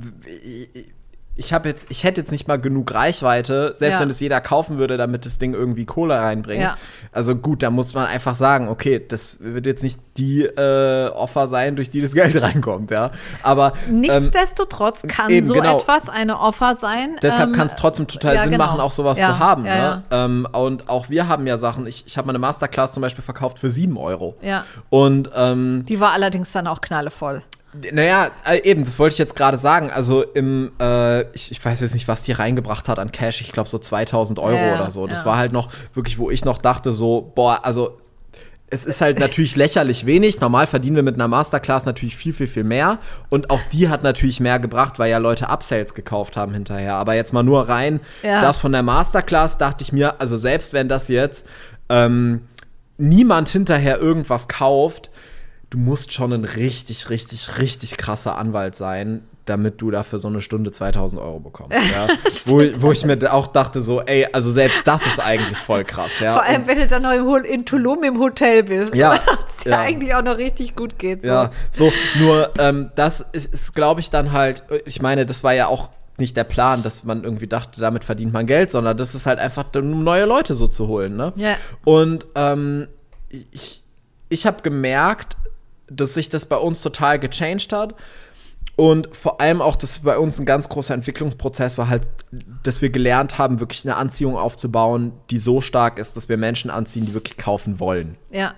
ich 1.35 1.51
habe 1.51 1.69
jetzt, 1.69 1.87
ich 1.89 2.03
hätte 2.03 2.21
jetzt 2.21 2.31
nicht 2.31 2.47
mal 2.47 2.59
genug 2.59 2.93
Reichweite, 2.93 3.73
selbst 3.75 3.95
Ja. 3.95 4.01
wenn 4.01 4.09
es 4.09 4.19
jeder 4.19 4.39
kaufen 4.39 4.77
würde, 4.77 4.97
damit 4.97 5.25
das 5.25 5.39
Ding 5.39 5.53
irgendwie 5.53 5.85
Kohle 5.85 6.15
reinbringt. 6.15 6.61
Ja. 6.61 6.77
Also 7.11 7.35
gut, 7.35 7.63
da 7.63 7.71
muss 7.71 7.95
man 7.95 8.05
einfach 8.05 8.35
sagen, 8.35 8.67
okay, 8.69 9.03
das 9.05 9.37
wird 9.39 9.65
jetzt 9.65 9.81
nicht 9.81 9.99
die 10.17 10.43
äh, 10.43 11.07
Offer 11.09 11.47
sein, 11.47 11.75
durch 11.75 11.89
die 11.89 12.01
das 12.01 12.13
Geld 12.13 12.39
reinkommt, 12.41 12.91
ja. 12.91 13.11
Aber 13.41 13.73
ähm, 13.89 14.01
Nichtsdestotrotz 14.01 15.03
kann 15.07 15.31
eben, 15.31 15.47
so 15.47 15.55
genau. 15.55 15.77
etwas 15.79 16.07
eine 16.07 16.39
Offer 16.39 16.75
sein. 16.75 17.17
Deshalb 17.23 17.49
ähm, 17.49 17.55
kann 17.55 17.67
es 17.67 17.75
trotzdem 17.75 18.07
total 18.07 18.35
ja, 18.35 18.43
Sinn 18.43 18.51
genau. 18.51 18.65
machen, 18.65 18.79
auch 18.79 18.91
sowas 18.91 19.17
zu 19.17 19.39
haben. 19.39 19.65
ja, 19.65 19.95
ne? 19.95 20.03
Ähm, 20.11 20.47
und 20.51 20.87
auch 20.87 21.09
wir 21.09 21.27
haben 21.27 21.47
ja 21.47 21.57
Sachen, 21.57 21.87
ich, 21.87 22.05
ich 22.05 22.17
habe 22.17 22.27
meine 22.27 22.39
Masterclass 22.39 22.93
zum 22.93 23.01
Beispiel 23.01 23.23
verkauft 23.23 23.57
für 23.57 23.71
7 23.71 23.97
Euro. 23.97 24.35
Ja. 24.41 24.65
Und 24.91 25.31
ähm, 25.35 25.83
Die 25.87 25.99
war 25.99 26.11
allerdings 26.11 26.51
dann 26.51 26.67
auch 26.67 26.81
knallevoll. 26.81 27.41
Naja, 27.91 28.31
äh, 28.49 28.61
eben, 28.63 28.83
das 28.83 28.99
wollte 28.99 29.13
ich 29.13 29.19
jetzt 29.19 29.35
gerade 29.35 29.57
sagen. 29.57 29.89
Also 29.91 30.23
im, 30.23 30.71
äh, 30.79 31.23
ich, 31.33 31.51
ich 31.51 31.63
weiß 31.63 31.81
jetzt 31.81 31.93
nicht, 31.93 32.07
was 32.07 32.23
die 32.23 32.31
reingebracht 32.31 32.87
hat 32.89 32.99
an 32.99 33.11
Cash. 33.11 33.41
Ich 33.41 33.51
glaube 33.51 33.69
so 33.69 33.77
2000 33.77 34.39
Euro 34.39 34.55
Ja, 34.55 34.75
oder 34.75 34.91
so. 34.91 35.07
Das 35.07 35.19
ja. 35.19 35.25
war 35.25 35.37
halt 35.37 35.51
noch 35.53 35.69
wirklich, 35.93 36.17
wo 36.17 36.29
ich 36.29 36.45
noch 36.45 36.57
dachte 36.59 36.93
so, 36.93 37.31
boah, 37.35 37.59
also 37.63 37.97
es 38.69 38.85
ist 38.85 39.01
halt 39.01 39.19
natürlich 39.19 39.55
lächerlich 39.57 40.05
wenig. 40.05 40.39
Normal 40.41 40.67
verdienen 40.67 40.95
wir 40.95 41.03
mit 41.03 41.15
einer 41.15 41.27
Masterclass 41.27 41.85
natürlich 41.85 42.15
viel, 42.15 42.33
viel, 42.33 42.47
viel 42.47 42.63
mehr. 42.63 42.99
Und 43.29 43.49
auch 43.49 43.61
die 43.71 43.89
hat 43.89 44.03
natürlich 44.03 44.39
mehr 44.39 44.59
gebracht, 44.59 44.99
weil 44.99 45.09
ja 45.11 45.17
Leute 45.17 45.49
Upsells 45.49 45.93
gekauft 45.93 46.37
haben 46.37 46.53
hinterher. 46.53 46.95
Aber 46.95 47.15
jetzt 47.15 47.33
mal 47.33 47.43
nur 47.43 47.69
rein, 47.69 47.99
Ja. 48.23 48.41
das 48.41 48.57
von 48.57 48.71
der 48.71 48.83
Masterclass 48.83 49.57
dachte 49.57 49.83
ich 49.83 49.91
mir, 49.91 50.19
also 50.21 50.37
selbst 50.37 50.73
wenn 50.73 50.89
das 50.89 51.07
jetzt 51.07 51.45
ähm, 51.89 52.41
niemand 52.97 53.49
hinterher 53.49 53.99
irgendwas 53.99 54.47
kauft, 54.47 55.09
du 55.73 55.79
musst 55.79 56.13
schon 56.13 56.31
ein 56.33 56.45
richtig, 56.45 57.09
richtig, 57.09 57.57
richtig 57.57 57.97
krasser 57.97 58.37
Anwalt 58.37 58.75
sein, 58.75 59.23
damit 59.45 59.81
du 59.81 59.89
dafür 59.89 60.19
so 60.19 60.27
eine 60.27 60.39
Stunde 60.39 60.69
2000 60.69 61.19
Euro 61.19 61.39
bekommst. 61.39 61.75
Ja? 61.91 62.07
wo, 62.45 62.61
ich- 62.61 62.79
wo 62.79 62.91
ich 62.91 63.03
mir 63.05 63.33
auch 63.33 63.47
dachte, 63.47 63.81
so, 63.81 63.99
ey, 64.01 64.27
also 64.31 64.51
selbst 64.51 64.87
das 64.87 65.03
ist 65.07 65.19
eigentlich 65.19 65.57
voll 65.57 65.83
krass. 65.83 66.19
Ja? 66.19 66.33
Vor 66.33 66.43
allem, 66.43 66.67
wenn 66.67 66.77
du 66.77 66.85
dann 66.85 67.01
noch 67.01 67.37
in 67.43 67.65
Tulum 67.65 68.03
im 68.03 68.19
Hotel 68.19 68.61
bist. 68.63 68.93
Ja, 68.93 69.13
Was 69.45 69.63
ja, 69.63 69.71
ja. 69.71 69.79
eigentlich 69.81 70.13
auch 70.13 70.21
noch 70.21 70.37
richtig 70.37 70.75
gut 70.75 70.99
geht. 70.99 71.23
So. 71.23 71.27
Ja, 71.27 71.49
so, 71.71 71.91
nur 72.19 72.51
ähm, 72.59 72.91
das 72.95 73.21
ist, 73.31 73.51
ist 73.51 73.73
glaube 73.73 73.99
ich, 73.99 74.11
dann 74.11 74.31
halt, 74.31 74.61
ich 74.85 75.01
meine, 75.01 75.25
das 75.25 75.43
war 75.43 75.53
ja 75.55 75.65
auch 75.67 75.89
nicht 76.19 76.37
der 76.37 76.43
Plan, 76.43 76.83
dass 76.83 77.03
man 77.03 77.23
irgendwie 77.23 77.47
dachte, 77.47 77.81
damit 77.81 78.03
verdient 78.03 78.31
man 78.31 78.45
Geld, 78.45 78.69
sondern 78.69 78.95
das 78.95 79.15
ist 79.15 79.25
halt 79.25 79.39
einfach, 79.39 79.65
um 79.75 80.03
neue 80.03 80.25
Leute 80.25 80.53
so 80.53 80.67
zu 80.67 80.87
holen, 80.87 81.17
ne? 81.17 81.33
Ja. 81.35 81.55
Und 81.83 82.27
ähm, 82.35 82.87
ich, 83.51 83.83
ich 84.29 84.45
habe 84.45 84.61
gemerkt, 84.61 85.35
dass 85.95 86.13
sich 86.13 86.29
das 86.29 86.45
bei 86.45 86.57
uns 86.57 86.81
total 86.81 87.19
gechanged 87.19 87.71
hat. 87.71 87.95
Und 88.75 89.15
vor 89.15 89.39
allem 89.39 89.61
auch, 89.61 89.75
dass 89.75 89.99
bei 89.99 90.17
uns 90.17 90.39
ein 90.39 90.45
ganz 90.45 90.67
großer 90.67 90.95
Entwicklungsprozess 90.95 91.77
war 91.77 91.89
halt, 91.89 92.09
dass 92.63 92.81
wir 92.81 92.89
gelernt 92.89 93.37
haben, 93.37 93.59
wirklich 93.59 93.85
eine 93.85 93.97
Anziehung 93.97 94.35
aufzubauen, 94.35 95.11
die 95.29 95.37
so 95.37 95.61
stark 95.61 95.99
ist, 95.99 96.17
dass 96.17 96.27
wir 96.27 96.37
Menschen 96.37 96.71
anziehen, 96.71 97.05
die 97.05 97.13
wirklich 97.13 97.37
kaufen 97.37 97.79
wollen 97.79 98.17
ja. 98.31 98.55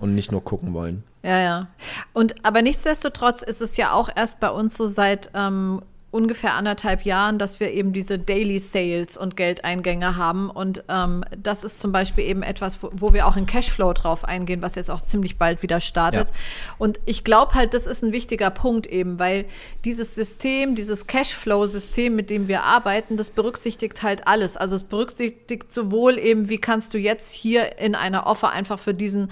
und 0.00 0.14
nicht 0.14 0.32
nur 0.32 0.42
gucken 0.42 0.72
wollen. 0.72 1.04
Ja, 1.22 1.38
ja. 1.38 1.68
Und 2.14 2.42
aber 2.44 2.62
nichtsdestotrotz 2.62 3.42
ist 3.42 3.60
es 3.60 3.76
ja 3.76 3.92
auch 3.92 4.08
erst 4.14 4.40
bei 4.40 4.48
uns 4.48 4.76
so 4.76 4.88
seit 4.88 5.30
ähm, 5.34 5.82
ungefähr 6.10 6.54
anderthalb 6.54 7.04
Jahren, 7.04 7.38
dass 7.38 7.60
wir 7.60 7.70
eben 7.72 7.92
diese 7.92 8.18
Daily 8.18 8.58
Sales 8.58 9.16
und 9.16 9.36
Geldeingänge 9.36 10.16
haben. 10.16 10.50
Und 10.50 10.82
ähm, 10.88 11.24
das 11.38 11.62
ist 11.62 11.78
zum 11.78 11.92
Beispiel 11.92 12.24
eben 12.24 12.42
etwas, 12.42 12.82
wo, 12.82 12.90
wo 12.92 13.12
wir 13.12 13.28
auch 13.28 13.36
in 13.36 13.46
Cashflow 13.46 13.92
drauf 13.92 14.24
eingehen, 14.24 14.60
was 14.60 14.74
jetzt 14.74 14.90
auch 14.90 15.00
ziemlich 15.00 15.38
bald 15.38 15.62
wieder 15.62 15.80
startet. 15.80 16.28
Ja. 16.28 16.34
Und 16.78 16.98
ich 17.04 17.22
glaube 17.22 17.54
halt, 17.54 17.74
das 17.74 17.86
ist 17.86 18.02
ein 18.02 18.12
wichtiger 18.12 18.50
Punkt 18.50 18.88
eben, 18.88 19.20
weil 19.20 19.44
dieses 19.84 20.16
System, 20.16 20.74
dieses 20.74 21.06
Cashflow-System, 21.06 22.16
mit 22.16 22.28
dem 22.28 22.48
wir 22.48 22.64
arbeiten, 22.64 23.16
das 23.16 23.30
berücksichtigt 23.30 24.02
halt 24.02 24.26
alles. 24.26 24.56
Also 24.56 24.74
es 24.76 24.82
berücksichtigt 24.82 25.72
sowohl 25.72 26.18
eben, 26.18 26.48
wie 26.48 26.58
kannst 26.58 26.92
du 26.92 26.98
jetzt 26.98 27.32
hier 27.32 27.78
in 27.78 27.94
einer 27.94 28.26
Offer 28.26 28.50
einfach 28.50 28.80
für 28.80 28.94
diesen 28.94 29.30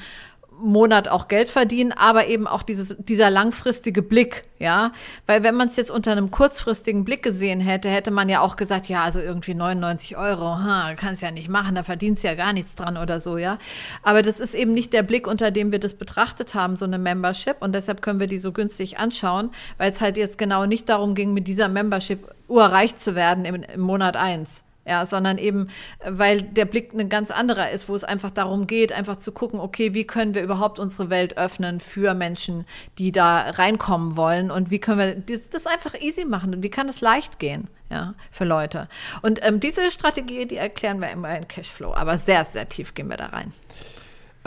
Monat 0.61 1.09
auch 1.09 1.29
Geld 1.29 1.51
verdienen, 1.51 1.93
aber 1.93 2.27
eben 2.27 2.47
auch 2.47 2.63
dieses, 2.63 2.95
dieser 2.99 3.31
langfristige 3.31 4.03
Blick, 4.03 4.45
ja. 4.59 4.93
Weil 5.27 5.43
wenn 5.43 5.55
man 5.55 5.69
es 5.69 5.77
jetzt 5.77 5.91
unter 5.91 6.13
einem 6.13 6.31
kurzfristigen 6.31 7.05
Blick 7.05 7.23
gesehen 7.23 7.61
hätte, 7.61 7.89
hätte 7.89 8.11
man 8.11 8.29
ja 8.29 8.41
auch 8.41 8.57
gesagt, 8.57 8.89
ja, 8.89 9.03
also 9.03 9.21
irgendwie 9.21 9.55
99 9.55 10.17
Euro, 10.17 10.59
ha, 10.59 10.95
kannst 10.97 11.23
ja 11.23 11.31
nicht 11.31 11.49
machen, 11.49 11.75
da 11.75 11.83
verdienst 11.83 12.25
ja 12.25 12.35
gar 12.35 12.53
nichts 12.53 12.75
dran 12.75 12.97
oder 12.97 13.21
so, 13.21 13.39
ja. 13.39 13.59
Aber 14.03 14.23
das 14.23 14.41
ist 14.41 14.55
eben 14.55 14.75
nicht 14.75 14.93
der 14.93 15.03
Blick, 15.03 15.27
unter 15.27 15.51
dem 15.51 15.73
wir 15.73 15.79
das 15.79 15.95
betrachtet 15.95 16.55
haben, 16.55 16.77
so 16.77 16.85
eine 16.85 16.99
Membership. 16.99 17.57
Und 17.61 17.75
deshalb 17.75 18.03
können 18.03 18.21
wir 18.21 18.27
die 18.27 18.39
so 18.39 18.53
günstig 18.53 18.99
anschauen, 18.99 19.51
weil 19.77 19.93
es 19.93 20.01
halt 20.01 20.17
jetzt 20.17 20.39
genau 20.39 20.67
nicht 20.67 20.89
darum 20.89 21.15
ging, 21.15 21.33
mit 21.33 21.49
dieser 21.49 21.69
Membership 21.69 22.29
urreich 22.49 22.97
zu 22.97 23.15
werden 23.15 23.45
im, 23.45 23.63
im 23.63 23.81
Monat 23.81 24.17
eins. 24.17 24.65
Ja, 24.89 25.05
sondern 25.05 25.37
eben, 25.37 25.69
weil 26.03 26.41
der 26.41 26.65
Blick 26.65 26.95
ein 26.95 27.11
ganz 27.11 27.31
anderer 27.31 27.69
ist, 27.69 27.91
wo 27.91 27.95
es 27.95 28.05
einfach 28.05 28.31
darum 28.31 28.67
geht, 28.67 28.91
einfach 28.91 29.17
zu 29.17 29.33
gucken, 29.33 29.61
okay, 29.61 29.93
wie 29.93 30.07
können 30.07 30.33
wir 30.33 30.43
überhaupt 30.43 30.79
unsere 30.79 31.11
Welt 31.11 31.37
öffnen 31.37 31.81
für 31.81 32.15
Menschen, 32.15 32.65
die 32.97 33.13
da 33.13 33.51
reinkommen 33.51 34.17
wollen 34.17 34.51
und 34.51 34.71
wie 34.71 34.79
können 34.79 34.99
wir 34.99 35.15
das, 35.15 35.51
das 35.51 35.67
einfach 35.67 35.95
easy 36.01 36.25
machen 36.25 36.55
und 36.55 36.63
wie 36.63 36.71
kann 36.71 36.89
es 36.89 37.03
leicht 37.03 37.39
gehen, 37.39 37.69
ja, 37.91 38.15
für 38.31 38.47
Leute. 38.47 38.89
Und 39.21 39.47
ähm, 39.47 39.61
diese 39.61 39.91
Strategie, 39.91 40.47
die 40.47 40.57
erklären 40.57 41.03
wir 41.03 41.11
immer 41.11 41.37
in 41.37 41.47
Cashflow, 41.47 41.93
aber 41.93 42.17
sehr, 42.17 42.47
sehr 42.47 42.67
tief 42.67 42.95
gehen 42.95 43.11
wir 43.11 43.19
da 43.19 43.27
rein. 43.27 43.53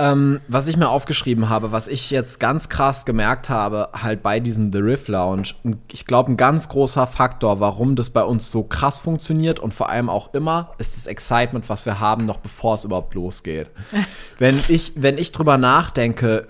Ähm, 0.02 0.42
was 0.48 0.68
ich 0.68 0.78
mir 0.78 0.90
aufgeschrieben 0.90 1.48
habe, 1.48 1.72
was 1.72 1.88
ich 1.88 2.10
jetzt 2.10 2.40
ganz 2.40 2.70
krass 2.70 3.06
gemerkt 3.06 3.52
habe, 3.52 3.90
halt 3.94 4.24
bei 4.24 4.40
diesem 4.40 4.74
The 4.74 4.80
Riff 4.80 5.08
Lounge, 5.08 5.50
ich 5.92 6.08
glaube, 6.08 6.32
ein 6.32 6.38
ganz 6.38 6.70
großer 6.70 7.06
Faktor, 7.06 7.60
warum 7.60 7.96
das 7.96 8.10
bei 8.10 8.24
uns 8.24 8.50
so 8.50 8.64
krass 8.64 8.98
funktioniert 8.98 9.60
und 9.60 9.76
vor 9.76 9.90
allem 9.90 10.10
auch 10.10 10.34
immer, 10.34 10.72
ist 10.80 10.98
das 10.98 11.06
Excitement, 11.06 11.70
was 11.70 11.86
wir 11.86 12.00
haben, 12.00 12.26
noch 12.26 12.38
bevor 12.38 12.74
es 12.74 12.84
überhaupt 12.84 13.14
losgeht. 13.14 13.68
wenn 14.40 14.60
ich, 14.70 14.94
wenn 14.96 15.20
ich 15.20 15.34
drüber 15.34 15.60
nachdenke, 15.60 16.48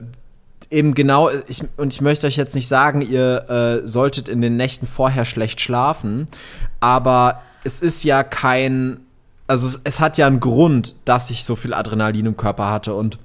eben 0.70 0.94
genau, 0.94 1.30
ich, 1.50 1.62
und 1.76 1.92
ich 1.92 2.00
möchte 2.00 2.28
euch 2.28 2.38
jetzt 2.38 2.56
nicht 2.56 2.70
sagen, 2.70 3.02
ihr 3.02 3.50
äh, 3.50 3.86
solltet 3.86 4.30
in 4.30 4.42
den 4.42 4.56
Nächten 4.56 4.88
vorher 4.88 5.26
schlecht 5.26 5.60
schlafen, 5.60 6.28
aber 6.80 7.42
es 7.66 7.82
ist 7.82 8.06
ja 8.06 8.24
kein, 8.24 9.02
also 9.48 9.68
es, 9.68 9.82
es 9.84 10.00
hat 10.00 10.18
ja 10.18 10.28
einen 10.28 10.40
Grund, 10.40 10.96
dass 11.04 11.30
ich 11.30 11.44
so 11.44 11.58
viel 11.58 11.74
Adrenalin 11.74 12.28
im 12.28 12.38
Körper 12.38 12.72
hatte 12.72 12.94
und 12.94 13.20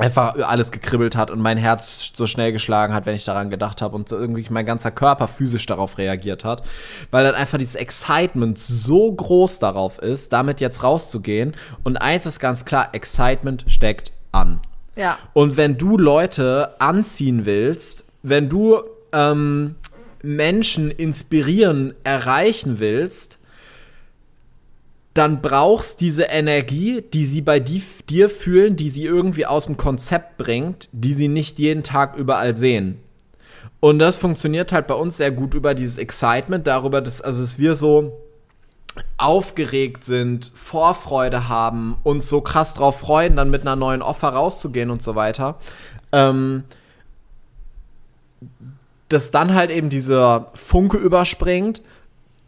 einfach 0.00 0.36
alles 0.36 0.72
gekribbelt 0.72 1.16
hat 1.16 1.30
und 1.30 1.40
mein 1.40 1.58
Herz 1.58 2.12
so 2.16 2.26
schnell 2.26 2.52
geschlagen 2.52 2.94
hat, 2.94 3.06
wenn 3.06 3.14
ich 3.14 3.24
daran 3.24 3.50
gedacht 3.50 3.82
habe 3.82 3.94
und 3.94 4.08
so 4.08 4.16
irgendwie 4.18 4.46
mein 4.50 4.66
ganzer 4.66 4.90
Körper 4.90 5.28
physisch 5.28 5.66
darauf 5.66 5.98
reagiert 5.98 6.44
hat, 6.44 6.62
weil 7.10 7.24
dann 7.24 7.34
einfach 7.34 7.58
dieses 7.58 7.74
Excitement 7.74 8.58
so 8.58 9.12
groß 9.12 9.58
darauf 9.58 9.98
ist, 9.98 10.32
damit 10.32 10.60
jetzt 10.60 10.82
rauszugehen 10.82 11.54
und 11.84 11.96
eins 11.96 12.26
ist 12.26 12.40
ganz 12.40 12.64
klar, 12.64 12.90
Excitement 12.92 13.64
steckt 13.68 14.12
an. 14.32 14.60
Ja. 14.96 15.18
Und 15.32 15.56
wenn 15.56 15.78
du 15.78 15.98
Leute 15.98 16.74
anziehen 16.80 17.44
willst, 17.46 18.04
wenn 18.22 18.48
du 18.48 18.80
ähm, 19.12 19.76
Menschen 20.22 20.90
inspirieren, 20.90 21.94
erreichen 22.04 22.78
willst, 22.78 23.39
dann 25.14 25.42
brauchst 25.42 26.00
diese 26.00 26.24
Energie, 26.24 27.02
die 27.02 27.26
sie 27.26 27.40
bei 27.40 27.58
di 27.58 27.82
dir 28.08 28.28
fühlen, 28.28 28.76
die 28.76 28.90
sie 28.90 29.04
irgendwie 29.04 29.46
aus 29.46 29.66
dem 29.66 29.76
Konzept 29.76 30.38
bringt, 30.38 30.88
die 30.92 31.14
sie 31.14 31.28
nicht 31.28 31.58
jeden 31.58 31.82
Tag 31.82 32.16
überall 32.16 32.56
sehen. 32.56 33.00
Und 33.80 33.98
das 33.98 34.18
funktioniert 34.18 34.72
halt 34.72 34.86
bei 34.86 34.94
uns 34.94 35.16
sehr 35.16 35.30
gut 35.30 35.54
über 35.54 35.74
dieses 35.74 35.98
Excitement, 35.98 36.66
darüber, 36.66 37.00
dass, 37.00 37.20
also 37.20 37.40
dass 37.40 37.58
wir 37.58 37.74
so 37.74 38.20
aufgeregt 39.16 40.04
sind, 40.04 40.52
Vorfreude 40.54 41.48
haben, 41.48 41.96
uns 42.02 42.28
so 42.28 42.40
krass 42.40 42.74
drauf 42.74 43.00
freuen, 43.00 43.36
dann 43.36 43.50
mit 43.50 43.62
einer 43.62 43.76
neuen 43.76 44.02
Offer 44.02 44.28
rauszugehen 44.28 44.90
und 44.90 45.02
so 45.02 45.14
weiter. 45.14 45.56
Ähm, 46.12 46.64
dass 49.08 49.30
dann 49.30 49.54
halt 49.54 49.70
eben 49.70 49.90
dieser 49.90 50.50
Funke 50.54 50.96
überspringt 50.96 51.82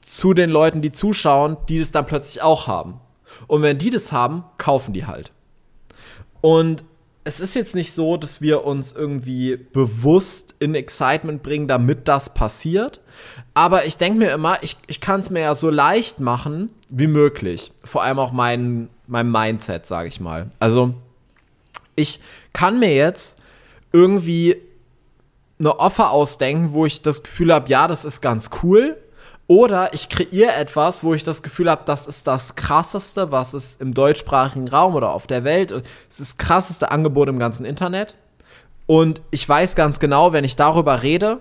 zu 0.02 0.34
den 0.34 0.50
Leuten, 0.50 0.82
die 0.82 0.92
zuschauen, 0.92 1.56
die 1.68 1.78
das 1.78 1.92
dann 1.92 2.06
plötzlich 2.06 2.42
auch 2.42 2.66
haben. 2.66 3.00
Und 3.46 3.62
wenn 3.62 3.78
die 3.78 3.90
das 3.90 4.12
haben, 4.12 4.44
kaufen 4.58 4.92
die 4.92 5.06
halt. 5.06 5.32
Und 6.40 6.84
es 7.24 7.38
ist 7.38 7.54
jetzt 7.54 7.74
nicht 7.74 7.92
so, 7.92 8.16
dass 8.16 8.40
wir 8.40 8.64
uns 8.64 8.92
irgendwie 8.92 9.56
bewusst 9.56 10.56
in 10.58 10.74
Excitement 10.74 11.42
bringen, 11.42 11.68
damit 11.68 12.08
das 12.08 12.34
passiert. 12.34 13.00
Aber 13.54 13.84
ich 13.84 13.96
denke 13.96 14.18
mir 14.18 14.32
immer, 14.32 14.60
ich, 14.62 14.76
ich 14.88 15.00
kann 15.00 15.20
es 15.20 15.30
mir 15.30 15.40
ja 15.40 15.54
so 15.54 15.70
leicht 15.70 16.18
machen 16.18 16.70
wie 16.88 17.06
möglich. 17.06 17.72
Vor 17.84 18.02
allem 18.02 18.18
auch 18.18 18.32
mein, 18.32 18.88
mein 19.06 19.30
Mindset, 19.30 19.86
sage 19.86 20.08
ich 20.08 20.20
mal. 20.20 20.50
Also 20.58 20.94
ich 21.94 22.20
kann 22.52 22.80
mir 22.80 22.94
jetzt 22.94 23.40
irgendwie 23.92 24.56
eine 25.60 25.78
Offer 25.78 26.10
ausdenken, 26.10 26.72
wo 26.72 26.86
ich 26.86 27.02
das 27.02 27.22
Gefühl 27.22 27.54
habe, 27.54 27.68
ja, 27.68 27.86
das 27.86 28.04
ist 28.04 28.20
ganz 28.20 28.50
cool. 28.62 28.96
Oder 29.46 29.92
ich 29.92 30.08
kreiere 30.08 30.54
etwas, 30.54 31.02
wo 31.02 31.14
ich 31.14 31.24
das 31.24 31.42
Gefühl 31.42 31.70
habe, 31.70 31.82
das 31.84 32.06
ist 32.06 32.26
das 32.26 32.54
krasseste, 32.54 33.32
was 33.32 33.54
es 33.54 33.74
im 33.76 33.92
deutschsprachigen 33.92 34.68
Raum 34.68 34.94
oder 34.94 35.10
auf 35.10 35.26
der 35.26 35.44
Welt, 35.44 35.72
es 35.72 36.20
ist 36.20 36.20
das 36.20 36.38
krasseste 36.38 36.90
Angebot 36.90 37.28
im 37.28 37.38
ganzen 37.38 37.66
Internet. 37.66 38.14
Und 38.86 39.20
ich 39.30 39.48
weiß 39.48 39.74
ganz 39.74 40.00
genau, 40.00 40.32
wenn 40.32 40.44
ich 40.44 40.56
darüber 40.56 41.02
rede, 41.02 41.40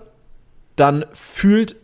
dann 0.76 1.06
fühlt 1.14 1.76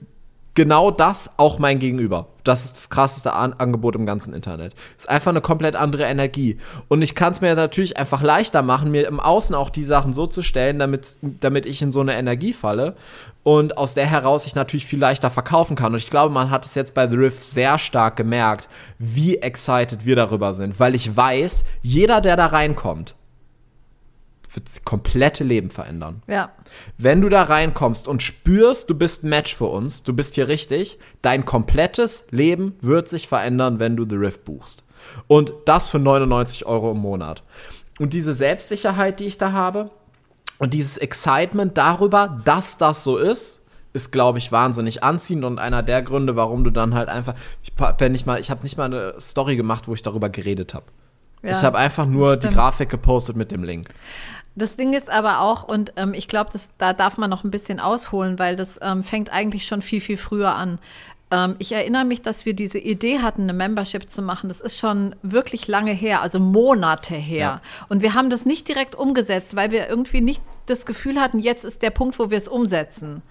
genau 0.57 0.89
das 0.89 1.29
auch 1.37 1.59
mein 1.59 1.77
Gegenüber. 1.77 2.29
Das 2.43 2.65
ist 2.65 2.75
das 2.75 2.89
krasseste 2.89 3.33
An 3.33 3.53
Angebot 3.53 3.95
im 3.95 4.07
ganzen 4.07 4.33
Internet. 4.33 4.73
Ist 4.97 5.07
einfach 5.07 5.29
eine 5.29 5.39
komplett 5.39 5.75
andere 5.75 6.05
Energie. 6.05 6.57
Und 6.87 7.03
ich 7.03 7.13
kann 7.13 7.31
es 7.31 7.41
mir 7.41 7.53
natürlich 7.53 7.99
einfach 7.99 8.23
leichter 8.23 8.63
machen, 8.63 8.89
mir 8.89 9.07
im 9.07 9.19
Außen 9.19 9.53
auch 9.53 9.69
die 9.69 9.85
Sachen 9.85 10.13
so 10.13 10.25
zu 10.25 10.41
stellen, 10.41 10.79
damit, 10.79 11.19
damit 11.21 11.67
ich 11.67 11.83
in 11.83 11.91
so 11.91 11.99
eine 11.99 12.15
Energie 12.15 12.53
falle. 12.53 12.95
Und 13.43 13.77
aus 13.77 13.93
der 13.93 14.07
heraus 14.07 14.47
ich 14.47 14.55
natürlich 14.55 14.87
viel 14.87 14.97
leichter 14.97 15.29
verkaufen 15.29 15.75
kann. 15.75 15.93
Und 15.93 15.99
ich 15.99 16.09
glaube, 16.09 16.33
man 16.33 16.49
hat 16.49 16.65
es 16.65 16.73
jetzt 16.73 16.95
bei 16.95 17.07
The 17.07 17.17
Rift 17.17 17.43
sehr 17.43 17.77
stark 17.77 18.15
gemerkt, 18.15 18.67
wie 18.97 19.37
excited 19.37 20.05
wir 20.05 20.15
darüber 20.15 20.55
sind. 20.55 20.79
Weil 20.79 20.95
ich 20.95 21.15
weiß, 21.15 21.65
jeder, 21.83 22.19
der 22.19 22.35
da 22.35 22.47
reinkommt, 22.47 23.13
das 24.55 24.83
komplette 24.83 25.43
Leben 25.43 25.69
verändern. 25.69 26.21
Ja. 26.27 26.51
Wenn 26.97 27.21
du 27.21 27.29
da 27.29 27.43
reinkommst 27.43 28.07
und 28.07 28.23
spürst, 28.23 28.89
du 28.89 28.95
bist 28.95 29.23
ein 29.23 29.29
Match 29.29 29.55
für 29.55 29.65
uns, 29.65 30.03
du 30.03 30.13
bist 30.13 30.35
hier 30.35 30.47
richtig, 30.47 30.99
dein 31.21 31.45
komplettes 31.45 32.25
Leben 32.31 32.75
wird 32.81 33.07
sich 33.07 33.27
verändern, 33.27 33.79
wenn 33.79 33.95
du 33.95 34.05
The 34.07 34.15
Rift 34.15 34.45
buchst. 34.45 34.83
Und 35.27 35.53
das 35.65 35.89
für 35.89 35.99
99 35.99 36.65
Euro 36.65 36.91
im 36.91 36.99
Monat. 36.99 37.43
Und 37.99 38.13
diese 38.13 38.33
Selbstsicherheit, 38.33 39.19
die 39.19 39.25
ich 39.25 39.37
da 39.37 39.51
habe, 39.51 39.91
und 40.59 40.73
dieses 40.73 40.97
Excitement 40.97 41.77
darüber, 41.77 42.41
dass 42.43 42.77
das 42.77 43.03
so 43.03 43.17
ist, 43.17 43.63
ist, 43.93 44.11
glaube 44.11 44.37
ich, 44.37 44.51
wahnsinnig 44.51 45.03
anziehend 45.03 45.43
und 45.43 45.59
einer 45.59 45.83
der 45.83 46.01
Gründe, 46.01 46.35
warum 46.35 46.63
du 46.63 46.71
dann 46.71 46.93
halt 46.93 47.09
einfach, 47.09 47.35
ich 47.63 47.71
habe 47.79 48.09
nicht 48.09 48.25
mal, 48.25 48.39
ich 48.39 48.51
habe 48.51 48.63
nicht 48.63 48.77
mal 48.77 48.85
eine 48.85 49.19
Story 49.19 49.55
gemacht, 49.55 49.87
wo 49.87 49.93
ich 49.93 50.03
darüber 50.03 50.29
geredet 50.29 50.73
habe. 50.73 50.85
Ja, 51.43 51.51
ich 51.51 51.63
habe 51.63 51.77
einfach 51.77 52.05
nur 52.05 52.37
die 52.37 52.49
Grafik 52.49 52.89
gepostet 52.89 53.35
mit 53.35 53.51
dem 53.51 53.63
Link. 53.63 53.89
Das 54.57 54.75
Ding 54.75 54.93
ist 54.93 55.11
aber 55.11 55.41
auch, 55.41 55.63
und 55.63 55.93
ähm, 55.97 56.15
ich 56.15 56.27
glaube, 56.27 56.49
da 56.79 56.93
darf 56.93 57.19
man 57.19 57.29
noch 57.29 57.43
ein 57.43 57.51
bisschen 57.51 57.79
ausholen, 57.79 58.39
weil 58.39 58.55
das 58.55 58.79
ähm, 58.81 59.03
fängt 59.03 59.31
eigentlich 59.31 59.67
schon 59.67 59.83
viel, 59.83 60.01
viel 60.01 60.17
früher 60.17 60.55
an. 60.55 60.79
Ähm, 61.29 61.55
ich 61.59 61.73
erinnere 61.73 62.05
mich, 62.05 62.23
dass 62.23 62.47
wir 62.47 62.55
diese 62.55 62.79
Idee 62.79 63.19
hatten, 63.19 63.43
eine 63.43 63.53
Membership 63.53 64.09
zu 64.09 64.23
machen. 64.23 64.49
Das 64.49 64.59
ist 64.59 64.75
schon 64.75 65.15
wirklich 65.21 65.67
lange 65.67 65.91
her, 65.91 66.23
also 66.23 66.39
Monate 66.39 67.13
her. 67.13 67.37
Ja. 67.37 67.61
Und 67.87 68.01
wir 68.01 68.15
haben 68.15 68.31
das 68.31 68.47
nicht 68.47 68.67
direkt 68.67 68.95
umgesetzt, 68.95 69.55
weil 69.55 69.69
wir 69.69 69.87
irgendwie 69.87 70.21
nicht 70.21 70.41
das 70.65 70.87
Gefühl 70.87 71.21
hatten, 71.21 71.37
jetzt 71.37 71.63
ist 71.63 71.83
der 71.83 71.91
Punkt, 71.91 72.17
wo 72.17 72.31
wir 72.31 72.37
es 72.39 72.47
umsetzen. 72.47 73.21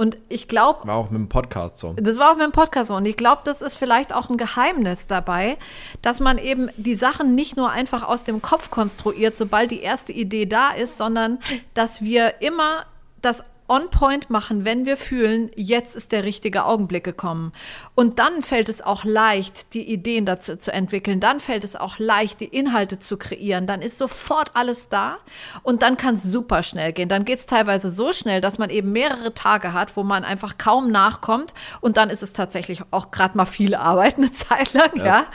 Und 0.00 0.16
ich 0.30 0.48
glaube. 0.48 0.88
War 0.88 0.94
auch 0.94 1.10
mit 1.10 1.20
dem 1.20 1.28
Podcast 1.28 1.76
so. 1.76 1.92
Das 1.92 2.18
war 2.18 2.30
auch 2.30 2.36
mit 2.36 2.44
dem 2.46 2.52
Podcast 2.52 2.88
so. 2.88 2.94
Und 2.96 3.04
ich 3.04 3.18
glaube, 3.18 3.42
das 3.44 3.60
ist 3.60 3.76
vielleicht 3.76 4.14
auch 4.14 4.30
ein 4.30 4.38
Geheimnis 4.38 5.06
dabei, 5.06 5.58
dass 6.00 6.20
man 6.20 6.38
eben 6.38 6.70
die 6.78 6.94
Sachen 6.94 7.34
nicht 7.34 7.58
nur 7.58 7.68
einfach 7.68 8.02
aus 8.02 8.24
dem 8.24 8.40
Kopf 8.40 8.70
konstruiert, 8.70 9.36
sobald 9.36 9.70
die 9.70 9.82
erste 9.82 10.12
Idee 10.12 10.46
da 10.46 10.70
ist, 10.70 10.96
sondern 10.96 11.38
dass 11.74 12.00
wir 12.00 12.40
immer 12.40 12.86
das 13.20 13.44
on 13.70 13.88
point 13.88 14.30
machen, 14.30 14.64
wenn 14.64 14.84
wir 14.84 14.96
fühlen, 14.96 15.50
jetzt 15.54 15.94
ist 15.94 16.10
der 16.10 16.24
richtige 16.24 16.64
Augenblick 16.64 17.04
gekommen. 17.04 17.52
Und 17.94 18.18
dann 18.18 18.42
fällt 18.42 18.68
es 18.68 18.82
auch 18.82 19.04
leicht, 19.04 19.74
die 19.74 19.88
Ideen 19.88 20.26
dazu 20.26 20.56
zu 20.56 20.72
entwickeln. 20.72 21.20
Dann 21.20 21.38
fällt 21.38 21.62
es 21.62 21.76
auch 21.76 22.00
leicht, 22.00 22.40
die 22.40 22.46
Inhalte 22.46 22.98
zu 22.98 23.16
kreieren. 23.16 23.68
Dann 23.68 23.80
ist 23.80 23.96
sofort 23.96 24.50
alles 24.54 24.88
da 24.88 25.18
und 25.62 25.82
dann 25.82 25.96
kann 25.96 26.16
es 26.16 26.24
super 26.24 26.64
schnell 26.64 26.92
gehen. 26.92 27.08
Dann 27.08 27.24
geht 27.24 27.38
es 27.38 27.46
teilweise 27.46 27.92
so 27.92 28.12
schnell, 28.12 28.40
dass 28.40 28.58
man 28.58 28.70
eben 28.70 28.90
mehrere 28.90 29.34
Tage 29.34 29.72
hat, 29.72 29.96
wo 29.96 30.02
man 30.02 30.24
einfach 30.24 30.58
kaum 30.58 30.90
nachkommt 30.90 31.54
und 31.80 31.96
dann 31.96 32.10
ist 32.10 32.24
es 32.24 32.32
tatsächlich 32.32 32.82
auch 32.90 33.12
gerade 33.12 33.36
mal 33.36 33.44
viel 33.44 33.76
Arbeit 33.76 34.18
eine 34.18 34.32
Zeit 34.32 34.72
lang, 34.72 34.96
ja. 34.96 35.04
ja 35.04 35.26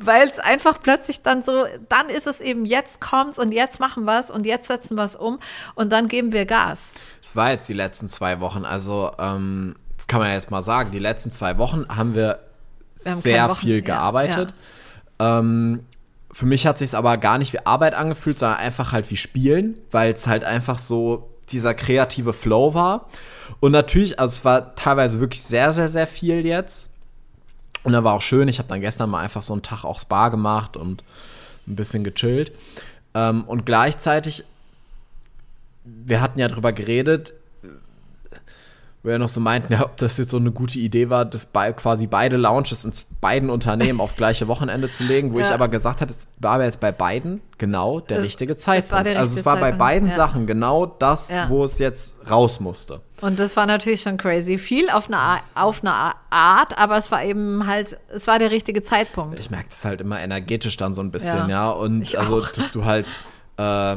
weil 0.00 0.28
es 0.28 0.38
einfach 0.38 0.80
plötzlich 0.80 1.22
dann 1.22 1.42
so, 1.42 1.66
dann 1.88 2.08
ist 2.08 2.26
es 2.26 2.40
eben, 2.40 2.64
jetzt 2.64 3.00
kommt's 3.00 3.38
und 3.38 3.52
jetzt 3.52 3.80
machen 3.80 4.04
wir 4.04 4.20
es 4.20 4.30
und 4.30 4.46
jetzt 4.46 4.68
setzen 4.68 4.96
wir 4.96 5.04
es 5.04 5.16
um 5.16 5.38
und 5.74 5.92
dann 5.92 6.08
geben 6.08 6.32
wir 6.32 6.46
Gas. 6.46 6.92
Es 7.22 7.36
war 7.36 7.50
jetzt 7.50 7.68
die 7.68 7.74
letzten 7.74 8.08
zwei 8.08 8.40
Wochen, 8.40 8.64
also 8.64 9.12
ähm, 9.18 9.76
das 9.96 10.06
kann 10.06 10.20
man 10.20 10.28
ja 10.28 10.34
jetzt 10.34 10.50
mal 10.50 10.62
sagen, 10.62 10.90
die 10.90 10.98
letzten 10.98 11.30
zwei 11.30 11.58
Wochen 11.58 11.86
haben 11.88 12.14
wir, 12.14 12.40
wir 13.02 13.12
haben 13.12 13.20
sehr 13.20 13.48
Wochen, 13.48 13.60
viel 13.60 13.82
gearbeitet. 13.82 14.54
Ja, 15.20 15.26
ja. 15.26 15.38
Ähm, 15.40 15.84
für 16.32 16.46
mich 16.46 16.66
hat 16.66 16.78
sich 16.78 16.94
aber 16.94 17.16
gar 17.16 17.38
nicht 17.38 17.52
wie 17.52 17.66
Arbeit 17.66 17.94
angefühlt, 17.94 18.38
sondern 18.38 18.58
einfach 18.58 18.92
halt 18.92 19.10
wie 19.10 19.16
Spielen, 19.16 19.80
weil 19.90 20.12
es 20.12 20.26
halt 20.26 20.44
einfach 20.44 20.78
so 20.78 21.30
dieser 21.50 21.74
kreative 21.74 22.32
Flow 22.32 22.74
war. 22.74 23.06
Und 23.60 23.72
natürlich, 23.72 24.20
also 24.20 24.32
es 24.32 24.44
war 24.44 24.74
teilweise 24.76 25.20
wirklich 25.20 25.42
sehr, 25.42 25.72
sehr, 25.72 25.88
sehr 25.88 26.06
viel 26.06 26.46
jetzt. 26.46 26.90
Und 27.88 27.94
da 27.94 28.04
war 28.04 28.12
auch 28.12 28.20
schön. 28.20 28.48
Ich 28.48 28.58
habe 28.58 28.68
dann 28.68 28.82
gestern 28.82 29.08
mal 29.08 29.20
einfach 29.20 29.40
so 29.40 29.54
einen 29.54 29.62
Tag 29.62 29.82
auch 29.82 29.98
Spa 29.98 30.28
gemacht 30.28 30.76
und 30.76 31.02
ein 31.66 31.74
bisschen 31.74 32.04
gechillt. 32.04 32.52
Ähm, 33.14 33.44
und 33.44 33.64
gleichzeitig, 33.64 34.44
wir 35.84 36.20
hatten 36.20 36.38
ja 36.38 36.48
drüber 36.48 36.74
geredet, 36.74 37.32
wo 39.02 39.10
wir 39.10 39.18
noch 39.18 39.28
so 39.28 39.40
meinten, 39.40 39.72
ja, 39.74 39.84
ob 39.84 39.96
das 39.96 40.16
jetzt 40.18 40.30
so 40.30 40.36
eine 40.36 40.50
gute 40.50 40.78
Idee 40.78 41.10
war, 41.10 41.24
das 41.24 41.46
bei, 41.46 41.72
quasi 41.72 42.06
beide 42.06 42.36
Launches 42.36 42.84
in 42.84 42.92
beiden 43.20 43.50
Unternehmen 43.50 44.00
aufs 44.00 44.16
gleiche 44.16 44.48
Wochenende 44.48 44.90
zu 44.90 45.04
legen, 45.04 45.32
wo 45.32 45.40
ja. 45.40 45.46
ich 45.46 45.52
aber 45.52 45.68
gesagt 45.68 46.00
habe, 46.00 46.10
es 46.10 46.26
war 46.38 46.62
jetzt 46.62 46.80
bei 46.80 46.92
beiden 46.92 47.40
genau 47.58 48.00
der 48.00 48.18
das, 48.18 48.26
richtige 48.26 48.56
Zeitpunkt. 48.56 49.06
Richtige 49.06 49.18
also 49.18 49.38
es 49.38 49.44
war 49.44 49.54
Zeitpunkt. 49.54 49.78
bei 49.78 49.84
beiden 49.84 50.08
ja. 50.08 50.14
Sachen 50.14 50.46
genau 50.46 50.86
das, 50.86 51.30
ja. 51.30 51.48
wo 51.48 51.64
es 51.64 51.78
jetzt 51.78 52.16
raus 52.30 52.60
musste. 52.60 53.00
Und 53.20 53.40
das 53.40 53.56
war 53.56 53.66
natürlich 53.66 54.02
schon 54.02 54.16
crazy. 54.16 54.58
Viel 54.58 54.90
auf 54.90 55.08
eine, 55.08 55.40
auf 55.54 55.82
eine 55.82 55.92
Art, 56.30 56.78
aber 56.78 56.96
es 56.96 57.10
war 57.10 57.24
eben 57.24 57.66
halt, 57.66 57.98
es 58.14 58.28
war 58.28 58.38
der 58.38 58.52
richtige 58.52 58.82
Zeitpunkt. 58.82 59.40
Ich 59.40 59.50
merke 59.50 59.70
das 59.70 59.84
halt 59.84 60.00
immer 60.00 60.20
energetisch 60.20 60.76
dann 60.76 60.94
so 60.94 61.00
ein 61.00 61.10
bisschen, 61.10 61.48
ja. 61.48 61.70
Und 61.70 62.14
also, 62.16 62.40
dass 62.40 62.70
du 62.70 62.84
halt 62.84 63.10
äh, 63.56 63.96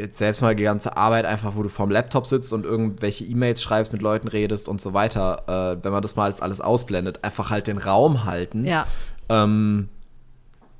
jetzt 0.00 0.18
selbst 0.18 0.40
mal 0.42 0.56
die 0.56 0.62
ganze 0.62 0.96
Arbeit 0.96 1.24
einfach, 1.24 1.54
wo 1.56 1.62
du 1.62 1.68
vorm 1.68 1.90
Laptop 1.90 2.26
sitzt 2.26 2.52
und 2.52 2.64
irgendwelche 2.64 3.24
E-Mails 3.24 3.62
schreibst, 3.62 3.92
mit 3.92 4.02
Leuten 4.02 4.28
redest 4.28 4.68
und 4.68 4.80
so 4.80 4.92
weiter, 4.94 5.76
äh, 5.78 5.84
wenn 5.84 5.92
man 5.92 6.02
das 6.02 6.16
mal 6.16 6.32
alles 6.40 6.60
ausblendet, 6.60 7.22
einfach 7.22 7.50
halt 7.50 7.66
den 7.66 7.78
Raum 7.78 8.24
halten. 8.24 8.64
Ja. 8.64 8.86
Ähm, 9.28 9.88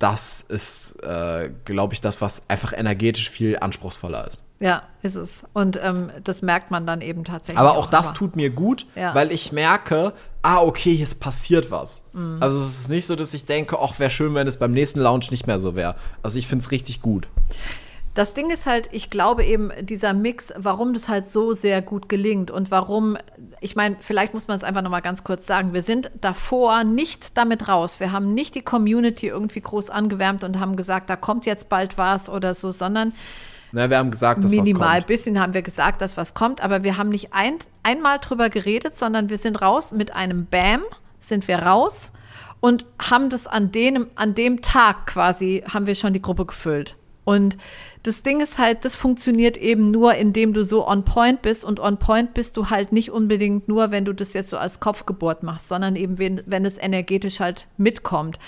das 0.00 0.40
ist, 0.40 0.96
äh, 1.04 1.50
glaube 1.66 1.92
ich, 1.92 2.00
das, 2.00 2.22
was 2.22 2.48
einfach 2.48 2.72
energetisch 2.72 3.28
viel 3.28 3.58
anspruchsvoller 3.60 4.26
ist. 4.26 4.42
Ja, 4.58 4.82
ist 5.02 5.14
es. 5.14 5.44
Und 5.52 5.78
ähm, 5.82 6.10
das 6.24 6.40
merkt 6.40 6.70
man 6.70 6.86
dann 6.86 7.02
eben 7.02 7.24
tatsächlich. 7.24 7.58
Aber 7.58 7.72
auch, 7.72 7.84
auch 7.84 7.86
das 7.86 8.08
aber. 8.08 8.16
tut 8.16 8.36
mir 8.36 8.48
gut, 8.48 8.86
ja. 8.94 9.14
weil 9.14 9.30
ich 9.30 9.52
merke, 9.52 10.14
ah, 10.40 10.62
okay, 10.62 10.98
es 11.02 11.14
passiert 11.14 11.70
was. 11.70 12.02
Mhm. 12.14 12.38
Also 12.40 12.60
es 12.60 12.80
ist 12.80 12.88
nicht 12.88 13.06
so, 13.06 13.14
dass 13.14 13.34
ich 13.34 13.44
denke, 13.44 13.78
ach, 13.78 13.98
wäre 13.98 14.10
schön, 14.10 14.34
wenn 14.34 14.46
es 14.46 14.58
beim 14.58 14.72
nächsten 14.72 15.00
Lounge 15.00 15.26
nicht 15.30 15.46
mehr 15.46 15.58
so 15.58 15.74
wäre. 15.74 15.96
Also 16.22 16.38
ich 16.38 16.46
finde 16.46 16.62
es 16.62 16.70
richtig 16.70 17.02
gut. 17.02 17.28
Das 18.20 18.34
Ding 18.34 18.50
ist 18.50 18.66
halt, 18.66 18.90
ich 18.92 19.08
glaube 19.08 19.46
eben, 19.46 19.70
dieser 19.80 20.12
Mix, 20.12 20.52
warum 20.54 20.92
das 20.92 21.08
halt 21.08 21.30
so 21.30 21.54
sehr 21.54 21.80
gut 21.80 22.10
gelingt 22.10 22.50
und 22.50 22.70
warum, 22.70 23.16
ich 23.62 23.76
meine, 23.76 23.96
vielleicht 23.98 24.34
muss 24.34 24.46
man 24.46 24.58
es 24.58 24.62
einfach 24.62 24.82
nochmal 24.82 25.00
ganz 25.00 25.24
kurz 25.24 25.46
sagen, 25.46 25.72
wir 25.72 25.80
sind 25.80 26.10
davor 26.20 26.84
nicht 26.84 27.38
damit 27.38 27.66
raus. 27.66 27.98
Wir 27.98 28.12
haben 28.12 28.34
nicht 28.34 28.54
die 28.56 28.60
Community 28.60 29.28
irgendwie 29.28 29.62
groß 29.62 29.88
angewärmt 29.88 30.44
und 30.44 30.60
haben 30.60 30.76
gesagt, 30.76 31.08
da 31.08 31.16
kommt 31.16 31.46
jetzt 31.46 31.70
bald 31.70 31.96
was 31.96 32.28
oder 32.28 32.54
so, 32.54 32.72
sondern 32.72 33.14
na, 33.72 33.88
wir 33.88 33.96
haben 33.96 34.10
gesagt, 34.10 34.44
dass 34.44 34.50
minimal 34.50 34.88
was 34.88 34.94
kommt. 34.96 35.06
bisschen 35.06 35.40
haben 35.40 35.54
wir 35.54 35.62
gesagt, 35.62 36.02
dass 36.02 36.18
was 36.18 36.34
kommt, 36.34 36.60
aber 36.60 36.84
wir 36.84 36.98
haben 36.98 37.08
nicht 37.08 37.32
ein, 37.32 37.54
einmal 37.84 38.18
drüber 38.18 38.50
geredet, 38.50 38.98
sondern 38.98 39.30
wir 39.30 39.38
sind 39.38 39.62
raus 39.62 39.92
mit 39.92 40.14
einem 40.14 40.44
Bam, 40.44 40.82
sind 41.20 41.48
wir 41.48 41.60
raus 41.60 42.12
und 42.60 42.84
haben 43.00 43.30
das 43.30 43.46
an 43.46 43.72
dem, 43.72 44.08
an 44.14 44.34
dem 44.34 44.60
Tag 44.60 45.06
quasi, 45.06 45.64
haben 45.66 45.86
wir 45.86 45.94
schon 45.94 46.12
die 46.12 46.20
Gruppe 46.20 46.44
gefüllt. 46.44 46.96
Und 47.24 47.58
das 48.02 48.22
Ding 48.22 48.40
ist 48.40 48.58
halt, 48.58 48.84
das 48.84 48.94
funktioniert 48.94 49.58
eben 49.58 49.90
nur, 49.90 50.14
indem 50.14 50.54
du 50.54 50.64
so 50.64 50.88
on 50.88 51.04
point 51.04 51.42
bist. 51.42 51.64
Und 51.64 51.78
on 51.78 51.98
point 51.98 52.32
bist 52.32 52.56
du 52.56 52.70
halt 52.70 52.92
nicht 52.92 53.10
unbedingt 53.10 53.68
nur, 53.68 53.90
wenn 53.90 54.04
du 54.04 54.14
das 54.14 54.32
jetzt 54.32 54.48
so 54.48 54.56
als 54.56 54.80
Kopfgeburt 54.80 55.42
machst, 55.42 55.68
sondern 55.68 55.96
eben, 55.96 56.18
wenn, 56.18 56.42
wenn 56.46 56.64
es 56.64 56.78
energetisch 56.78 57.40
halt 57.40 57.66
mitkommt. 57.76 58.38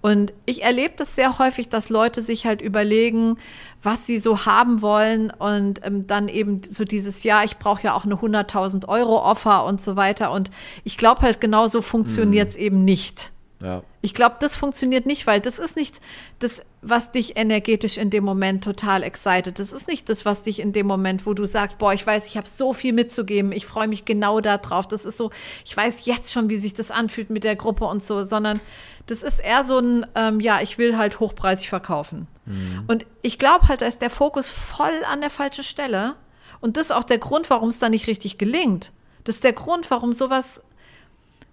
Und 0.00 0.32
ich 0.46 0.62
erlebe 0.62 0.94
das 0.96 1.16
sehr 1.16 1.38
häufig, 1.38 1.68
dass 1.68 1.88
Leute 1.88 2.22
sich 2.22 2.46
halt 2.46 2.62
überlegen, 2.62 3.36
was 3.82 4.06
sie 4.06 4.18
so 4.18 4.46
haben 4.46 4.80
wollen 4.80 5.30
und 5.30 5.84
ähm, 5.84 6.06
dann 6.06 6.28
eben 6.28 6.62
so 6.62 6.84
dieses, 6.84 7.24
ja, 7.24 7.42
ich 7.42 7.58
brauche 7.58 7.82
ja 7.82 7.94
auch 7.94 8.04
eine 8.04 8.14
100.000 8.14 8.88
Euro 8.88 9.22
Offer 9.22 9.64
und 9.66 9.82
so 9.82 9.96
weiter. 9.96 10.30
Und 10.30 10.50
ich 10.84 10.96
glaube 10.96 11.22
halt, 11.22 11.40
genau 11.40 11.66
so 11.66 11.82
funktioniert 11.82 12.50
es 12.50 12.56
mhm. 12.56 12.62
eben 12.62 12.84
nicht. 12.84 13.32
Ja. 13.62 13.82
Ich 14.00 14.14
glaube, 14.14 14.36
das 14.40 14.56
funktioniert 14.56 15.04
nicht, 15.04 15.26
weil 15.26 15.40
das 15.40 15.58
ist 15.58 15.76
nicht 15.76 16.00
das, 16.38 16.62
was 16.80 17.12
dich 17.12 17.36
energetisch 17.36 17.98
in 17.98 18.08
dem 18.08 18.24
Moment 18.24 18.64
total 18.64 19.02
excited. 19.02 19.58
Das 19.58 19.72
ist 19.72 19.86
nicht 19.86 20.08
das, 20.08 20.24
was 20.24 20.42
dich 20.42 20.60
in 20.60 20.72
dem 20.72 20.86
Moment, 20.86 21.26
wo 21.26 21.34
du 21.34 21.44
sagst, 21.44 21.76
boah, 21.76 21.92
ich 21.92 22.06
weiß, 22.06 22.26
ich 22.26 22.38
habe 22.38 22.48
so 22.48 22.72
viel 22.72 22.94
mitzugeben, 22.94 23.52
ich 23.52 23.66
freue 23.66 23.86
mich 23.88 24.06
genau 24.06 24.40
darauf. 24.40 24.88
Das 24.88 25.04
ist 25.04 25.18
so, 25.18 25.30
ich 25.64 25.76
weiß 25.76 26.06
jetzt 26.06 26.32
schon, 26.32 26.48
wie 26.48 26.56
sich 26.56 26.72
das 26.72 26.90
anfühlt 26.90 27.28
mit 27.28 27.44
der 27.44 27.56
Gruppe 27.56 27.84
und 27.84 28.02
so, 28.02 28.24
sondern 28.24 28.60
das 29.06 29.22
ist 29.22 29.40
eher 29.40 29.62
so 29.64 29.78
ein, 29.78 30.06
ähm, 30.14 30.40
ja, 30.40 30.60
ich 30.62 30.78
will 30.78 30.96
halt 30.96 31.20
hochpreisig 31.20 31.68
verkaufen. 31.68 32.28
Mhm. 32.46 32.84
Und 32.86 33.06
ich 33.20 33.38
glaube 33.38 33.68
halt, 33.68 33.82
da 33.82 33.86
ist 33.86 34.00
der 34.00 34.10
Fokus 34.10 34.48
voll 34.48 34.88
an 35.12 35.20
der 35.20 35.30
falschen 35.30 35.64
Stelle. 35.64 36.14
Und 36.60 36.78
das 36.78 36.86
ist 36.86 36.92
auch 36.92 37.04
der 37.04 37.18
Grund, 37.18 37.50
warum 37.50 37.68
es 37.68 37.78
da 37.78 37.90
nicht 37.90 38.06
richtig 38.06 38.38
gelingt. 38.38 38.92
Das 39.24 39.36
ist 39.36 39.44
der 39.44 39.52
Grund, 39.52 39.90
warum 39.90 40.14
sowas, 40.14 40.62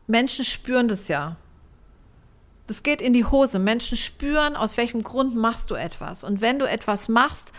Menschen 0.07 0.45
spüren 0.45 0.87
das 0.87 1.09
ja. 1.09 1.35
Das 2.67 2.83
geht 2.83 3.01
in 3.01 3.13
die 3.13 3.25
Hose. 3.25 3.59
Menschen 3.59 3.97
spüren, 3.97 4.55
aus 4.55 4.77
welchem 4.77 5.01
Grund 5.01 5.35
machst 5.35 5.71
du 5.71 5.75
etwas. 5.75 6.23
Und 6.23 6.41
wenn 6.41 6.59
du 6.59 6.69
etwas 6.69 7.07
machst, 7.07 7.53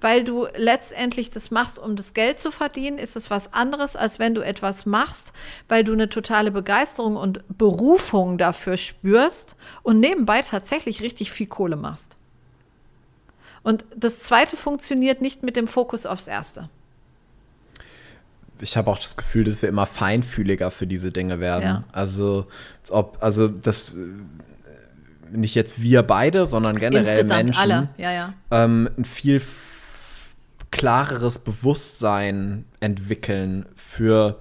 weil 0.00 0.24
du 0.24 0.46
letztendlich 0.56 1.30
das 1.30 1.50
machst, 1.50 1.78
um 1.78 1.96
das 1.96 2.14
Geld 2.14 2.40
zu 2.40 2.50
verdienen, 2.50 2.98
ist 2.98 3.16
es 3.16 3.30
was 3.30 3.52
anderes, 3.52 3.96
als 3.96 4.18
wenn 4.18 4.34
du 4.34 4.40
etwas 4.40 4.86
machst, 4.86 5.32
weil 5.68 5.84
du 5.84 5.92
eine 5.92 6.08
totale 6.08 6.50
Begeisterung 6.50 7.16
und 7.16 7.42
Berufung 7.56 8.38
dafür 8.38 8.76
spürst 8.76 9.56
und 9.82 10.00
nebenbei 10.00 10.42
tatsächlich 10.42 11.02
richtig 11.02 11.30
viel 11.30 11.46
Kohle 11.46 11.76
machst. 11.76 12.16
Und 13.62 13.84
das 13.94 14.20
zweite 14.20 14.56
funktioniert 14.56 15.20
nicht 15.20 15.42
mit 15.42 15.56
dem 15.56 15.68
Fokus 15.68 16.06
aufs 16.06 16.28
erste. 16.28 16.70
Ich 18.62 18.76
habe 18.76 18.90
auch 18.90 18.98
das 18.98 19.16
Gefühl, 19.16 19.44
dass 19.44 19.62
wir 19.62 19.68
immer 19.68 19.86
feinfühliger 19.86 20.70
für 20.70 20.86
diese 20.86 21.10
Dinge 21.12 21.40
werden. 21.40 21.64
Ja. 21.64 21.84
Also, 21.92 22.46
ob, 22.90 23.18
also 23.20 23.48
das 23.48 23.94
nicht 25.32 25.54
jetzt 25.54 25.82
wir 25.82 26.02
beide, 26.02 26.46
sondern 26.46 26.78
generell 26.78 27.18
Insgesamt 27.18 27.44
Menschen, 27.44 27.60
alle. 27.60 27.88
Ja, 27.96 28.12
ja. 28.12 28.34
Ähm, 28.50 28.88
ein 28.96 29.04
viel 29.04 29.42
klareres 30.70 31.38
Bewusstsein 31.38 32.64
entwickeln 32.80 33.66
für 33.74 34.38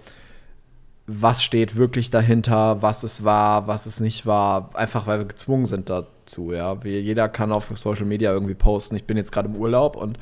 was 1.12 1.42
steht 1.42 1.76
wirklich 1.76 2.12
dahinter, 2.12 2.84
was 2.84 3.02
es 3.02 3.24
war, 3.24 3.66
was 3.66 3.88
es 3.88 4.00
nicht 4.00 4.28
war, 4.28 4.70
einfach 4.76 5.08
weil 5.08 5.18
wir 5.18 5.26
gezwungen 5.26 5.66
sind 5.66 5.90
dazu, 5.90 6.52
ja. 6.52 6.78
Jeder 6.84 7.28
kann 7.30 7.52
auf 7.52 7.72
Social 7.74 8.06
Media 8.06 8.32
irgendwie 8.32 8.54
posten, 8.54 8.96
ich 8.96 9.06
bin 9.06 9.18
jetzt 9.18 9.32
gerade 9.32 9.50
im 9.50 9.56
Urlaub 9.56 9.96
und 9.96 10.20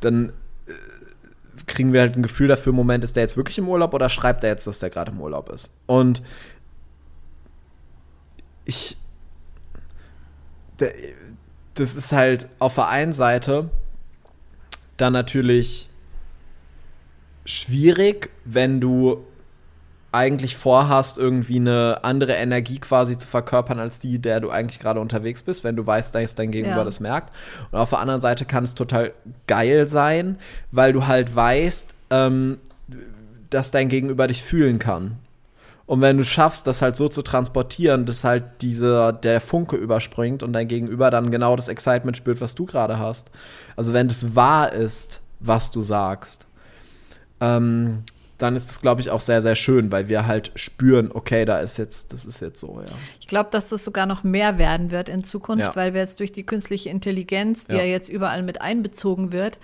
dann 0.00 0.30
äh, 0.66 0.72
kriegen 1.66 1.92
wir 1.92 2.00
halt 2.00 2.16
ein 2.16 2.22
Gefühl 2.22 2.48
dafür, 2.48 2.72
Moment, 2.72 3.04
ist 3.04 3.16
der 3.16 3.22
jetzt 3.22 3.36
wirklich 3.36 3.58
im 3.58 3.68
Urlaub 3.68 3.92
oder 3.92 4.08
schreibt 4.08 4.44
er 4.44 4.50
jetzt, 4.50 4.66
dass 4.66 4.78
der 4.78 4.88
gerade 4.88 5.12
im 5.12 5.20
Urlaub 5.20 5.50
ist? 5.50 5.70
Und 5.84 6.22
ich 8.64 8.96
das 10.76 11.96
ist 11.96 12.12
halt 12.12 12.48
auf 12.58 12.74
der 12.74 12.88
einen 12.88 13.12
Seite 13.12 13.70
dann 14.96 15.12
natürlich 15.12 15.88
schwierig, 17.44 18.30
wenn 18.44 18.80
du 18.80 19.24
eigentlich 20.12 20.56
vorhast, 20.56 21.18
irgendwie 21.18 21.56
eine 21.56 21.98
andere 22.02 22.34
Energie 22.34 22.78
quasi 22.78 23.18
zu 23.18 23.26
verkörpern 23.26 23.80
als 23.80 23.98
die, 23.98 24.20
der 24.20 24.38
du 24.38 24.50
eigentlich 24.50 24.78
gerade 24.78 25.00
unterwegs 25.00 25.42
bist, 25.42 25.64
wenn 25.64 25.74
du 25.74 25.84
weißt, 25.84 26.14
dass 26.14 26.36
dein 26.36 26.52
Gegenüber 26.52 26.78
ja. 26.78 26.84
das 26.84 27.00
merkt. 27.00 27.34
Und 27.72 27.78
auf 27.78 27.90
der 27.90 27.98
anderen 27.98 28.20
Seite 28.20 28.44
kann 28.44 28.62
es 28.62 28.76
total 28.76 29.12
geil 29.48 29.88
sein, 29.88 30.38
weil 30.70 30.92
du 30.92 31.08
halt 31.08 31.34
weißt, 31.34 31.94
ähm, 32.10 32.58
dass 33.50 33.72
dein 33.72 33.88
Gegenüber 33.88 34.28
dich 34.28 34.44
fühlen 34.44 34.78
kann. 34.78 35.18
Und 35.86 36.00
wenn 36.00 36.16
du 36.16 36.24
schaffst, 36.24 36.66
das 36.66 36.80
halt 36.80 36.96
so 36.96 37.08
zu 37.08 37.22
transportieren, 37.22 38.06
dass 38.06 38.24
halt 38.24 38.44
dieser, 38.62 39.12
der 39.12 39.40
Funke 39.40 39.76
überspringt 39.76 40.42
und 40.42 40.54
dein 40.54 40.66
Gegenüber 40.66 41.10
dann 41.10 41.30
genau 41.30 41.56
das 41.56 41.68
Excitement 41.68 42.16
spürt, 42.16 42.40
was 42.40 42.54
du 42.54 42.64
gerade 42.64 42.98
hast. 42.98 43.30
Also 43.76 43.92
wenn 43.92 44.08
das 44.08 44.34
wahr 44.34 44.72
ist, 44.72 45.20
was 45.40 45.70
du 45.70 45.82
sagst, 45.82 46.46
ähm, 47.40 48.04
dann 48.38 48.56
ist 48.56 48.68
das, 48.68 48.80
glaube 48.80 49.00
ich, 49.00 49.10
auch 49.10 49.20
sehr, 49.20 49.42
sehr 49.42 49.54
schön, 49.54 49.92
weil 49.92 50.08
wir 50.08 50.26
halt 50.26 50.52
spüren, 50.56 51.10
okay, 51.12 51.44
da 51.44 51.60
ist 51.60 51.76
jetzt, 51.76 52.12
das 52.12 52.24
ist 52.24 52.40
jetzt 52.40 52.58
so, 52.58 52.80
ja. 52.84 52.92
Ich 53.20 53.28
glaube, 53.28 53.50
dass 53.52 53.68
das 53.68 53.84
sogar 53.84 54.06
noch 54.06 54.24
mehr 54.24 54.58
werden 54.58 54.90
wird 54.90 55.08
in 55.08 55.22
Zukunft, 55.22 55.66
ja. 55.66 55.76
weil 55.76 55.94
wir 55.94 56.00
jetzt 56.00 56.18
durch 56.18 56.32
die 56.32 56.44
künstliche 56.44 56.88
Intelligenz, 56.88 57.66
die 57.66 57.74
ja. 57.74 57.78
ja 57.80 57.84
jetzt 57.84 58.08
überall 58.08 58.42
mit 58.42 58.60
einbezogen 58.60 59.32
wird, 59.32 59.58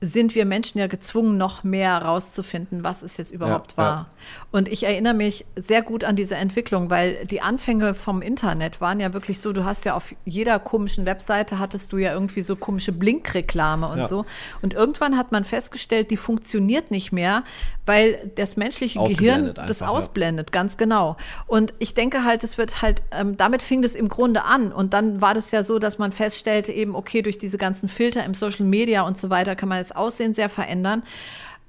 sind 0.00 0.34
wir 0.34 0.46
Menschen 0.46 0.78
ja 0.78 0.86
gezwungen, 0.86 1.36
noch 1.36 1.62
mehr 1.62 2.00
herauszufinden, 2.00 2.82
was 2.82 3.02
es 3.02 3.18
jetzt 3.18 3.32
überhaupt 3.32 3.72
ja, 3.72 3.76
war. 3.76 3.92
Ja. 3.92 4.06
Und 4.50 4.68
ich 4.68 4.84
erinnere 4.84 5.12
mich 5.12 5.44
sehr 5.56 5.82
gut 5.82 6.04
an 6.04 6.16
diese 6.16 6.36
Entwicklung, 6.36 6.88
weil 6.88 7.26
die 7.26 7.42
Anfänge 7.42 7.92
vom 7.92 8.22
Internet 8.22 8.80
waren 8.80 8.98
ja 8.98 9.12
wirklich 9.12 9.40
so, 9.40 9.52
du 9.52 9.64
hast 9.64 9.84
ja 9.84 9.94
auf 9.94 10.14
jeder 10.24 10.58
komischen 10.58 11.04
Webseite 11.04 11.58
hattest 11.58 11.92
du 11.92 11.98
ja 11.98 12.14
irgendwie 12.14 12.40
so 12.40 12.56
komische 12.56 12.92
Blinkreklame 12.92 13.88
und 13.88 13.98
ja. 13.98 14.08
so. 14.08 14.24
Und 14.62 14.72
irgendwann 14.72 15.18
hat 15.18 15.32
man 15.32 15.44
festgestellt, 15.44 16.10
die 16.10 16.16
funktioniert 16.16 16.90
nicht 16.90 17.12
mehr, 17.12 17.44
weil 17.84 18.30
das 18.36 18.56
menschliche 18.56 19.00
Gehirn 19.00 19.48
einfach, 19.48 19.66
das 19.66 19.82
ausblendet, 19.82 20.52
ganz 20.52 20.76
genau. 20.76 21.16
Und 21.46 21.74
ich 21.78 21.92
denke 21.92 22.24
halt, 22.24 22.42
es 22.44 22.56
wird 22.56 22.82
halt, 22.82 23.02
ähm, 23.10 23.36
damit 23.36 23.62
fing 23.62 23.82
das 23.82 23.94
im 23.94 24.08
Grunde 24.08 24.44
an. 24.44 24.72
Und 24.72 24.94
dann 24.94 25.20
war 25.20 25.34
das 25.34 25.50
ja 25.50 25.62
so, 25.62 25.78
dass 25.78 25.98
man 25.98 26.12
feststellte, 26.12 26.72
eben, 26.72 26.94
okay, 26.94 27.20
durch 27.20 27.36
diese 27.36 27.58
ganzen 27.58 27.88
Filter 27.88 28.24
im 28.24 28.34
Social 28.34 28.64
Media 28.64 29.02
und 29.02 29.18
so 29.18 29.28
weiter 29.28 29.56
kann 29.56 29.68
man 29.68 29.78
jetzt 29.78 29.89
das 29.90 29.96
Aussehen 29.96 30.34
sehr 30.34 30.48
verändern. 30.48 31.02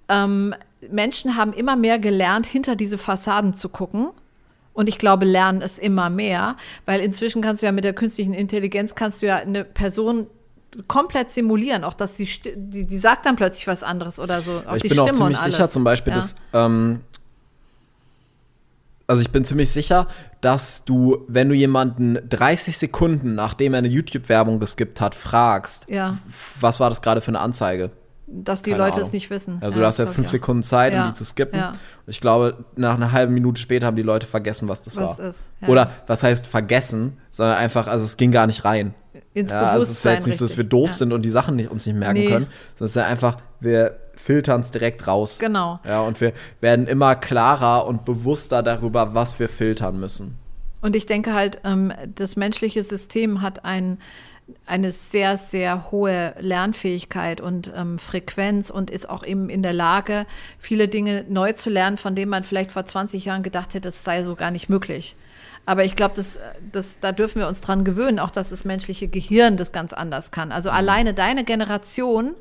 Ähm, 0.09 0.53
Menschen 0.89 1.35
haben 1.35 1.53
immer 1.53 1.75
mehr 1.75 1.99
gelernt, 1.99 2.45
hinter 2.45 2.75
diese 2.75 2.97
Fassaden 2.97 3.53
zu 3.53 3.69
gucken. 3.69 4.09
Und 4.73 4.87
ich 4.87 4.97
glaube, 4.97 5.25
lernen 5.25 5.61
es 5.61 5.79
immer 5.79 6.09
mehr, 6.09 6.55
weil 6.85 7.01
inzwischen 7.01 7.41
kannst 7.41 7.61
du 7.61 7.65
ja 7.65 7.71
mit 7.71 7.83
der 7.83 7.93
künstlichen 7.93 8.33
Intelligenz 8.33 8.95
kannst 8.95 9.21
du 9.21 9.27
ja 9.27 9.35
eine 9.35 9.65
Person 9.65 10.27
komplett 10.87 11.31
simulieren, 11.31 11.83
auch 11.83 11.93
dass 11.93 12.15
sie 12.15 12.29
die, 12.55 12.85
die 12.85 12.97
sagt 12.97 13.25
dann 13.25 13.35
plötzlich 13.35 13.67
was 13.67 13.83
anderes 13.83 14.19
oder 14.19 14.41
so. 14.41 14.63
Auch 14.65 14.75
ich 14.75 14.83
die 14.83 14.87
bin 14.87 14.97
Stimme 14.97 15.11
auch 15.11 15.17
ziemlich 15.17 15.37
sicher, 15.39 15.69
zum 15.69 15.83
Beispiel, 15.83 16.11
ja. 16.11 16.17
dass 16.17 16.35
ähm, 16.53 17.01
also 19.07 19.21
ich 19.21 19.31
bin 19.31 19.43
ziemlich 19.43 19.69
sicher, 19.69 20.07
dass 20.39 20.85
du, 20.85 21.25
wenn 21.27 21.49
du 21.49 21.55
jemanden 21.55 22.17
30 22.29 22.77
Sekunden, 22.77 23.35
nachdem 23.35 23.73
er 23.73 23.79
eine 23.79 23.89
YouTube-Werbung 23.89 24.61
geskippt 24.61 25.01
hat, 25.01 25.15
fragst, 25.15 25.85
ja. 25.89 26.17
was 26.61 26.79
war 26.79 26.89
das 26.89 27.01
gerade 27.01 27.19
für 27.19 27.27
eine 27.27 27.41
Anzeige? 27.41 27.91
Dass 28.31 28.63
die 28.63 28.71
Keine 28.71 28.83
Leute 28.83 28.95
Ahnung. 28.95 29.07
es 29.07 29.13
nicht 29.13 29.29
wissen. 29.29 29.57
Also 29.61 29.77
ja, 29.77 29.81
du 29.81 29.87
hast 29.87 29.99
ja 29.99 30.05
fünf 30.05 30.29
Sekunden 30.29 30.63
Zeit, 30.63 30.93
ja. 30.93 31.03
um 31.03 31.07
die 31.09 31.13
zu 31.13 31.25
skippen. 31.25 31.59
Ja. 31.59 31.69
Und 31.69 31.77
ich 32.07 32.21
glaube, 32.21 32.65
nach 32.75 32.95
einer 32.95 33.11
halben 33.11 33.33
Minute 33.33 33.61
später 33.61 33.87
haben 33.87 33.95
die 33.95 34.03
Leute 34.03 34.27
vergessen, 34.27 34.67
was 34.67 34.81
das 34.81 34.97
was 34.97 35.19
war. 35.19 35.25
Ist, 35.27 35.51
Oder 35.67 35.91
was 36.07 36.23
heißt 36.23 36.47
vergessen, 36.47 37.17
sondern 37.29 37.57
einfach, 37.57 37.87
also 37.87 38.05
es 38.05 38.17
ging 38.17 38.31
gar 38.31 38.47
nicht 38.47 38.65
rein. 38.65 38.93
Ins 39.33 39.51
ja, 39.51 39.61
also 39.61 39.83
es 39.83 39.91
ist 39.91 40.05
ja 40.05 40.13
jetzt 40.13 40.27
nicht 40.27 40.37
so, 40.37 40.45
dass 40.45 40.57
wir 40.57 40.63
doof 40.63 40.93
sind 40.93 41.11
und 41.13 41.21
die 41.21 41.29
Sachen 41.29 41.55
nicht, 41.55 41.69
uns 41.69 41.85
nicht 41.85 41.95
merken 41.95 42.19
nee. 42.19 42.27
können, 42.27 42.47
sondern 42.75 42.85
es 42.85 42.91
ist 42.91 42.95
ja 42.95 43.05
einfach, 43.05 43.37
wir 43.59 43.97
filtern 44.15 44.61
es 44.61 44.71
direkt 44.71 45.07
raus. 45.07 45.37
Genau. 45.39 45.79
Ja, 45.85 46.01
und 46.01 46.21
wir 46.21 46.33
werden 46.59 46.87
immer 46.87 47.15
klarer 47.15 47.85
und 47.87 48.05
bewusster 48.05 48.63
darüber, 48.63 49.13
was 49.13 49.39
wir 49.39 49.49
filtern 49.49 49.99
müssen. 49.99 50.37
Und 50.81 50.95
ich 50.95 51.05
denke 51.05 51.33
halt, 51.33 51.59
ähm, 51.63 51.93
das 52.15 52.35
menschliche 52.35 52.83
System 52.83 53.41
hat 53.41 53.65
ein 53.65 53.99
eine 54.65 54.91
sehr, 54.91 55.37
sehr 55.37 55.91
hohe 55.91 56.33
Lernfähigkeit 56.39 57.41
und 57.41 57.71
ähm, 57.75 57.99
Frequenz 57.99 58.69
und 58.69 58.89
ist 58.89 59.09
auch 59.09 59.23
eben 59.23 59.49
in 59.49 59.63
der 59.63 59.73
Lage, 59.73 60.25
viele 60.57 60.87
Dinge 60.87 61.25
neu 61.29 61.53
zu 61.53 61.69
lernen, 61.69 61.97
von 61.97 62.15
denen 62.15 62.29
man 62.29 62.43
vielleicht 62.43 62.71
vor 62.71 62.85
20 62.85 63.25
Jahren 63.25 63.43
gedacht 63.43 63.73
hätte, 63.73 63.89
es 63.89 64.03
sei 64.03 64.23
so 64.23 64.35
gar 64.35 64.51
nicht 64.51 64.69
möglich. 64.69 65.15
Aber 65.65 65.85
ich 65.85 65.95
glaube, 65.95 66.15
das, 66.15 66.39
das, 66.71 66.99
da 66.99 67.11
dürfen 67.11 67.39
wir 67.39 67.47
uns 67.47 67.61
dran 67.61 67.83
gewöhnen, 67.83 68.19
auch 68.19 68.31
dass 68.31 68.49
das 68.49 68.65
menschliche 68.65 69.07
Gehirn 69.07 69.57
das 69.57 69.71
ganz 69.71 69.93
anders 69.93 70.31
kann. 70.31 70.51
Also 70.51 70.69
mhm. 70.69 70.75
alleine 70.75 71.13
deine 71.13 71.43
Generation 71.43 72.35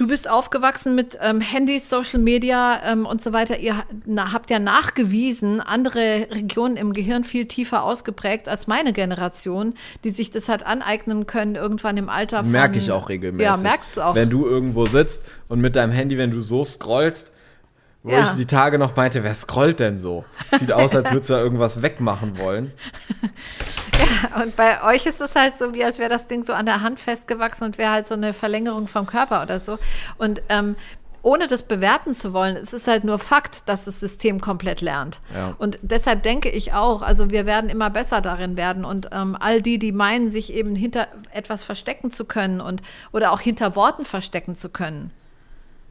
Du 0.00 0.06
bist 0.06 0.30
aufgewachsen 0.30 0.94
mit 0.94 1.18
ähm, 1.20 1.42
Handys, 1.42 1.90
Social 1.90 2.20
Media 2.20 2.80
ähm, 2.90 3.04
und 3.04 3.20
so 3.20 3.34
weiter. 3.34 3.58
Ihr 3.58 3.84
na, 4.06 4.32
habt 4.32 4.48
ja 4.48 4.58
nachgewiesen, 4.58 5.60
andere 5.60 6.26
Regionen 6.30 6.78
im 6.78 6.94
Gehirn 6.94 7.22
viel 7.22 7.44
tiefer 7.44 7.84
ausgeprägt 7.84 8.48
als 8.48 8.66
meine 8.66 8.94
Generation, 8.94 9.74
die 10.02 10.08
sich 10.08 10.30
das 10.30 10.48
hat 10.48 10.64
aneignen 10.64 11.26
können 11.26 11.54
irgendwann 11.54 11.98
im 11.98 12.08
Alter. 12.08 12.42
Merke 12.42 12.78
ich 12.78 12.90
auch 12.90 13.10
regelmäßig. 13.10 13.44
Ja, 13.44 13.58
merkst 13.58 13.98
du 13.98 14.00
auch. 14.00 14.14
Wenn 14.14 14.30
du 14.30 14.46
irgendwo 14.46 14.86
sitzt 14.86 15.26
und 15.48 15.60
mit 15.60 15.76
deinem 15.76 15.92
Handy, 15.92 16.16
wenn 16.16 16.30
du 16.30 16.40
so 16.40 16.64
scrollst, 16.64 17.29
wo 18.02 18.10
ja. 18.10 18.24
ich 18.24 18.30
die 18.32 18.46
Tage 18.46 18.78
noch 18.78 18.96
meinte, 18.96 19.22
wer 19.22 19.34
scrollt 19.34 19.78
denn 19.78 19.98
so? 19.98 20.24
Sieht 20.58 20.72
aus, 20.72 20.94
als 20.94 21.10
würdest 21.12 21.30
du 21.30 21.34
da 21.34 21.40
irgendwas 21.40 21.82
wegmachen 21.82 22.38
wollen. 22.38 22.72
Ja, 24.00 24.42
und 24.42 24.56
bei 24.56 24.82
euch 24.84 25.04
ist 25.04 25.20
es 25.20 25.36
halt 25.36 25.58
so, 25.58 25.74
wie 25.74 25.84
als 25.84 25.98
wäre 25.98 26.08
das 26.08 26.26
Ding 26.26 26.42
so 26.42 26.54
an 26.54 26.64
der 26.64 26.80
Hand 26.80 26.98
festgewachsen 26.98 27.66
und 27.66 27.76
wäre 27.76 27.90
halt 27.90 28.06
so 28.06 28.14
eine 28.14 28.32
Verlängerung 28.32 28.86
vom 28.86 29.04
Körper 29.04 29.42
oder 29.42 29.60
so. 29.60 29.78
Und 30.16 30.40
ähm, 30.48 30.74
ohne 31.22 31.46
das 31.46 31.62
bewerten 31.62 32.14
zu 32.14 32.32
wollen, 32.32 32.56
es 32.56 32.72
ist 32.72 32.88
halt 32.88 33.04
nur 33.04 33.18
Fakt, 33.18 33.68
dass 33.68 33.84
das 33.84 34.00
System 34.00 34.40
komplett 34.40 34.80
lernt. 34.80 35.20
Ja. 35.34 35.54
Und 35.58 35.78
deshalb 35.82 36.22
denke 36.22 36.48
ich 36.48 36.72
auch, 36.72 37.02
also 37.02 37.30
wir 37.30 37.46
werden 37.46 37.68
immer 37.68 37.90
besser 37.90 38.20
darin 38.20 38.56
werden 38.56 38.84
und 38.84 39.10
ähm, 39.12 39.36
all 39.38 39.60
die, 39.60 39.78
die 39.78 39.92
meinen, 39.92 40.30
sich 40.30 40.52
eben 40.52 40.74
hinter 40.74 41.08
etwas 41.32 41.62
verstecken 41.62 42.10
zu 42.10 42.24
können 42.24 42.60
und 42.60 42.80
oder 43.12 43.32
auch 43.32 43.40
hinter 43.40 43.76
Worten 43.76 44.04
verstecken 44.04 44.56
zu 44.56 44.70
können, 44.70 45.10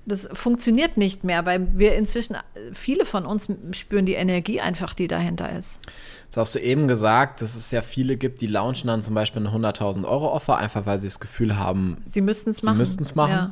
das 0.10 0.28
funktioniert 0.34 0.98
nicht 0.98 1.24
mehr, 1.24 1.46
weil 1.46 1.68
wir 1.78 1.96
inzwischen, 1.96 2.36
viele 2.74 3.06
von 3.06 3.26
uns 3.26 3.48
spüren 3.72 4.06
die 4.06 4.14
Energie 4.14 4.60
einfach, 4.60 4.94
die 4.94 5.08
dahinter 5.08 5.52
ist. 5.58 5.82
Das 6.30 6.38
hast 6.38 6.56
du 6.56 6.60
eben 6.60 6.88
gesagt, 6.88 7.42
dass 7.42 7.56
es 7.56 7.72
ja 7.72 7.82
viele 7.82 8.18
gibt, 8.18 8.42
die 8.42 8.48
launchen 8.48 8.88
dann 8.88 9.02
zum 9.02 9.16
Beispiel 9.16 9.46
eine 9.46 9.56
100.000 9.56 10.06
Euro 10.08 10.32
Offer, 10.32 10.58
einfach 10.58 10.86
weil 10.86 11.00
sie 11.00 11.08
das 11.08 11.20
Gefühl 11.20 11.58
haben, 11.58 11.98
sie 12.06 12.22
müssten 12.22 12.52
es 12.52 12.62
machen. 12.62 12.76
Sie 12.76 12.80
müssten 12.80 13.04
es 13.04 13.16
machen. 13.16 13.32
Ja. 13.32 13.52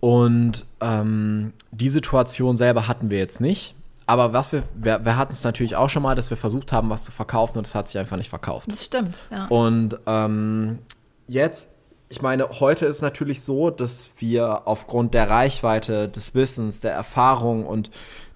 Und 0.00 0.66
ähm, 0.80 1.52
die 1.72 1.88
Situation 1.88 2.56
selber 2.56 2.88
hatten 2.88 3.10
wir 3.10 3.18
jetzt 3.18 3.40
nicht. 3.40 3.74
Aber 4.06 4.32
was 4.32 4.52
wir, 4.52 4.62
wir, 4.74 5.04
wir 5.04 5.16
hatten 5.16 5.32
es 5.32 5.44
natürlich 5.44 5.76
auch 5.76 5.88
schon 5.88 6.02
mal, 6.02 6.14
dass 6.14 6.28
wir 6.28 6.36
versucht 6.36 6.72
haben, 6.72 6.90
was 6.90 7.04
zu 7.04 7.12
verkaufen 7.12 7.58
und 7.58 7.66
es 7.66 7.74
hat 7.74 7.88
sich 7.88 7.98
einfach 7.98 8.18
nicht 8.18 8.28
verkauft. 8.28 8.70
Das 8.70 8.84
stimmt, 8.84 9.18
ja. 9.30 9.46
Und 9.46 9.98
ähm, 10.06 10.78
jetzt 11.26 11.73
ich 12.14 12.22
meine, 12.22 12.48
heute 12.60 12.86
ist 12.86 13.02
natürlich 13.02 13.40
so, 13.42 13.70
dass 13.70 14.12
wir 14.18 14.68
aufgrund 14.68 15.14
der 15.14 15.28
Reichweite, 15.28 16.08
des 16.08 16.32
Wissens, 16.32 16.78
der 16.78 16.92
Erfahrung 16.92 17.66
und 17.66 17.90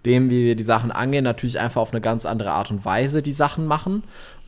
dem, 0.05 0.31
wie 0.31 0.45
wir 0.47 0.57
die 0.57 0.65
Sachen 0.65 0.91
angehen, 0.91 1.23
natürlich 1.23 1.61
einfach 1.61 1.81
auf 1.81 1.93
eine 1.93 2.01
ganz 2.01 2.27
andere 2.27 2.51
Art 2.51 2.73
und 2.73 2.85
Weise 2.85 3.23
die 3.23 3.33
Sachen 3.33 3.67
machen. 3.67 4.03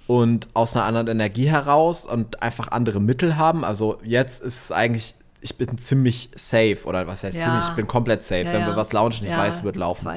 und 0.08 0.48
aus 0.54 0.74
einer 0.74 0.84
anderen 0.86 1.06
Energie 1.06 1.48
heraus 1.48 2.04
und 2.06 2.42
einfach 2.42 2.72
andere 2.72 2.98
Mittel 2.98 3.36
haben. 3.36 3.64
Also 3.64 3.98
jetzt 4.02 4.42
ist 4.42 4.64
es 4.64 4.72
eigentlich, 4.72 5.14
ich 5.40 5.56
bin 5.56 5.78
ziemlich 5.78 6.30
safe 6.34 6.78
oder 6.84 7.06
was 7.06 7.22
heißt 7.22 7.36
Ja. 7.36 7.44
ziemlich, 7.44 7.68
ich 7.68 7.74
bin 7.76 7.86
komplett 7.86 8.24
safe. 8.24 8.42
Ja, 8.42 8.52
Wenn 8.52 8.62
ja. 8.62 8.66
wir 8.66 8.76
was 8.76 8.92
launchen, 8.92 9.28
ich 9.28 9.36
weiß, 9.36 9.58
es 9.58 9.62
wird 9.62 9.76
laufen. 9.76 10.08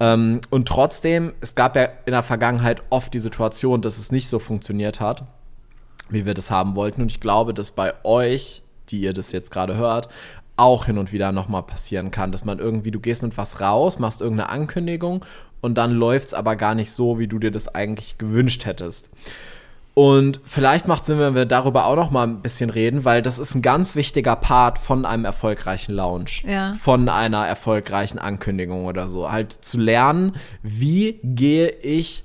Ähm, 0.00 0.40
und 0.48 0.66
trotzdem, 0.66 1.34
es 1.42 1.54
gab 1.54 1.76
ja 1.76 1.84
in 2.06 2.12
der 2.12 2.22
Vergangenheit 2.22 2.82
oft 2.88 3.12
die 3.12 3.18
Situation, 3.18 3.82
dass 3.82 3.98
es 3.98 4.10
nicht 4.10 4.26
so 4.30 4.38
funktioniert 4.38 5.00
hat, 5.00 5.24
wie 6.08 6.26
wir 6.26 6.34
das 6.34 6.50
haben 6.50 6.74
wollten. 6.74 7.02
Und 7.02 7.10
ich 7.10 7.20
glaube, 7.20 7.54
dass 7.54 7.70
bei 7.70 7.94
euch, 8.04 8.62
die 8.90 9.00
ihr 9.00 9.12
das 9.12 9.32
jetzt 9.32 9.50
gerade 9.50 9.76
hört, 9.76 10.08
auch 10.56 10.86
hin 10.86 10.98
und 10.98 11.12
wieder 11.12 11.32
nochmal 11.32 11.62
passieren 11.62 12.10
kann, 12.10 12.32
dass 12.32 12.44
man 12.44 12.58
irgendwie, 12.58 12.90
du 12.90 13.00
gehst 13.00 13.22
mit 13.22 13.36
was 13.36 13.60
raus, 13.60 13.98
machst 13.98 14.20
irgendeine 14.20 14.48
Ankündigung 14.48 15.24
und 15.60 15.74
dann 15.76 15.92
läuft 15.92 16.26
es 16.28 16.34
aber 16.34 16.56
gar 16.56 16.74
nicht 16.74 16.90
so, 16.90 17.18
wie 17.18 17.26
du 17.28 17.38
dir 17.38 17.50
das 17.50 17.68
eigentlich 17.74 18.16
gewünscht 18.18 18.64
hättest. 18.64 19.10
Und 19.94 20.40
vielleicht 20.44 20.86
macht 20.88 21.06
Sinn, 21.06 21.18
wenn 21.18 21.34
wir 21.34 21.46
darüber 21.46 21.86
auch 21.86 21.96
noch 21.96 22.10
mal 22.10 22.24
ein 22.26 22.42
bisschen 22.42 22.68
reden, 22.68 23.06
weil 23.06 23.22
das 23.22 23.38
ist 23.38 23.54
ein 23.54 23.62
ganz 23.62 23.96
wichtiger 23.96 24.36
Part 24.36 24.78
von 24.78 25.06
einem 25.06 25.24
erfolgreichen 25.24 25.94
Launch, 25.94 26.44
Ja. 26.46 26.74
von 26.74 27.08
einer 27.08 27.46
erfolgreichen 27.46 28.18
Ankündigung 28.18 28.84
oder 28.84 29.08
so. 29.08 29.32
Halt 29.32 29.52
zu 29.54 29.78
lernen, 29.78 30.36
wie 30.62 31.18
gehe 31.22 31.68
ich 31.70 32.24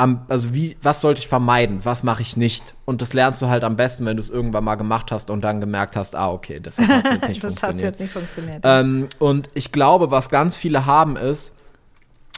am, 0.00 0.22
also 0.28 0.54
wie, 0.54 0.76
was 0.82 1.00
sollte 1.00 1.20
ich 1.20 1.28
vermeiden, 1.28 1.80
was 1.84 2.02
mache 2.02 2.22
ich 2.22 2.36
nicht? 2.36 2.74
Und 2.86 3.02
das 3.02 3.12
lernst 3.12 3.42
du 3.42 3.48
halt 3.48 3.64
am 3.64 3.76
besten, 3.76 4.06
wenn 4.06 4.16
du 4.16 4.22
es 4.22 4.30
irgendwann 4.30 4.64
mal 4.64 4.76
gemacht 4.76 5.12
hast 5.12 5.30
und 5.30 5.42
dann 5.42 5.60
gemerkt 5.60 5.94
hast, 5.94 6.16
ah, 6.16 6.32
okay, 6.32 6.58
das 6.60 6.78
hat 6.78 7.04
jetzt 7.12 7.28
nicht 7.28 7.44
das 7.44 7.54
funktioniert. 7.54 7.84
jetzt 7.84 8.00
nicht 8.00 8.12
funktioniert. 8.12 8.60
Ähm, 8.64 9.08
und 9.18 9.50
ich 9.54 9.72
glaube, 9.72 10.10
was 10.10 10.30
ganz 10.30 10.56
viele 10.56 10.86
haben 10.86 11.16
ist, 11.16 11.54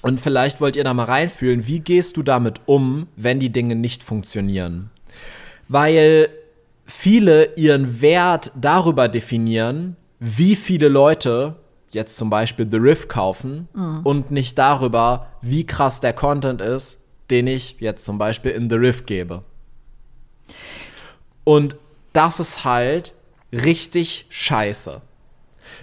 und 0.03 0.20
vielleicht 0.20 0.61
wollt 0.61 0.75
ihr 0.75 0.83
da 0.83 0.94
mal 0.94 1.05
reinfühlen, 1.05 1.68
wie 1.68 1.79
gehst 1.79 2.16
du 2.16 2.25
damit 2.25 2.62
um, 2.66 3.07
wenn 3.14 3.38
die 3.38 3.51
Dinge 3.51 3.77
nicht 3.77 4.03
funktionieren? 4.03 4.90
Weil 5.68 6.29
viele 6.87 7.55
ihren 7.55 8.01
Wert 8.01 8.51
darüber 8.61 9.07
definieren, 9.07 9.94
wie 10.18 10.57
viele 10.57 10.88
Leute 10.88 11.55
jetzt 11.92 12.16
zum 12.16 12.31
Beispiel 12.31 12.66
The 12.68 12.79
Riff 12.79 13.07
kaufen 13.07 13.68
und 14.03 14.33
nicht 14.33 14.59
darüber, 14.59 15.29
wie 15.40 15.64
krass 15.66 16.01
der 16.01 16.14
Content 16.14 16.61
ist, 16.61 16.98
den 17.33 17.47
ich 17.47 17.77
jetzt 17.81 18.05
zum 18.05 18.18
Beispiel 18.18 18.53
in 18.53 18.68
The 18.68 18.77
Riff 18.77 19.07
gebe. 19.07 19.42
Und 21.45 21.77
das 22.12 22.38
ist 22.38 22.64
halt 22.64 23.14
richtig 23.53 24.27
scheiße. 24.29 25.01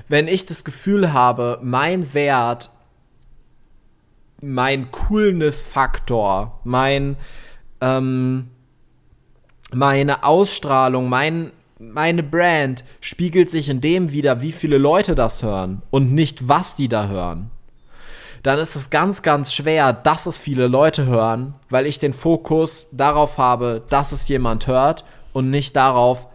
Wenn 0.08 0.28
ich 0.28 0.46
das 0.46 0.64
Gefühl 0.64 1.12
habe, 1.12 1.60
mein 1.62 2.14
Wert, 2.14 2.70
mein 4.42 4.92
Coolness-Faktor, 4.92 6.60
mein, 6.64 7.18
ähm, 7.82 8.50
meine 9.74 10.24
Ausstrahlung, 10.24 11.10
mein, 11.10 11.52
meine 11.80 12.22
Brand 12.24 12.84
spiegelt 13.02 13.50
sich 13.50 13.70
in 13.70 13.82
dem 13.82 14.12
wieder, 14.12 14.42
wie 14.44 14.52
viele 14.52 14.78
Leute 14.78 15.16
das 15.16 15.42
hören 15.42 15.82
und 15.90 16.14
nicht, 16.14 16.48
was 16.48 16.76
die 16.76 16.88
da 16.88 17.08
hören. 17.08 17.50
Dann 18.44 18.60
ist 18.60 18.76
es 18.76 18.90
ganz, 18.90 19.22
ganz 19.22 19.54
schwer, 19.54 19.94
dass 19.94 20.26
es 20.26 20.38
viele 20.38 20.68
Leute 20.68 21.06
hören, 21.06 21.54
weil 21.70 21.86
ich 21.86 22.00
den 22.00 22.14
Fokus 22.14 22.88
darauf 22.92 23.38
habe, 23.38 23.84
dass 23.90 24.12
es 24.12 24.28
jemand 24.28 24.68
hört 24.68 25.04
und 25.34 25.50
nicht 25.50 25.76
darauf, 25.76 26.28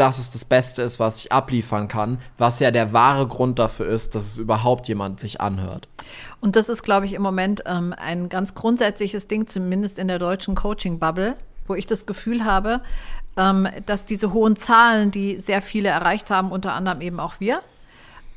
dass 0.00 0.18
es 0.18 0.30
das 0.30 0.46
Beste 0.46 0.82
ist, 0.82 0.98
was 0.98 1.18
ich 1.18 1.32
abliefern 1.32 1.86
kann, 1.86 2.22
was 2.38 2.58
ja 2.60 2.70
der 2.70 2.92
wahre 2.94 3.26
Grund 3.26 3.58
dafür 3.58 3.86
ist, 3.86 4.14
dass 4.14 4.24
es 4.24 4.38
überhaupt 4.38 4.88
jemand 4.88 5.20
sich 5.20 5.40
anhört. 5.40 5.88
Und 6.40 6.56
das 6.56 6.70
ist, 6.70 6.82
glaube 6.82 7.04
ich, 7.04 7.12
im 7.12 7.22
Moment 7.22 7.64
ähm, 7.66 7.94
ein 7.96 8.30
ganz 8.30 8.54
grundsätzliches 8.54 9.26
Ding, 9.26 9.46
zumindest 9.46 9.98
in 9.98 10.08
der 10.08 10.18
deutschen 10.18 10.54
Coaching-Bubble, 10.54 11.36
wo 11.66 11.74
ich 11.74 11.86
das 11.86 12.06
Gefühl 12.06 12.44
habe, 12.46 12.80
ähm, 13.36 13.68
dass 13.84 14.06
diese 14.06 14.32
hohen 14.32 14.56
Zahlen, 14.56 15.10
die 15.10 15.38
sehr 15.38 15.60
viele 15.60 15.90
erreicht 15.90 16.30
haben, 16.30 16.50
unter 16.50 16.72
anderem 16.72 17.02
eben 17.02 17.20
auch 17.20 17.34
wir, 17.38 17.60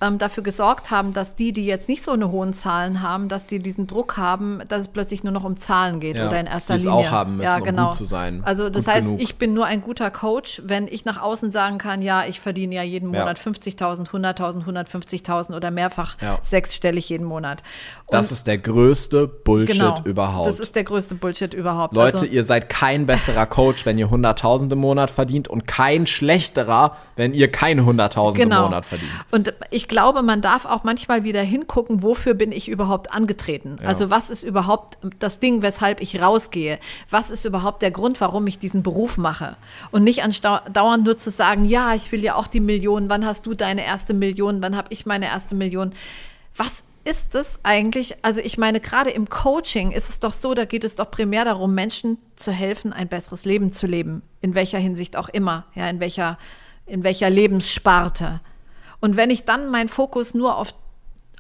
ähm, 0.04 0.18
dafür 0.18 0.44
gesorgt 0.44 0.92
haben, 0.92 1.14
dass 1.14 1.36
die, 1.36 1.54
die 1.54 1.66
jetzt 1.66 1.88
nicht 1.88 2.04
so 2.04 2.12
eine 2.12 2.30
hohen 2.32 2.54
Zahlen 2.54 3.02
haben, 3.02 3.30
dass 3.30 3.48
sie 3.48 3.60
diesen 3.60 3.88
Druck 3.88 4.18
haben, 4.18 4.62
dass 4.68 4.82
es 4.82 4.88
plötzlich 4.90 5.24
nur 5.24 5.32
noch 5.34 5.44
um 5.46 5.56
Zahlen 5.58 6.00
geht 6.00 6.18
Ja, 6.18 6.28
oder 6.28 6.40
in 6.40 6.48
erster 6.48 6.76
Linie. 6.76 6.92
auch 6.92 7.12
haben 7.12 7.38
müssen, 7.38 7.46
ja, 7.46 7.58
um 7.58 7.64
genau. 7.64 7.88
gut 7.88 7.96
zu 7.96 8.04
sein, 8.06 8.42
Also 8.46 8.70
das 8.70 8.88
heißt, 8.88 9.08
genug. 9.08 9.22
ich 9.22 9.38
bin 9.38 9.54
nur 9.54 9.66
ein 9.66 9.82
guter 9.82 10.12
Coach, 10.12 10.62
wenn 10.66 10.88
ich 10.88 11.06
nach 11.06 11.22
außen 11.22 11.52
sagen 11.52 11.78
kann, 11.78 12.02
ja, 12.02 12.24
ich 12.28 12.40
verdiene 12.40 12.76
ja 12.76 12.84
jeden 12.84 13.14
Ja. 13.14 13.22
Monat 13.22 13.40
50.000, 13.40 14.10
100.000, 14.10 14.66
150.000 14.66 15.56
oder 15.56 15.72
mehrfach 15.72 16.18
Ja. 16.22 16.38
sechsstellig 16.42 17.08
jeden 17.10 17.26
Monat. 17.26 17.64
Das 18.10 18.32
ist 18.32 18.46
der 18.46 18.58
größte 18.58 19.28
Bullshit 19.28 19.78
genau, 19.80 20.00
überhaupt. 20.04 20.48
Das 20.50 20.60
ist 20.60 20.76
der 20.76 20.84
größte 20.84 21.16
Bullshit 21.16 21.54
überhaupt. 21.54 21.96
Leute, 21.96 22.14
also, 22.18 22.26
ihr 22.26 22.44
seid 22.44 22.70
kein 22.70 23.06
besserer 23.06 23.46
Coach, 23.46 23.86
wenn 23.86 23.98
ihr 23.98 24.08
100.000 24.10 24.72
im 24.74 24.80
Monat 24.80 25.10
verdient 25.10 25.48
und 25.48 25.66
kein 25.68 26.06
schlechterer, 26.06 26.98
wenn 27.16 27.34
ihr 27.34 27.52
keine 27.52 27.82
100.000 27.84 28.36
genau. 28.36 28.58
im 28.58 28.64
Monat 28.66 28.86
verdient. 28.86 29.12
Und 29.32 29.54
ich 29.72 29.88
glaube, 29.94 30.24
man 30.24 30.42
darf 30.42 30.66
auch 30.66 30.84
manchmal 30.84 31.24
wieder 31.24 31.44
hingucken, 31.44 32.02
wofür 32.02 32.34
bin 32.34 32.52
ich 32.52 32.68
überhaupt 32.68 33.14
angetreten? 33.14 33.78
Ja. 33.80 33.88
Also 33.88 34.10
was 34.10 34.32
ist 34.32 34.42
überhaupt 34.42 34.98
das 35.20 35.40
Ding, 35.40 35.62
weshalb 35.62 36.02
ich 36.02 36.20
rausgehe? 36.20 36.80
Was 37.12 37.30
ist 37.30 37.46
überhaupt 37.46 37.84
der 37.84 37.92
Grund, 37.92 38.20
warum 38.20 38.48
ich 38.48 38.58
diesen 38.58 38.82
Beruf 38.82 39.18
mache? 39.18 39.56
Und 39.92 40.04
nicht 40.04 40.24
andauernd 40.24 41.04
nur 41.06 41.16
zu 41.20 41.30
sagen, 41.30 41.66
ja, 41.66 41.94
ich 41.94 42.12
will 42.12 42.24
ja 42.24 42.34
auch 42.34 42.48
die 42.48 42.60
Million, 42.60 43.08
wann 43.12 43.24
hast 43.24 43.46
du 43.46 43.54
deine 43.54 43.86
erste 43.86 44.16
Million, 44.16 44.64
wann 44.64 44.76
habe 44.76 44.88
ich 44.90 45.06
meine 45.06 45.28
erste 45.28 45.54
Million? 45.54 45.94
Was 46.58 46.84
ist 47.04 47.36
es 47.36 47.60
eigentlich? 47.62 48.16
Also 48.24 48.42
ich 48.42 48.58
meine, 48.58 48.80
gerade 48.80 49.12
im 49.12 49.30
Coaching 49.30 49.92
ist 49.92 50.10
es 50.10 50.20
doch 50.20 50.34
so, 50.34 50.56
da 50.56 50.66
geht 50.66 50.84
es 50.84 50.96
doch 50.96 51.12
primär 51.12 51.46
darum, 51.46 51.76
Menschen 51.76 52.18
zu 52.36 52.52
helfen, 52.52 52.94
ein 52.94 53.10
besseres 53.10 53.46
Leben 53.46 53.72
zu 53.72 53.86
leben. 53.86 54.24
In 54.42 54.56
welcher 54.56 54.80
Hinsicht 54.80 55.18
auch 55.18 55.30
immer, 55.30 55.66
ja, 55.76 55.88
in 55.88 56.00
welcher, 56.00 56.40
in 56.88 57.04
welcher 57.04 57.30
Lebenssparte. 57.30 58.42
Und 59.04 59.18
wenn 59.18 59.30
ich 59.30 59.44
dann 59.44 59.70
meinen 59.70 59.90
Fokus 59.90 60.34
nur 60.34 60.56
auf 60.56 60.74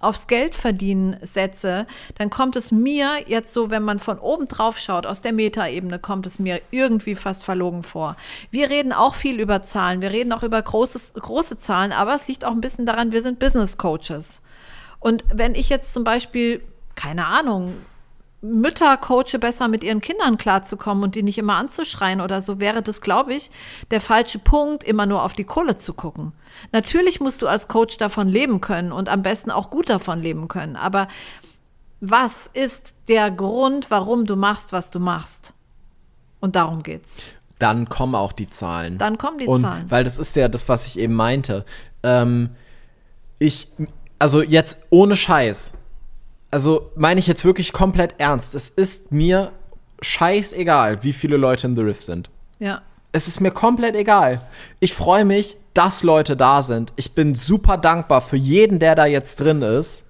aufs 0.01 0.27
Geldverdienen 0.27 1.15
setze, 1.21 1.87
dann 2.17 2.29
kommt 2.29 2.57
es 2.57 2.73
mir 2.73 3.23
jetzt 3.25 3.53
so, 3.53 3.69
wenn 3.69 3.83
man 3.83 3.99
von 3.99 4.19
oben 4.19 4.49
drauf 4.49 4.77
schaut, 4.77 5.05
aus 5.05 5.21
der 5.21 5.31
Metaebene, 5.31 5.97
kommt 5.97 6.27
es 6.27 6.39
mir 6.39 6.59
irgendwie 6.71 7.15
fast 7.15 7.45
verlogen 7.45 7.83
vor. 7.83 8.17
Wir 8.51 8.69
reden 8.69 8.91
auch 8.91 9.15
viel 9.15 9.39
über 9.39 9.61
Zahlen, 9.61 10.01
wir 10.01 10.11
reden 10.11 10.33
auch 10.33 10.43
über 10.43 10.61
großes, 10.61 11.13
große 11.13 11.57
Zahlen, 11.57 11.93
aber 11.93 12.15
es 12.15 12.27
liegt 12.27 12.43
auch 12.43 12.51
ein 12.51 12.59
bisschen 12.59 12.85
daran, 12.85 13.13
wir 13.13 13.21
sind 13.21 13.39
Business 13.39 13.77
Coaches. 13.77 14.41
Und 14.99 15.23
wenn 15.33 15.55
ich 15.55 15.69
jetzt 15.69 15.93
zum 15.93 16.03
Beispiel, 16.03 16.61
keine 16.95 17.27
Ahnung, 17.27 17.75
Mütter 18.43 18.97
coache, 18.97 19.39
besser 19.39 19.69
mit 19.69 19.85
ihren 19.85 20.01
Kindern 20.01 20.37
klarzukommen 20.37 21.03
und 21.03 21.15
die 21.15 21.23
nicht 21.23 21.37
immer 21.37 21.55
anzuschreien 21.55 22.19
oder 22.19 22.41
so, 22.41 22.59
wäre 22.59 22.81
das, 22.81 22.99
glaube 22.99 23.33
ich, 23.33 23.49
der 23.89 24.01
falsche 24.01 24.37
Punkt, 24.37 24.83
immer 24.83 25.05
nur 25.05 25.23
auf 25.23 25.33
die 25.33 25.45
Kohle 25.45 25.77
zu 25.77 25.93
gucken. 25.93 26.33
Natürlich 26.73 27.21
musst 27.21 27.41
du 27.41 27.47
als 27.47 27.69
Coach 27.69 27.97
davon 27.97 28.27
leben 28.27 28.59
können 28.59 28.91
und 28.91 29.07
am 29.07 29.21
besten 29.21 29.49
auch 29.49 29.69
gut 29.69 29.89
davon 29.89 30.21
leben 30.21 30.49
können. 30.49 30.75
Aber 30.75 31.07
was 32.01 32.49
ist 32.53 32.95
der 33.07 33.31
Grund, 33.31 33.89
warum 33.89 34.25
du 34.25 34.35
machst, 34.35 34.73
was 34.73 34.91
du 34.91 34.99
machst? 34.99 35.53
Und 36.41 36.57
darum 36.57 36.83
geht's. 36.83 37.21
Dann 37.59 37.87
kommen 37.87 38.13
auch 38.13 38.33
die 38.33 38.49
Zahlen. 38.49 38.97
Dann 38.97 39.17
kommen 39.17 39.37
die 39.37 39.47
und, 39.47 39.61
Zahlen. 39.61 39.89
Weil 39.89 40.03
das 40.03 40.19
ist 40.19 40.35
ja 40.35 40.49
das, 40.49 40.67
was 40.67 40.85
ich 40.85 40.99
eben 40.99 41.13
meinte. 41.13 41.63
Ähm, 42.03 42.49
ich, 43.39 43.69
also 44.19 44.41
jetzt 44.41 44.79
ohne 44.89 45.15
Scheiß. 45.15 45.75
Also 46.53 46.91
meine 46.95 47.19
ich 47.19 47.25
jetzt 47.25 47.45
wirklich 47.45 47.73
komplett 47.73 48.13
ernst. 48.19 48.53
Es 48.53 48.69
ist 48.69 49.11
mir 49.11 49.53
scheißegal, 50.03 51.03
wie 51.03 51.11
viele 51.11 51.35
Leute 51.35 51.65
in 51.65 51.75
The 51.75 51.81
Riff 51.81 51.99
sind. 51.99 52.29
Ja. 52.59 52.83
Es 53.11 53.27
ist 53.27 53.41
mir 53.41 53.49
komplett 53.49 53.95
egal. 53.95 54.39
Ich 54.79 54.93
freue 54.93 55.25
mich, 55.25 55.57
dass 55.73 56.03
Leute 56.03 56.37
da 56.37 56.61
sind. 56.61 56.93
Ich 56.95 57.15
bin 57.15 57.33
super 57.33 57.77
dankbar 57.77 58.21
für 58.21 58.35
jeden, 58.35 58.77
der 58.77 58.93
da 58.93 59.07
jetzt 59.07 59.39
drin 59.39 59.63
ist. 59.63 60.05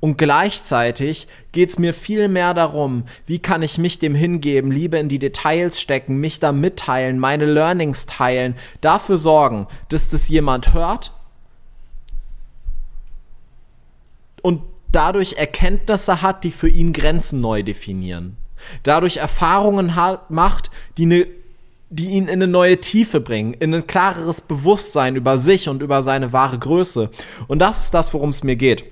Und 0.00 0.16
gleichzeitig 0.16 1.28
geht 1.52 1.68
es 1.68 1.78
mir 1.78 1.92
viel 1.92 2.26
mehr 2.28 2.54
darum, 2.54 3.04
wie 3.26 3.40
kann 3.40 3.60
ich 3.60 3.76
mich 3.76 3.98
dem 3.98 4.14
hingeben, 4.14 4.70
Liebe 4.70 4.96
in 4.96 5.10
die 5.10 5.18
Details 5.18 5.78
stecken, 5.78 6.16
mich 6.20 6.40
da 6.40 6.52
mitteilen, 6.52 7.18
meine 7.18 7.44
Learnings 7.44 8.06
teilen, 8.06 8.54
dafür 8.80 9.18
sorgen, 9.18 9.66
dass 9.90 10.08
das 10.08 10.30
jemand 10.30 10.72
hört 10.72 11.12
und 14.40 14.62
dadurch 14.92 15.34
Erkenntnisse 15.34 16.22
hat, 16.22 16.44
die 16.44 16.52
für 16.52 16.68
ihn 16.68 16.92
Grenzen 16.92 17.40
neu 17.40 17.62
definieren. 17.62 18.36
Dadurch 18.82 19.16
Erfahrungen 19.16 19.96
hat, 19.96 20.30
macht, 20.30 20.70
die, 20.96 21.06
ne, 21.06 21.26
die 21.90 22.10
ihn 22.10 22.24
in 22.24 22.42
eine 22.42 22.46
neue 22.46 22.80
Tiefe 22.80 23.20
bringen, 23.20 23.54
in 23.54 23.74
ein 23.74 23.86
klareres 23.86 24.40
Bewusstsein 24.40 25.16
über 25.16 25.38
sich 25.38 25.68
und 25.68 25.82
über 25.82 26.02
seine 26.02 26.32
wahre 26.32 26.58
Größe. 26.58 27.10
Und 27.48 27.58
das 27.58 27.84
ist 27.84 27.94
das, 27.94 28.14
worum 28.14 28.30
es 28.30 28.44
mir 28.44 28.56
geht. 28.56 28.84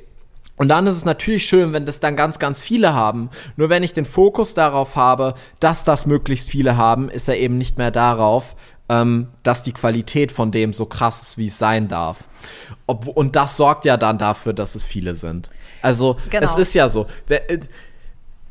Und 0.57 0.69
dann 0.69 0.87
ist 0.87 0.97
es 0.97 1.07
natürlich 1.07 1.47
schön, 1.47 1.73
wenn 1.73 1.87
das 1.87 2.01
dann 2.01 2.17
ganz, 2.17 2.39
ganz 2.39 2.63
viele 2.63 2.93
haben. 2.93 3.31
Nur 3.57 3.71
wenn 3.71 3.83
ich 3.83 3.95
den 3.95 4.05
Fokus 4.05 4.53
darauf 4.53 4.95
habe, 4.95 5.35
dass 5.59 5.85
das 5.85 6.05
möglichst 6.05 6.51
viele 6.51 6.77
haben, 6.77 7.09
ist 7.09 7.29
er 7.31 7.39
eben 7.39 7.57
nicht 7.57 7.79
mehr 7.79 7.91
darauf, 7.91 8.57
ähm, 8.91 9.29
dass 9.43 9.63
die 9.63 9.73
Qualität 9.73 10.31
von 10.31 10.51
dem 10.51 10.75
so 10.75 10.85
krass 10.85 11.23
ist, 11.23 11.39
wie 11.39 11.47
es 11.47 11.57
sein 11.57 11.89
darf. 11.89 12.25
Ob, 12.87 13.07
und 13.07 13.37
das 13.37 13.57
sorgt 13.57 13.87
ja 13.87 13.97
dann 13.97 14.19
dafür, 14.19 14.53
dass 14.53 14.75
es 14.75 14.85
viele 14.85 15.15
sind. 15.15 15.49
Also 15.83 16.17
Genau. 16.31 16.45
es 16.45 16.57
ist 16.57 16.75
ja 16.75 16.89
so. 16.89 17.07
äh, 17.29 17.59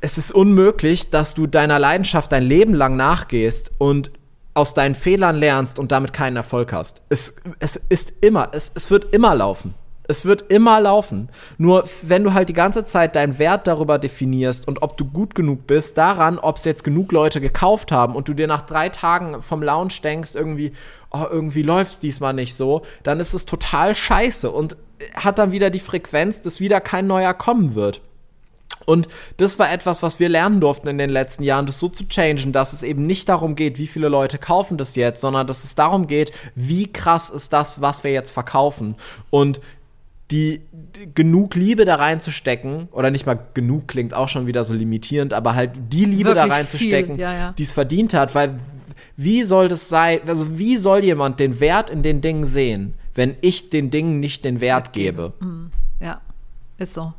es 0.01 0.17
ist 0.17 0.31
unmöglich, 0.31 1.09
dass 1.09 1.33
du 1.33 1.45
deiner 1.47 1.77
Leidenschaft 1.79 2.31
dein 2.31 2.43
Leben 2.43 2.73
lang 2.73 2.95
nachgehst 2.95 3.71
und 3.77 4.11
aus 4.53 4.73
deinen 4.73 4.95
Fehlern 4.95 5.35
lernst 5.37 5.79
und 5.79 5.91
damit 5.91 6.13
keinen 6.13 6.35
Erfolg 6.35 6.73
hast. 6.73 7.01
Es, 7.09 7.35
es 7.59 7.75
ist 7.75 8.13
immer, 8.21 8.49
es, 8.53 8.71
es 8.75 8.91
wird 8.91 9.13
immer 9.13 9.35
laufen. 9.35 9.73
Es 10.07 10.25
wird 10.25 10.51
immer 10.51 10.79
laufen. 10.81 11.29
Nur 11.59 11.87
wenn 12.01 12.23
du 12.23 12.33
halt 12.33 12.49
die 12.49 12.53
ganze 12.53 12.83
Zeit 12.83 13.15
deinen 13.15 13.37
Wert 13.37 13.67
darüber 13.67 13.99
definierst 13.99 14.67
und 14.67 14.81
ob 14.81 14.97
du 14.97 15.05
gut 15.05 15.35
genug 15.35 15.67
bist, 15.67 15.97
daran, 15.99 16.39
ob 16.39 16.57
es 16.57 16.65
jetzt 16.65 16.83
genug 16.83 17.11
Leute 17.11 17.39
gekauft 17.41 17.91
haben 17.91 18.15
und 18.15 18.27
du 18.27 18.33
dir 18.33 18.47
nach 18.47 18.63
drei 18.63 18.89
Tagen 18.89 19.43
vom 19.43 19.61
Lounge 19.61 19.93
denkst, 20.03 20.33
irgendwie, 20.33 20.73
oh, 21.11 21.25
irgendwie 21.29 21.61
läuft's 21.61 21.99
diesmal 21.99 22.33
nicht 22.33 22.55
so, 22.55 22.81
dann 23.03 23.19
ist 23.19 23.35
es 23.35 23.45
total 23.45 23.93
scheiße 23.93 24.49
und 24.49 24.77
hat 25.13 25.39
dann 25.39 25.51
wieder 25.51 25.69
die 25.69 25.79
Frequenz, 25.79 26.41
dass 26.41 26.59
wieder 26.59 26.81
kein 26.81 27.07
neuer 27.07 27.33
kommen 27.33 27.75
wird. 27.75 28.01
Und 28.85 29.07
das 29.37 29.59
war 29.59 29.71
etwas, 29.71 30.01
was 30.01 30.19
wir 30.19 30.29
lernen 30.29 30.61
durften 30.61 30.87
in 30.87 30.97
den 30.97 31.09
letzten 31.09 31.43
Jahren, 31.43 31.65
das 31.65 31.79
so 31.79 31.89
zu 31.89 32.07
changen, 32.07 32.51
dass 32.53 32.73
es 32.73 32.81
eben 32.81 33.05
nicht 33.05 33.29
darum 33.29 33.55
geht, 33.55 33.77
wie 33.77 33.87
viele 33.87 34.09
Leute 34.09 34.37
kaufen 34.37 34.77
das 34.77 34.95
jetzt, 34.95 35.21
sondern 35.21 35.47
dass 35.47 35.63
es 35.63 35.75
darum 35.75 36.07
geht, 36.07 36.31
wie 36.55 36.91
krass 36.91 37.29
ist 37.29 37.53
das, 37.53 37.81
was 37.81 38.03
wir 38.03 38.11
jetzt 38.11 38.31
verkaufen. 38.31 38.95
Und 39.29 39.59
die, 40.31 40.61
die, 40.71 41.13
genug 41.13 41.55
Liebe 41.55 41.85
da 41.85 41.95
reinzustecken, 41.95 42.87
oder 42.91 43.11
nicht 43.11 43.25
mal 43.25 43.39
genug 43.53 43.87
klingt 43.87 44.13
auch 44.13 44.29
schon 44.29 44.47
wieder 44.47 44.63
so 44.63 44.73
limitierend, 44.73 45.33
aber 45.33 45.55
halt 45.55 45.71
die 45.91 46.05
Liebe 46.05 46.29
Wirklich 46.29 46.45
da 46.45 46.53
reinzustecken, 46.53 47.17
ja, 47.17 47.33
ja. 47.33 47.53
die 47.57 47.63
es 47.63 47.71
verdient 47.71 48.13
hat, 48.13 48.35
weil 48.35 48.59
wie 49.17 49.43
soll 49.43 49.67
das 49.67 49.89
sein, 49.89 50.19
also 50.27 50.57
wie 50.57 50.77
soll 50.77 51.03
jemand 51.03 51.39
den 51.39 51.59
Wert 51.59 51.89
in 51.89 52.03
den 52.03 52.21
Dingen 52.21 52.45
sehen, 52.45 52.93
wenn 53.15 53.35
ich 53.41 53.69
den 53.69 53.89
Dingen 53.91 54.19
nicht 54.19 54.45
den 54.45 54.61
Wert 54.61 54.93
gebe? 54.93 55.33
Ja, 55.99 56.21
ist 56.77 56.93
so. 56.93 57.13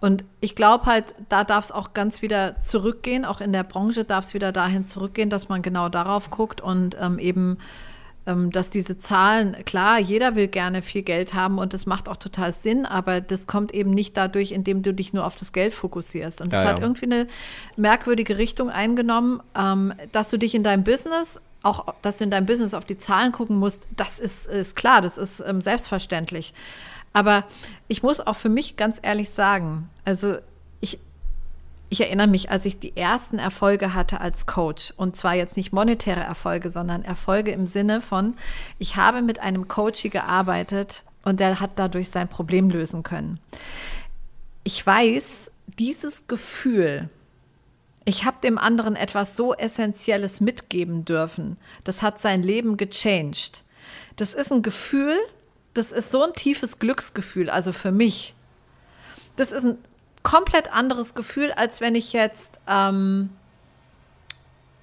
Und 0.00 0.24
ich 0.40 0.56
glaube 0.56 0.86
halt, 0.86 1.14
da 1.28 1.44
darf 1.44 1.64
es 1.64 1.72
auch 1.72 1.92
ganz 1.94 2.22
wieder 2.22 2.58
zurückgehen, 2.58 3.24
auch 3.24 3.40
in 3.40 3.52
der 3.52 3.62
Branche 3.62 4.04
darf 4.04 4.24
es 4.24 4.34
wieder 4.34 4.50
dahin 4.52 4.84
zurückgehen, 4.84 5.30
dass 5.30 5.48
man 5.48 5.62
genau 5.62 5.88
darauf 5.88 6.30
guckt 6.30 6.60
und 6.60 6.96
ähm, 7.00 7.20
eben, 7.20 7.58
ähm, 8.26 8.50
dass 8.50 8.68
diese 8.68 8.98
Zahlen, 8.98 9.56
klar, 9.64 10.00
jeder 10.00 10.34
will 10.34 10.48
gerne 10.48 10.82
viel 10.82 11.02
Geld 11.02 11.34
haben 11.34 11.58
und 11.58 11.72
das 11.72 11.86
macht 11.86 12.08
auch 12.08 12.16
total 12.16 12.52
Sinn, 12.52 12.84
aber 12.84 13.20
das 13.20 13.46
kommt 13.46 13.72
eben 13.72 13.90
nicht 13.90 14.16
dadurch, 14.16 14.50
indem 14.50 14.82
du 14.82 14.92
dich 14.92 15.12
nur 15.12 15.24
auf 15.24 15.36
das 15.36 15.52
Geld 15.52 15.72
fokussierst. 15.72 16.40
Und 16.40 16.52
das 16.52 16.64
Ja, 16.64 16.70
hat 16.70 16.78
ja. 16.80 16.84
irgendwie 16.84 17.06
eine 17.06 17.26
merkwürdige 17.76 18.38
Richtung 18.38 18.70
eingenommen, 18.70 19.40
ähm, 19.56 19.94
dass 20.10 20.30
du 20.30 20.36
dich 20.36 20.54
in 20.56 20.64
deinem 20.64 20.82
Business 20.82 21.40
auch, 21.62 21.94
dass 22.02 22.18
du 22.18 22.24
in 22.24 22.30
deinem 22.30 22.46
Business 22.46 22.74
auf 22.74 22.84
die 22.84 22.96
Zahlen 22.96 23.32
gucken 23.32 23.56
musst, 23.56 23.88
das 23.96 24.18
ist, 24.18 24.46
ist 24.46 24.76
klar, 24.76 25.00
das 25.00 25.18
ist 25.18 25.40
ähm, 25.40 25.60
selbstverständlich. 25.60 26.54
Aber 27.12 27.44
ich 27.88 28.02
muss 28.02 28.20
auch 28.20 28.36
für 28.36 28.48
mich 28.48 28.76
ganz 28.76 28.98
ehrlich 29.02 29.30
sagen, 29.30 29.90
also 30.04 30.36
ich, 30.80 30.98
ich 31.90 32.00
erinnere 32.00 32.26
mich, 32.26 32.50
als 32.50 32.64
ich 32.64 32.78
die 32.78 32.96
ersten 32.96 33.38
Erfolge 33.38 33.94
hatte 33.94 34.20
als 34.20 34.46
Coach, 34.46 34.92
und 34.96 35.16
zwar 35.16 35.34
jetzt 35.34 35.56
nicht 35.56 35.72
monetäre 35.72 36.22
Erfolge, 36.22 36.70
sondern 36.70 37.04
Erfolge 37.04 37.52
im 37.52 37.66
Sinne 37.66 38.00
von, 38.00 38.34
ich 38.78 38.96
habe 38.96 39.22
mit 39.22 39.40
einem 39.40 39.68
Coachy 39.68 40.08
gearbeitet 40.08 41.02
und 41.22 41.40
der 41.40 41.60
hat 41.60 41.72
dadurch 41.76 42.10
sein 42.10 42.28
Problem 42.28 42.70
lösen 42.70 43.02
können. 43.02 43.38
Ich 44.64 44.84
weiß, 44.84 45.50
dieses 45.78 46.26
Gefühl, 46.28 47.10
ich 48.04 48.24
habe 48.24 48.38
dem 48.42 48.58
anderen 48.58 48.96
etwas 48.96 49.36
so 49.36 49.54
Essentielles 49.54 50.40
mitgeben 50.40 51.04
dürfen, 51.04 51.56
das 51.84 52.02
hat 52.02 52.18
sein 52.18 52.42
Leben 52.42 52.76
gechanged. 52.76 53.62
Das 54.16 54.34
ist 54.34 54.52
ein 54.52 54.62
Gefühl, 54.62 55.16
das 55.74 55.92
ist 55.92 56.10
so 56.10 56.22
ein 56.22 56.32
tiefes 56.34 56.78
Glücksgefühl, 56.78 57.48
also 57.48 57.72
für 57.72 57.92
mich. 57.92 58.34
Das 59.36 59.52
ist 59.52 59.64
ein 59.64 59.78
komplett 60.22 60.72
anderes 60.72 61.14
Gefühl, 61.14 61.52
als 61.52 61.80
wenn 61.80 61.94
ich 61.94 62.12
jetzt, 62.12 62.60
ähm, 62.68 63.30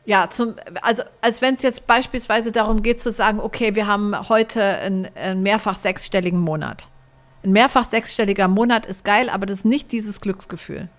ja, 0.06 0.30
zum, 0.30 0.56
also 0.82 1.04
als 1.22 1.42
wenn 1.42 1.56
es 1.56 1.62
jetzt 1.62 1.88
beispielsweise 1.88 2.52
darum 2.52 2.82
geht 2.82 3.00
zu 3.00 3.12
sagen, 3.12 3.40
okay, 3.40 3.76
wir 3.76 3.86
haben 3.86 4.30
heute 4.30 4.64
einen, 4.64 5.08
einen 5.16 5.44
mehrfach 5.44 5.76
sechsstelligen 5.76 6.40
Monat. 6.40 6.90
Ein 7.44 7.52
mehrfach 7.52 7.86
sechsstelliger 7.86 8.48
Monat 8.48 8.86
ist 8.86 9.06
geil, 9.06 9.30
aber 9.30 9.46
das 9.46 9.60
ist 9.60 9.66
nicht 9.66 9.92
dieses 9.92 10.20
Glücksgefühl. 10.20 10.90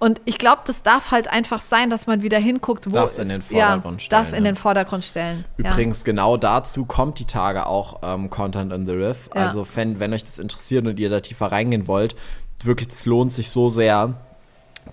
Und 0.00 0.20
ich 0.24 0.38
glaube, 0.38 0.62
das 0.64 0.82
darf 0.82 1.10
halt 1.10 1.30
einfach 1.30 1.60
sein, 1.60 1.90
dass 1.90 2.06
man 2.06 2.22
wieder 2.22 2.38
hinguckt, 2.38 2.90
wo 2.90 2.94
Das 2.94 3.18
in 3.18 3.28
den 3.28 3.42
Vordergrund 3.42 4.00
ja, 4.00 4.06
stellen, 4.06 4.24
das 4.24 4.32
in 4.32 4.44
ja. 4.44 4.50
den 4.50 4.56
Vordergrund 4.56 5.04
stellen. 5.04 5.44
ja. 5.58 5.70
Übrigens, 5.70 6.04
genau 6.04 6.38
dazu 6.38 6.86
kommt 6.86 7.18
die 7.18 7.26
Tage 7.26 7.66
auch 7.66 8.00
ähm, 8.02 8.30
Content 8.30 8.72
in 8.72 8.86
the 8.86 8.92
Riff. 8.92 9.28
Ja. 9.34 9.42
Also, 9.42 9.66
wenn, 9.74 10.00
wenn 10.00 10.14
euch 10.14 10.24
das 10.24 10.38
interessiert 10.38 10.86
und 10.86 10.98
ihr 10.98 11.10
da 11.10 11.20
tiefer 11.20 11.52
reingehen 11.52 11.86
wollt, 11.86 12.16
wirklich, 12.64 12.88
das 12.88 13.04
lohnt 13.04 13.30
sich 13.30 13.50
so 13.50 13.68
sehr. 13.68 14.14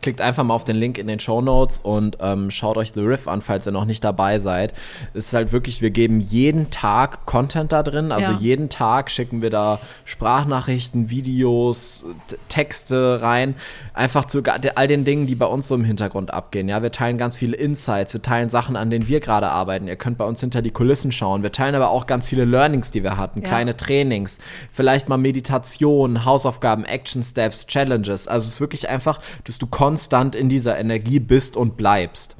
Klickt 0.01 0.21
einfach 0.21 0.43
mal 0.43 0.53
auf 0.53 0.63
den 0.63 0.75
Link 0.75 0.97
in 0.97 1.07
den 1.07 1.19
Show 1.19 1.41
Notes 1.41 1.79
und 1.81 2.17
ähm, 2.21 2.51
schaut 2.51 2.77
euch 2.77 2.93
The 2.93 3.01
Riff 3.01 3.27
an, 3.27 3.41
falls 3.41 3.65
ihr 3.65 3.71
noch 3.71 3.85
nicht 3.85 4.03
dabei 4.03 4.39
seid. 4.39 4.73
Es 5.13 5.27
ist 5.27 5.33
halt 5.33 5.51
wirklich, 5.51 5.81
wir 5.81 5.89
geben 5.89 6.19
jeden 6.19 6.69
Tag 6.69 7.25
Content 7.25 7.71
da 7.71 7.83
drin. 7.83 8.11
Also 8.11 8.31
Ja. 8.33 8.37
jeden 8.37 8.69
Tag 8.69 9.09
schicken 9.11 9.41
wir 9.41 9.49
da 9.49 9.79
Sprachnachrichten, 10.05 11.09
Videos, 11.09 12.05
Texte 12.49 13.19
rein. 13.21 13.55
Einfach 13.93 14.25
zu 14.25 14.41
all 14.75 14.87
den 14.87 15.05
Dingen, 15.05 15.25
die 15.27 15.35
bei 15.35 15.45
uns 15.45 15.67
so 15.67 15.75
im 15.75 15.83
Hintergrund 15.83 16.33
abgehen. 16.33 16.69
Ja, 16.69 16.81
wir 16.83 16.91
teilen 16.91 17.17
ganz 17.17 17.35
viele 17.35 17.55
Insights, 17.57 18.13
wir 18.13 18.21
teilen 18.21 18.49
Sachen, 18.49 18.75
an 18.75 18.89
denen 18.89 19.07
wir 19.07 19.19
gerade 19.19 19.49
arbeiten. 19.49 19.87
Ihr 19.87 19.95
könnt 19.95 20.17
bei 20.17 20.25
uns 20.25 20.39
hinter 20.39 20.61
die 20.61 20.71
Kulissen 20.71 21.11
schauen. 21.11 21.43
Wir 21.43 21.51
teilen 21.51 21.75
aber 21.75 21.89
auch 21.89 22.07
ganz 22.07 22.29
viele 22.29 22.45
Learnings, 22.45 22.91
die 22.91 23.03
wir 23.03 23.17
hatten, 23.17 23.41
Ja. 23.41 23.47
kleine 23.47 23.75
Trainings, 23.75 24.39
vielleicht 24.71 25.09
mal 25.09 25.17
Meditation, 25.17 26.25
Hausaufgaben, 26.25 26.85
Action 26.85 27.23
Steps, 27.23 27.67
Challenges. 27.67 28.27
Also 28.27 28.45
es 28.47 28.53
ist 28.55 28.61
wirklich 28.61 28.89
einfach, 28.89 29.19
dass 29.45 29.57
du 29.57 29.67
konstant 29.87 30.35
in 30.35 30.49
dieser 30.49 30.77
Energie 30.77 31.21
bist 31.21 31.55
und 31.55 31.77
bleibst. 31.77 32.35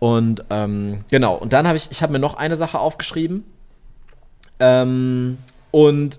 Und 0.00 0.42
ähm, 0.50 1.04
genau, 1.08 1.36
und 1.36 1.52
dann 1.52 1.68
habe 1.68 1.76
ich, 1.76 1.88
ich 1.92 2.02
habe 2.02 2.12
mir 2.12 2.18
noch 2.18 2.34
eine 2.34 2.56
Sache 2.56 2.80
aufgeschrieben. 2.80 3.44
Ähm, 4.58 5.38
und 5.70 6.18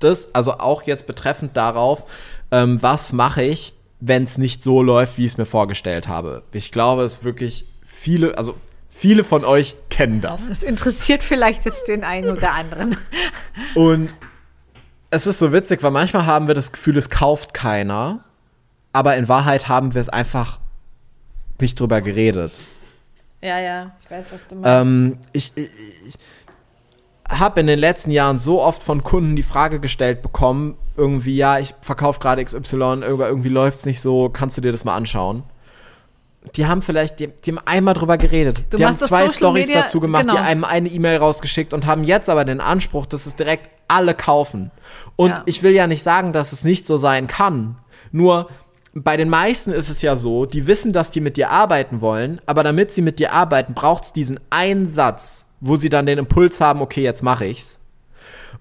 das, 0.00 0.34
also 0.34 0.58
auch 0.58 0.82
jetzt 0.82 1.06
betreffend 1.06 1.56
darauf, 1.56 2.04
ähm, 2.50 2.82
was 2.82 3.14
mache 3.14 3.42
ich, 3.42 3.72
wenn 4.00 4.24
es 4.24 4.36
nicht 4.36 4.62
so 4.62 4.82
läuft, 4.82 5.16
wie 5.16 5.24
ich 5.24 5.32
es 5.32 5.38
mir 5.38 5.46
vorgestellt 5.46 6.08
habe. 6.08 6.42
Ich 6.52 6.72
glaube, 6.72 7.04
es 7.04 7.24
wirklich 7.24 7.64
viele, 7.86 8.36
also 8.36 8.54
viele 8.90 9.24
von 9.24 9.46
euch 9.46 9.76
kennen 9.88 10.20
das. 10.20 10.50
Das 10.50 10.62
interessiert 10.62 11.22
vielleicht 11.22 11.64
jetzt 11.64 11.88
den 11.88 12.04
einen 12.04 12.28
oder 12.28 12.52
anderen. 12.52 12.98
Und 13.74 14.14
es 15.08 15.26
ist 15.26 15.38
so 15.38 15.54
witzig, 15.54 15.82
weil 15.82 15.90
manchmal 15.90 16.26
haben 16.26 16.48
wir 16.48 16.54
das 16.54 16.70
Gefühl, 16.70 16.98
es 16.98 17.08
kauft 17.08 17.54
keiner, 17.54 18.24
aber 18.92 19.16
in 19.16 19.28
Wahrheit 19.28 19.68
haben 19.68 19.94
wir 19.94 20.00
es 20.00 20.08
einfach 20.08 20.58
nicht 21.60 21.78
drüber 21.78 22.00
geredet. 22.00 22.60
Ja, 23.40 23.58
ja, 23.58 23.92
ich 24.02 24.10
weiß, 24.10 24.26
was 24.32 24.40
du 24.48 24.54
meinst. 24.56 24.66
Ähm, 24.66 25.16
ich 25.32 25.52
ich, 25.54 25.68
ich 26.06 26.14
habe 27.28 27.60
in 27.60 27.66
den 27.66 27.78
letzten 27.78 28.10
Jahren 28.10 28.38
so 28.38 28.60
oft 28.60 28.82
von 28.82 29.02
Kunden 29.02 29.36
die 29.36 29.42
Frage 29.42 29.80
gestellt 29.80 30.22
bekommen, 30.22 30.76
irgendwie, 30.96 31.36
ja, 31.36 31.58
ich 31.58 31.74
verkaufe 31.80 32.20
gerade 32.20 32.44
XY, 32.44 33.00
irgendwie, 33.02 33.48
läuft 33.48 33.78
es 33.78 33.86
nicht 33.86 34.00
so, 34.00 34.28
kannst 34.28 34.56
du 34.56 34.60
dir 34.60 34.72
das 34.72 34.84
mal 34.84 34.94
anschauen? 34.94 35.42
Die 36.56 36.66
haben 36.66 36.82
vielleicht, 36.82 37.20
die, 37.20 37.28
die 37.28 37.52
haben 37.52 37.60
einmal 37.64 37.94
drüber 37.94 38.18
geredet. 38.18 38.64
Du 38.70 38.76
die 38.76 38.84
haben 38.84 38.98
zwei 38.98 39.28
Stories 39.28 39.72
dazu 39.72 40.00
gemacht, 40.00 40.22
genau. 40.22 40.34
die 40.34 40.40
einem 40.40 40.64
eine 40.64 40.88
E-Mail 40.88 41.18
rausgeschickt 41.18 41.72
und 41.72 41.86
haben 41.86 42.02
jetzt 42.02 42.28
aber 42.28 42.44
den 42.44 42.60
Anspruch, 42.60 43.06
dass 43.06 43.26
es 43.26 43.36
direkt 43.36 43.70
alle 43.86 44.14
kaufen. 44.14 44.72
Und 45.14 45.30
Ja. 45.30 45.42
ich 45.46 45.62
will 45.62 45.72
ja 45.72 45.86
nicht 45.86 46.02
sagen, 46.02 46.32
dass 46.32 46.52
es 46.52 46.64
nicht 46.64 46.84
so 46.84 46.96
sein 46.96 47.28
kann. 47.28 47.76
Nur 48.10 48.48
bei 48.94 49.16
den 49.16 49.28
meisten 49.28 49.72
ist 49.72 49.88
es 49.88 50.02
ja 50.02 50.16
so, 50.16 50.44
die 50.44 50.66
wissen, 50.66 50.92
dass 50.92 51.10
die 51.10 51.20
mit 51.20 51.36
dir 51.36 51.50
arbeiten 51.50 52.00
wollen, 52.00 52.40
aber 52.46 52.62
damit 52.62 52.90
sie 52.90 53.02
mit 53.02 53.18
dir 53.18 53.32
arbeiten, 53.32 53.74
braucht 53.74 54.04
es 54.04 54.12
diesen 54.12 54.38
einen 54.50 54.86
Satz, 54.86 55.46
wo 55.60 55.76
sie 55.76 55.88
dann 55.88 56.06
den 56.06 56.18
Impuls 56.18 56.60
haben, 56.60 56.82
okay, 56.82 57.02
jetzt 57.02 57.22
mache 57.22 57.46
ich's. 57.46 57.78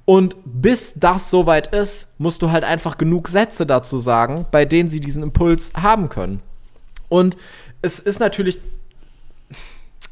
Und 0.05 0.35
bis 0.45 0.93
das 0.95 1.29
soweit 1.29 1.73
ist, 1.73 2.13
musst 2.17 2.41
du 2.41 2.51
halt 2.51 2.63
einfach 2.63 2.97
genug 2.97 3.27
Sätze 3.27 3.65
dazu 3.65 3.99
sagen, 3.99 4.45
bei 4.51 4.65
denen 4.65 4.89
sie 4.89 4.99
diesen 4.99 5.23
Impuls 5.23 5.71
haben 5.73 6.09
können. 6.09 6.41
Und 7.09 7.35
es 7.81 7.99
ist 7.99 8.19
natürlich 8.19 8.59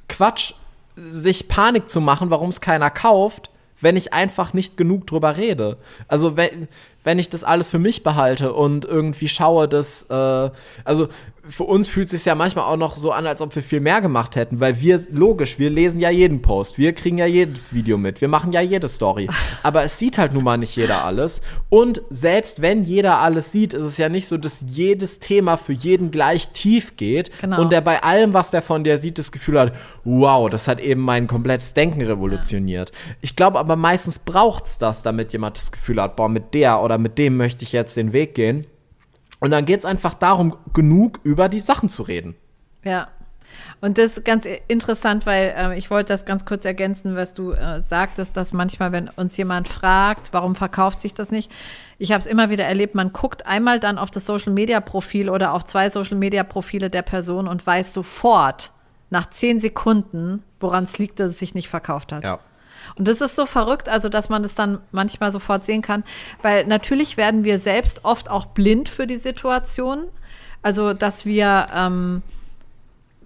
Quatsch, 0.07 0.53
sich 0.95 1.47
Panik 1.47 1.87
zu 1.87 2.01
machen, 2.01 2.29
warum 2.29 2.49
es 2.49 2.59
keiner 2.59 2.89
kauft, 2.89 3.49
wenn 3.81 3.95
ich 3.95 4.13
einfach 4.13 4.53
nicht 4.53 4.75
genug 4.75 5.07
drüber 5.07 5.37
rede. 5.37 5.77
Also 6.07 6.35
wenn, 6.35 6.67
wenn 7.03 7.19
ich 7.19 7.29
das 7.29 7.43
alles 7.43 7.67
für 7.67 7.79
mich 7.79 8.03
behalte 8.03 8.53
und 8.53 8.85
irgendwie 8.85 9.27
schaue, 9.27 9.67
dass, 9.67 10.03
äh, 10.09 10.49
also 10.83 11.09
für 11.49 11.63
uns 11.63 11.89
fühlt 11.89 12.05
es 12.05 12.11
sich 12.11 12.25
ja 12.25 12.35
manchmal 12.35 12.65
auch 12.65 12.77
noch 12.77 12.95
so 12.95 13.11
an, 13.11 13.25
als 13.25 13.41
ob 13.41 13.55
wir 13.55 13.63
viel 13.63 13.79
mehr 13.79 14.01
gemacht 14.01 14.35
hätten, 14.35 14.59
weil 14.59 14.79
wir, 14.79 14.99
logisch, 15.11 15.57
wir 15.57 15.69
lesen 15.69 15.99
ja 15.99 16.09
jeden 16.09 16.41
Post, 16.41 16.77
wir 16.77 16.93
kriegen 16.93 17.17
ja 17.17 17.25
jedes 17.25 17.73
Video 17.73 17.97
mit, 17.97 18.21
wir 18.21 18.27
machen 18.27 18.51
ja 18.51 18.61
jede 18.61 18.87
Story. 18.87 19.27
Aber 19.63 19.83
es 19.83 19.97
sieht 19.97 20.17
halt 20.17 20.33
nun 20.33 20.43
mal 20.43 20.57
nicht 20.57 20.75
jeder 20.75 21.03
alles. 21.03 21.41
Und 21.69 22.01
selbst 22.09 22.61
wenn 22.61 22.83
jeder 22.83 23.19
alles 23.19 23.51
sieht, 23.51 23.73
ist 23.73 23.85
es 23.85 23.97
ja 23.97 24.09
nicht 24.09 24.27
so, 24.27 24.37
dass 24.37 24.63
jedes 24.67 25.19
Thema 25.19 25.57
für 25.57 25.73
jeden 25.73 26.11
gleich 26.11 26.49
tief 26.49 26.95
geht 26.95 27.31
Genau. 27.41 27.61
und 27.61 27.71
der 27.71 27.81
bei 27.81 28.03
allem, 28.03 28.33
was 28.33 28.51
der 28.51 28.61
von 28.61 28.83
dir 28.83 28.97
sieht, 28.97 29.17
das 29.17 29.31
Gefühl 29.31 29.59
hat, 29.59 29.73
wow, 30.03 30.49
das 30.49 30.67
hat 30.67 30.79
eben 30.79 31.01
mein 31.01 31.27
komplettes 31.27 31.73
Denken 31.73 32.01
revolutioniert. 32.01 32.91
Ich 33.21 33.35
glaube 33.35 33.59
aber 33.59 33.75
meistens 33.75 34.19
braucht's 34.19 34.77
das, 34.77 35.03
damit 35.03 35.33
jemand 35.33 35.57
das 35.57 35.71
Gefühl 35.71 36.01
hat, 36.01 36.15
boah, 36.15 36.29
mit 36.29 36.53
der 36.53 36.81
oder 36.81 36.97
mit 36.97 37.17
dem 37.17 37.37
möchte 37.37 37.63
ich 37.63 37.71
jetzt 37.71 37.97
den 37.97 38.13
Weg 38.13 38.35
gehen. 38.35 38.67
Und 39.39 39.51
dann 39.51 39.65
geht 39.65 39.79
es 39.79 39.85
einfach 39.85 40.13
darum, 40.13 40.55
genug 40.73 41.19
über 41.23 41.49
die 41.49 41.61
Sachen 41.61 41.89
zu 41.89 42.03
reden. 42.03 42.35
Ja. 42.83 43.07
Und 43.81 43.97
das 43.97 44.17
ist 44.17 44.25
ganz 44.25 44.45
interessant, 44.67 45.25
weil 45.25 45.53
äh, 45.57 45.77
ich 45.77 45.89
wollte 45.89 46.09
das 46.09 46.25
ganz 46.25 46.45
kurz 46.45 46.65
ergänzen, 46.65 47.15
was 47.15 47.33
du 47.33 47.51
äh, 47.51 47.81
sagtest, 47.81 48.35
dass 48.37 48.53
manchmal, 48.53 48.91
wenn 48.91 49.09
uns 49.09 49.35
jemand 49.37 49.67
fragt, 49.67 50.33
warum 50.33 50.55
verkauft 50.55 51.01
sich 51.01 51.13
das 51.13 51.31
nicht, 51.31 51.51
ich 51.97 52.11
habe 52.11 52.19
es 52.19 52.27
immer 52.27 52.49
wieder 52.49 52.65
erlebt, 52.65 52.93
man 52.93 53.13
guckt 53.13 53.47
einmal 53.47 53.79
dann 53.79 53.97
auf 53.97 54.11
das 54.11 54.25
Social-Media-Profil 54.25 55.29
oder 55.29 55.53
auf 55.53 55.65
zwei 55.65 55.89
Social-Media-Profile 55.89 56.89
der 56.89 57.01
Person 57.01 57.47
und 57.47 57.65
weiß 57.65 57.93
sofort 57.93 58.71
nach 59.09 59.29
zehn 59.29 59.59
Sekunden, 59.59 60.43
woran 60.59 60.83
es 60.83 60.97
liegt, 60.97 61.19
dass 61.19 61.31
es 61.31 61.39
sich 61.39 61.55
nicht 61.55 61.69
verkauft 61.69 62.11
hat. 62.11 62.23
Ja. 62.23 62.39
Und 62.95 63.07
das 63.07 63.21
ist 63.21 63.35
so 63.35 63.45
verrückt, 63.45 63.89
also 63.89 64.09
dass 64.09 64.29
man 64.29 64.43
das 64.43 64.55
dann 64.55 64.79
manchmal 64.91 65.31
sofort 65.31 65.63
sehen 65.63 65.81
kann, 65.81 66.03
weil 66.41 66.65
natürlich 66.65 67.17
werden 67.17 67.43
wir 67.43 67.59
selbst 67.59 68.05
oft 68.05 68.29
auch 68.29 68.45
blind 68.45 68.89
für 68.89 69.07
die 69.07 69.17
Situation. 69.17 70.07
Also 70.61 70.93
dass 70.93 71.25
wir 71.25 71.67
ähm, 71.73 72.21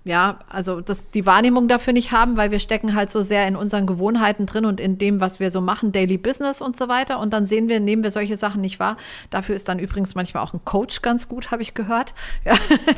ja, 0.05 0.39
also 0.49 0.81
das, 0.81 1.09
die 1.11 1.25
Wahrnehmung 1.25 1.69
dafür 1.69 1.93
nicht 1.93 2.11
haben, 2.11 2.35
weil 2.35 2.51
wir 2.51 2.59
stecken 2.59 2.93
halt 2.93 3.09
so 3.09 3.21
sehr 3.21 3.47
in 3.47 3.55
unseren 3.55 3.87
Gewohnheiten 3.87 4.45
drin 4.45 4.65
und 4.65 4.81
in 4.81 4.97
dem, 4.97 5.21
was 5.21 5.39
wir 5.39 5.49
so 5.49 5.61
machen, 5.61 5.93
Daily 5.93 6.17
Business 6.17 6.61
und 6.61 6.75
so 6.75 6.89
weiter. 6.89 7.19
Und 7.19 7.31
dann 7.31 7.45
sehen 7.45 7.69
wir, 7.69 7.79
nehmen 7.79 8.03
wir 8.03 8.11
solche 8.11 8.35
Sachen 8.35 8.59
nicht 8.59 8.81
wahr. 8.81 8.97
Dafür 9.29 9.55
ist 9.55 9.69
dann 9.69 9.79
übrigens 9.79 10.13
manchmal 10.13 10.43
auch 10.43 10.53
ein 10.53 10.65
Coach 10.65 11.01
ganz 11.01 11.29
gut, 11.29 11.51
habe 11.51 11.61
ich 11.61 11.73
gehört, 11.73 12.13
ja, 12.45 12.53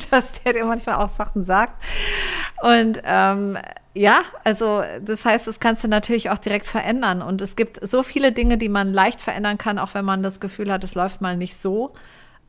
dass 0.09 0.41
der 0.41 0.53
dir 0.53 0.65
manchmal 0.65 0.95
auch 0.95 1.09
Sachen 1.09 1.43
sagt. 1.43 1.79
Und 2.63 3.01
ähm, 3.03 3.59
ja, 3.93 4.21
also 4.43 4.81
das 4.99 5.25
heißt, 5.25 5.45
das 5.45 5.59
kannst 5.59 5.83
du 5.83 5.87
natürlich 5.87 6.31
auch 6.31 6.39
direkt 6.39 6.65
verändern. 6.65 7.21
Und 7.21 7.39
es 7.41 7.55
gibt 7.55 7.87
so 7.87 8.01
viele 8.01 8.31
Dinge, 8.31 8.57
die 8.57 8.69
man 8.69 8.91
leicht 8.91 9.21
verändern 9.21 9.59
kann, 9.59 9.77
auch 9.77 9.93
wenn 9.93 10.05
man 10.05 10.23
das 10.23 10.39
Gefühl 10.39 10.71
hat, 10.71 10.83
es 10.83 10.95
läuft 10.95 11.21
mal 11.21 11.37
nicht 11.37 11.55
so. 11.55 11.93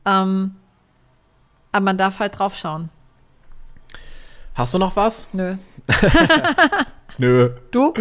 Ähm, 0.03 0.55
aber 1.71 1.83
man 1.83 1.97
darf 1.99 2.17
halt 2.17 2.39
drauf 2.39 2.55
schauen. 2.57 2.89
Hast 4.57 4.73
du 4.73 4.79
noch 4.79 4.95
was? 4.95 5.27
Nö. 5.33 5.55
Nö. 7.19 7.49
Du? 7.71 7.93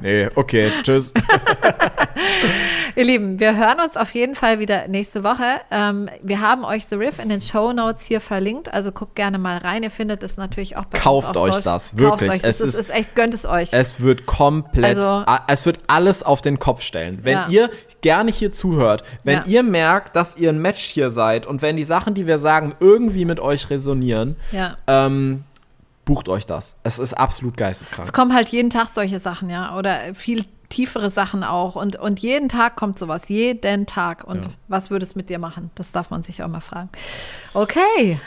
nee, 0.00 0.28
okay, 0.34 0.70
tschüss. 0.82 1.12
Ihr 2.96 3.04
Lieben, 3.04 3.40
wir 3.40 3.56
hören 3.56 3.80
uns 3.80 3.96
auf 3.96 4.14
jeden 4.14 4.34
Fall 4.34 4.58
wieder 4.58 4.86
nächste 4.88 5.24
Woche. 5.24 5.60
Ähm, 5.70 6.08
wir 6.22 6.40
haben 6.40 6.64
euch 6.64 6.86
The 6.86 6.94
Riff 6.94 7.18
in 7.18 7.28
den 7.28 7.40
Show 7.40 7.72
Notes 7.72 8.04
hier 8.04 8.20
verlinkt, 8.20 8.72
also 8.72 8.92
guckt 8.92 9.16
gerne 9.16 9.36
mal 9.38 9.58
rein. 9.58 9.82
Ihr 9.82 9.90
findet 9.90 10.22
es 10.22 10.36
natürlich 10.36 10.76
auch 10.76 10.84
bei 10.84 10.98
Kauft 10.98 11.36
euch 11.36 11.54
Social- 11.54 11.62
das, 11.62 11.98
wirklich. 11.98 12.30
Kauft 12.30 12.44
euch 12.44 12.48
Es 12.50 12.58
das. 12.58 12.68
Ist- 12.68 12.74
ist 12.78 12.90
echt, 12.90 13.14
gönnt 13.14 13.34
es 13.34 13.44
euch. 13.44 13.70
Es 13.72 14.00
wird 14.00 14.26
komplett, 14.26 14.96
Also- 14.98 15.24
es 15.48 15.66
wird 15.66 15.80
alles 15.88 16.22
auf 16.22 16.40
den 16.40 16.58
Kopf 16.58 16.82
stellen. 16.82 17.18
Wenn 17.22 17.32
Ja. 17.34 17.46
ihr 17.48 17.70
gerne 18.02 18.30
hier 18.30 18.52
zuhört, 18.52 19.04
wenn 19.24 19.38
Ja. 19.38 19.44
ihr 19.46 19.62
merkt, 19.62 20.16
dass 20.16 20.36
ihr 20.36 20.50
ein 20.50 20.60
Match 20.62 20.82
hier 20.84 21.10
seid 21.10 21.46
und 21.46 21.60
wenn 21.62 21.76
die 21.76 21.84
Sachen, 21.84 22.14
die 22.14 22.26
wir 22.26 22.38
sagen, 22.38 22.74
irgendwie 22.80 23.24
mit 23.24 23.40
euch 23.40 23.68
resonieren, 23.70 24.36
ja. 24.52 24.76
ähm, 24.86 25.42
bucht 26.04 26.28
euch 26.28 26.46
das. 26.46 26.76
Es 26.82 26.98
ist 26.98 27.14
absolut 27.14 27.56
geisteskrank. 27.56 28.06
Es 28.06 28.12
kommen 28.12 28.34
halt 28.34 28.48
jeden 28.50 28.70
Tag 28.70 28.88
solche 28.88 29.18
Sachen, 29.18 29.50
ja, 29.50 29.76
oder 29.76 30.14
viel 30.14 30.44
tiefere 30.68 31.10
Sachen 31.10 31.44
auch. 31.44 31.76
Und, 31.76 31.96
und 31.96 32.20
jeden 32.20 32.48
Tag 32.48 32.76
kommt 32.76 32.98
sowas, 32.98 33.28
jeden 33.28 33.86
Tag. 33.86 34.24
Und 34.24 34.44
Ja. 34.46 34.50
was 34.68 34.90
würde 34.90 35.04
es 35.04 35.14
mit 35.14 35.30
dir 35.30 35.38
machen? 35.38 35.70
Das 35.74 35.92
darf 35.92 36.10
man 36.10 36.22
sich 36.22 36.42
auch 36.42 36.48
mal 36.48 36.60
fragen. 36.60 36.88
Okay. 37.52 38.18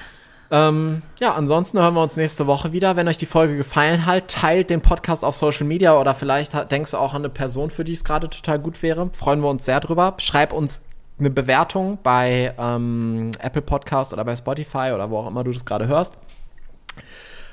Ähm, 0.50 1.02
ja, 1.20 1.34
ansonsten 1.34 1.78
hören 1.80 1.94
wir 1.94 2.02
uns 2.02 2.16
nächste 2.16 2.48
Woche 2.48 2.72
wieder. 2.72 2.96
Wenn 2.96 3.08
euch 3.10 3.18
die 3.18 3.26
Folge 3.26 3.58
gefallen 3.58 4.06
hat, 4.06 4.30
teilt 4.30 4.70
den 4.70 4.82
Podcast 4.82 5.26
auf 5.26 5.36
Social 5.36 5.68
Media 5.68 6.00
oder 6.00 6.16
vielleicht 6.16 6.54
denkst 6.72 6.92
du 6.92 6.98
auch 6.98 7.14
an 7.14 7.22
eine 7.22 7.30
Person, 7.30 7.70
für 7.70 7.84
die 7.84 7.92
es 7.94 8.06
gerade 8.06 8.30
total 8.30 8.60
gut 8.60 8.82
wäre. 8.82 9.10
Freuen 9.14 9.42
wir 9.42 9.50
uns 9.50 9.66
sehr 9.66 9.82
drüber. 9.82 10.14
Schreib 10.20 10.54
uns 10.54 10.84
eine 11.20 11.32
Bewertung 11.32 11.98
bei 12.02 12.54
ähm, 12.58 13.32
Apple 13.40 13.62
Podcast 13.62 14.14
oder 14.14 14.24
bei 14.24 14.36
Spotify 14.36 14.92
oder 14.94 15.10
wo 15.10 15.18
auch 15.18 15.28
immer 15.28 15.44
du 15.44 15.52
das 15.52 15.66
gerade 15.66 15.88
hörst. 15.88 16.18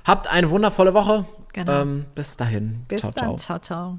Habt 0.05 0.29
eine 0.29 0.51
wundervolle 0.51 0.95
Woche. 0.95 1.25
Genau. 1.53 1.83
Ähm, 1.83 2.07
bis 2.15 2.37
dahin. 2.37 2.85
Bis 2.89 3.01
ciao, 3.01 3.11
dann. 3.13 3.39
ciao. 3.39 3.59
ciao. 3.59 3.59
ciao. 3.59 3.99